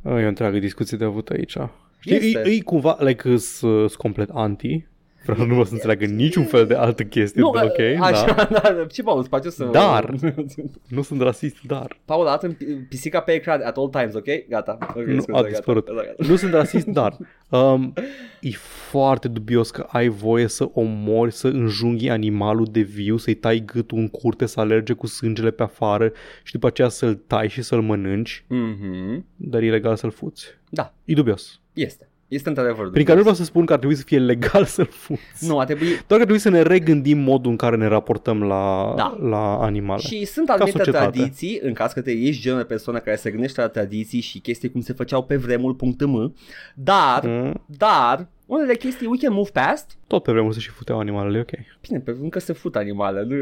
[0.03, 1.57] Uh, E o întreagă discuție de avut aici.
[1.99, 2.41] Știi, Este.
[2.43, 4.87] îi, îi cumva, like, sunt complet anti.
[5.25, 8.33] Vreau nu vă să înțeleagă niciun fel de altă chestie, nu, dar ok, uh, așa,
[8.51, 8.59] da.
[8.61, 8.85] da.
[8.91, 9.63] Ce Paul, îți place să...
[9.63, 10.13] Dar-
[10.87, 12.57] Nu sunt rasist, dar Paul, arată
[12.89, 14.25] pisica pe ecran at all times, ok?
[14.49, 14.77] Gata.
[14.89, 15.85] Okay, nu scuze, a gata, dispărut.
[15.87, 16.27] gata, gata.
[16.29, 17.17] Nu sunt rasist, dar
[17.49, 17.93] um,
[18.41, 18.49] e
[18.89, 23.97] foarte dubios că ai voie să omori, să înjunghi animalul de viu, să-i tai gâtul
[23.97, 26.11] în curte, să alerge cu sângele pe afară
[26.43, 29.25] și după aceea să-l tai și să-l mănânci, Mhm.
[29.35, 30.45] dar e ilegal să-l fuți.
[30.69, 31.59] Da, E dubios.
[31.73, 32.08] este.
[32.29, 32.89] Este într-adevăr.
[32.91, 35.47] Prin care nu vreau să spun că ar trebui să fie legal să-l fuți.
[35.47, 35.85] Nu, a trebui...
[35.87, 39.17] Doar că ar trebui să ne regândim modul în care ne raportăm la, Da.
[39.21, 40.01] la animale.
[40.01, 41.09] Și sunt anumite societate.
[41.17, 44.39] tradiții, în caz că te ești genul de persoană care se gândește la tradiții și
[44.39, 46.33] chestii cum se făceau pe vremuri.m,
[46.75, 49.97] dar, Mm, dar, unele chestii we can move past.
[50.07, 51.49] tot pe vremuri să și futeau animalele, ok.
[51.87, 53.23] Bine, pe încă se fut animale.
[53.27, 53.35] Nu,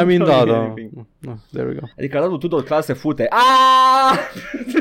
[0.00, 0.58] I mean, da, da.
[0.60, 0.90] anything.
[1.18, 1.36] da.
[1.52, 1.86] There we go.
[1.98, 3.26] Adică Radu Tudor clar se fute.
[3.30, 4.18] Aaaa!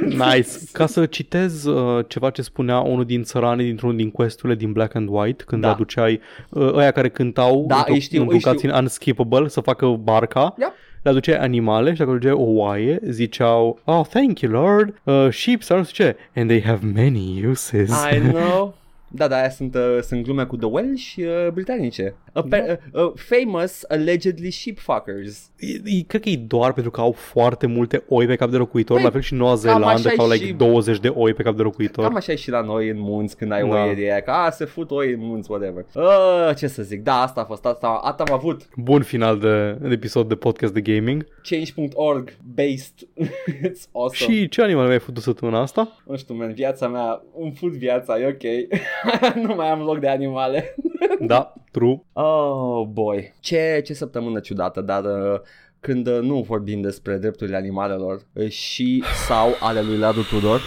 [0.34, 0.50] Nice.
[0.72, 4.96] Ca să citez uh, ceva ce spunea unul din țăranii dintr-unul din questurile din Black
[4.96, 5.68] and White, când Da.
[5.68, 8.70] le aduceai uh, ăia care cântau Da, într-o- îi știu, îi îmbrăcați știu.
[8.70, 10.54] în Unskippable să facă barca.
[10.58, 10.72] Yep.
[11.02, 15.62] Le aduceai animale și dacă aduceai o oaie, ziceau, oh, thank you, Lord, uh, sheep
[15.62, 17.90] sau nu știu ce, and they have many uses.
[18.14, 18.75] I know.
[19.16, 22.16] Da, da, aia sunt, uh, sunt glume cu The Welsh uh, britanice.
[22.34, 25.50] Uh, pe, uh, uh, famous, allegedly sheep fuckers.
[25.60, 28.58] E, e, cred că e doar pentru că au foarte multe oi pe cap de
[28.58, 30.54] locuitor, Păi, la fel și în Noua cam Zeelandă, așa că au e like și-
[30.54, 32.04] 20 de oi pe cap de locuitor.
[32.06, 33.84] Cam așa e și la noi în munți când ai Da.
[33.84, 35.86] oie de aia, că a, se fut oi în munți, whatever.
[35.96, 38.62] Uh, ce să zic, da, asta a fost, asta, asta am avut.
[38.78, 41.26] Bun final de, de episod de podcast de gaming.
[41.50, 42.94] Change.org based.
[43.70, 44.34] It's awesome.
[44.34, 45.96] Și ce animale mi-ai făcut săptămâna asta?
[46.06, 48.44] Nu știu, man, viața mea, îmi fut viața, e ok.
[49.46, 50.76] nu mai am loc de animale.
[51.20, 52.02] Da, true.
[52.14, 53.34] Oh, boy.
[53.40, 55.40] Ce, ce săptămână ciudată, dar uh,
[55.80, 60.62] când uh, nu vorbim despre drepturile animalelor uh, și sau ale lui Radu Tudor,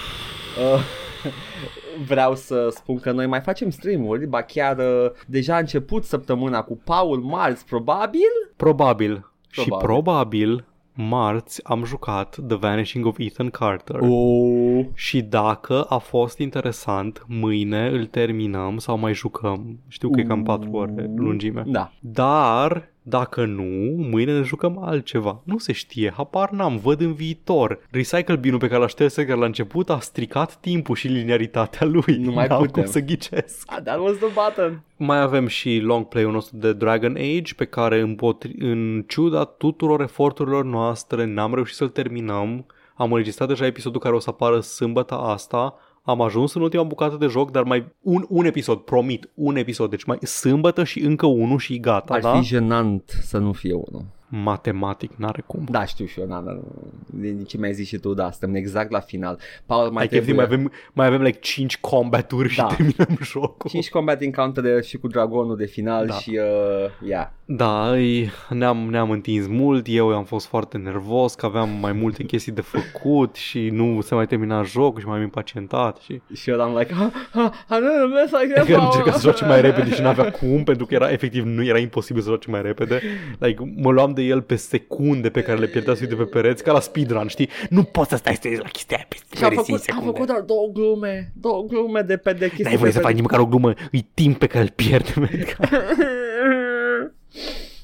[0.74, 0.81] uh,
[2.10, 6.62] vreau să spun că noi mai facem streamuri, ba chiar uh, deja a început săptămâna
[6.62, 8.52] cu Paul marți, probabil?
[8.56, 9.31] Probabil.
[9.51, 10.65] Și Probabil.
[10.99, 13.99] Probabil marți am jucat The Vanishing of Ethan Carter.
[14.01, 14.87] Oh.
[14.95, 19.79] Și dacă a fost interesant, mâine îl terminăm sau mai jucăm.
[19.89, 21.65] Știu că e cam 4 ore lungime.
[21.66, 21.93] Da.
[22.01, 23.62] Dar Dacă nu,
[24.10, 25.40] mâine ne jucăm altceva.
[25.44, 27.80] Nu se știe, habar n-am, văd în viitor.
[27.90, 32.16] Recycle binul pe care l-a șters la început a stricat timpul și linearitatea lui.
[32.16, 32.82] Nu mai N-am putem.
[32.82, 33.72] cum să ghicesc.
[33.72, 34.82] Ah, that was the button.
[34.97, 40.01] Mai avem și long play-ul nostru de Dragon Age pe care împotri- în ciuda tuturor
[40.01, 42.66] eforturilor noastre n-am reușit să-l terminăm.
[42.94, 45.74] Am înregistrat deja episodul care o să apară sâmbătă asta.
[46.09, 49.90] Am ajuns în ultima bucată de joc, dar mai un, un episod, promit, un episod.
[49.90, 52.39] Deci mai sâmbătă și încă unul și gata, Ar da?
[52.39, 54.05] fi jenant să nu fie unul.
[54.31, 55.67] Matematic, n-are cum.
[55.71, 56.59] Da, știu și eu, na, na,
[57.07, 59.39] din ce mi-ai zis și tu, da, suntem exact la final.
[59.67, 62.69] Paul, mai Mai, chef, mai avem, mai avem like 5 combaturi Da.
[62.69, 63.71] și terminăm jocul.
[63.71, 66.15] 5 combat encounter și cu dragonul de final Da.
[66.15, 67.27] și uh, yeah.
[67.45, 72.23] Da, îi, ne-am, ne-am întins mult, eu am fost foarte nervos că aveam mai multe
[72.25, 76.51] chestii de făcut și nu se mai termina jocul și mai am impacientat și Și
[76.51, 79.61] eu eram like, ha, ha, ha, nu, nu, să Adică am încercat să joace mai
[79.61, 83.01] repede și n-avea cum pentru că era efectiv nu era imposibil să joace mai repede.
[83.39, 86.62] Like, mă luam de el pe secunde pe care le pierdea să uite pe pereți
[86.62, 87.49] ca la speedrun, știi?
[87.70, 89.77] Nu poți să stai să te uiți la chestia aia pe Și am pereți în
[89.77, 90.07] făcut, am secunde.
[90.07, 92.65] făcut doar două glume, două glume de pe de chestii.
[92.65, 94.70] N-ai voie de să pe faci nici măcar o glumă, îi timp pe care îl
[94.70, 95.12] pierde.
[95.16, 95.28] man.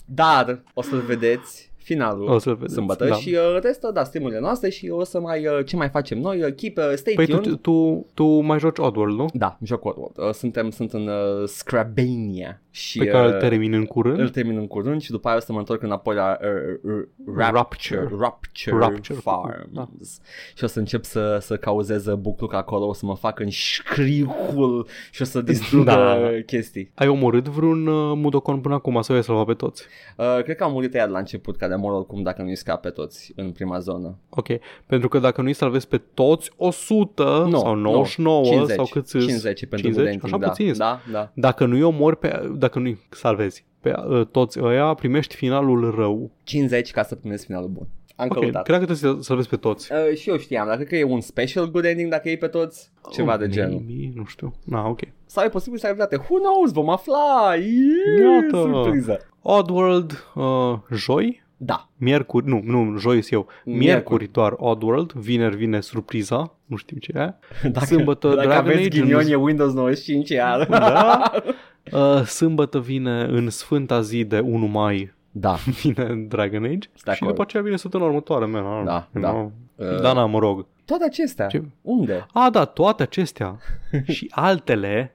[0.05, 3.15] Dar o să-l vedeți finalul O să-l vedeți, sâmbătă da.
[3.15, 6.43] și uh, restul, da, streamurile noastre și o să mai, uh, ce mai facem noi,
[6.43, 7.43] uh, keep, uh, stay Păi tuned.
[7.43, 9.27] tu, tu, tu mai joci Oddworld, nu?
[9.33, 10.17] Da, joc Oddworld.
[10.19, 14.19] Uh, suntem, sunt în uh, Scrabania și Pe care îl uh, termin în curând.
[14.19, 17.03] îl termin în curând și după aia o să mă întorc înapoi la uh, uh,
[17.37, 18.17] Rapture, Rapture.
[18.19, 19.89] Rapture, Rapture, Farms da.
[20.55, 24.87] și o să încep să, să cauzez bucluc acolo, o să mă fac în șcricul
[25.11, 25.95] și o să distrug Da.
[25.97, 26.31] da.
[26.47, 26.91] chestii.
[26.95, 29.85] Ai omorât vreun uh, Mudokon până acum sau ai salvat pe toți?
[30.17, 32.81] Uh, cred că am murit ea de la început, care mor oricum dacă nu-i scap
[32.81, 34.17] pe toți în prima zonă.
[34.29, 34.47] Ok,
[34.87, 39.03] pentru că dacă nu-i salvezi pe toți 100 Nu, sau 99 nu, 50, sau cât
[39.09, 39.95] îți 50 pentru 50?
[39.95, 40.77] good ending, Așa da, puțin.
[40.77, 41.31] da, da.
[41.35, 46.31] Dacă nu-i omori pe, dacă nu-i salvezi pe uh, toți ăia, primești finalul rău.
[46.43, 47.87] 50 ca să primesc finalul bun.
[48.17, 48.63] Am Ok, căutat.
[48.63, 49.93] cred că trebuie să salvezi pe toți.
[49.93, 52.47] Uh, și eu știam, dar cred că e un special good ending dacă e pe
[52.47, 53.83] toți, ceva Oh, de genul.
[53.87, 54.55] maybe, Nu știu.
[54.65, 55.01] Na, ok.
[55.27, 56.17] Sau e posibil să ai dreptate.
[56.29, 56.73] Who knows?
[56.73, 57.55] Vom afla.
[57.55, 58.57] Iată.
[58.57, 58.57] Iată.
[58.73, 59.19] Surpriză.
[59.43, 61.43] Oddworld, uh, joi?
[61.65, 61.89] Da.
[61.97, 63.47] Miercuri, nu, nu, joi sunt eu.
[63.65, 64.29] Miercuri, Miercuri.
[64.33, 67.35] doar Oddworld, vineri vine surpriza, nu știu ce e.
[67.69, 70.67] Dacă, Sâmbătă dacă Dragon aveți Age în- ghinion e Windows 95 iar.
[70.67, 71.31] Da.
[71.93, 75.53] Uh, sâmbătă vine în sfânta zi de 1 mai da.
[75.83, 77.27] vine Dragon Age Sunt și acord.
[77.31, 78.85] după aceea vine săptămâna următoare, man.
[78.85, 79.31] Da, you da.
[79.31, 79.53] know.
[79.77, 80.67] Uh, Da, na, mă rog.
[80.85, 81.47] Toate acestea.
[81.47, 81.63] Ce?
[81.83, 82.27] Unde?
[82.33, 83.59] A, da, toate acestea
[84.15, 85.15] și altele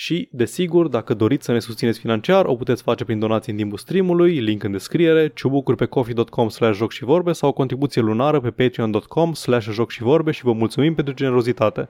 [0.00, 3.78] și, desigur, dacă doriți să ne susțineți financiar, o puteți face prin donații în timpul
[3.78, 8.40] streamului, link în descriere, ciubucuri pe coffee.com slash joc și vorbe sau o contribuție lunară
[8.40, 11.88] pe patreon.com slash joc și vorbe și vă mulțumim pentru generozitate.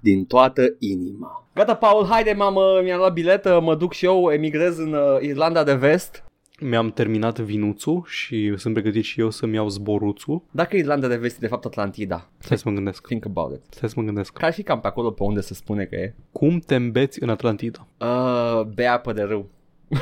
[0.00, 1.48] Din toată inima.
[1.54, 5.64] Gata, Paul, haide, mamă, mi-am luat biletă, mă duc și eu, emigrez în uh, Irlanda
[5.64, 6.25] de Vest.
[6.60, 10.42] Mi-am terminat vinuțul și sunt pregătit și eu să-mi iau zboruțul.
[10.50, 13.06] Dacă Irlanda de Vest e de fapt Atlantida, Stai să mă gândesc.
[13.06, 13.62] think about it.
[13.68, 14.32] Stai să mă gândesc.
[14.32, 16.14] Care ar fi cam pe acolo pe unde se spune că e?
[16.32, 17.86] Cum te îmbeți în Atlantida?
[18.00, 19.48] Uh, bea apă de râu.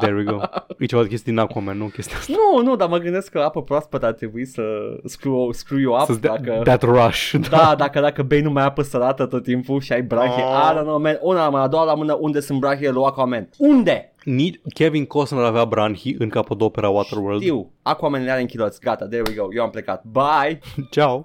[0.00, 0.40] There we go.
[0.78, 2.32] E ceva de chestii din Aquaman, nu chestia asta.
[2.36, 4.62] nu, nu, dar mă gândesc că apă proaspătă ar trebui să
[5.04, 6.60] screw, screw you up Să-ți dea dacă...
[6.64, 7.34] that rush.
[7.50, 10.70] Da, dacă, dacă bei numai apă sărată tot timpul și ai brachie, Oh.
[10.72, 11.18] I don't know, man.
[11.20, 13.48] Una la mână, a doua la mână, unde sunt brachiile lui Aquaman?
[13.58, 14.09] Unde?
[14.24, 17.40] Nici Kevin Costner avea branhii în capodopera Waterworld.
[17.40, 20.58] Știu, Aquaman le are în chiloți, gata, there we go, eu am plecat, bye!
[20.90, 21.18] Ciao!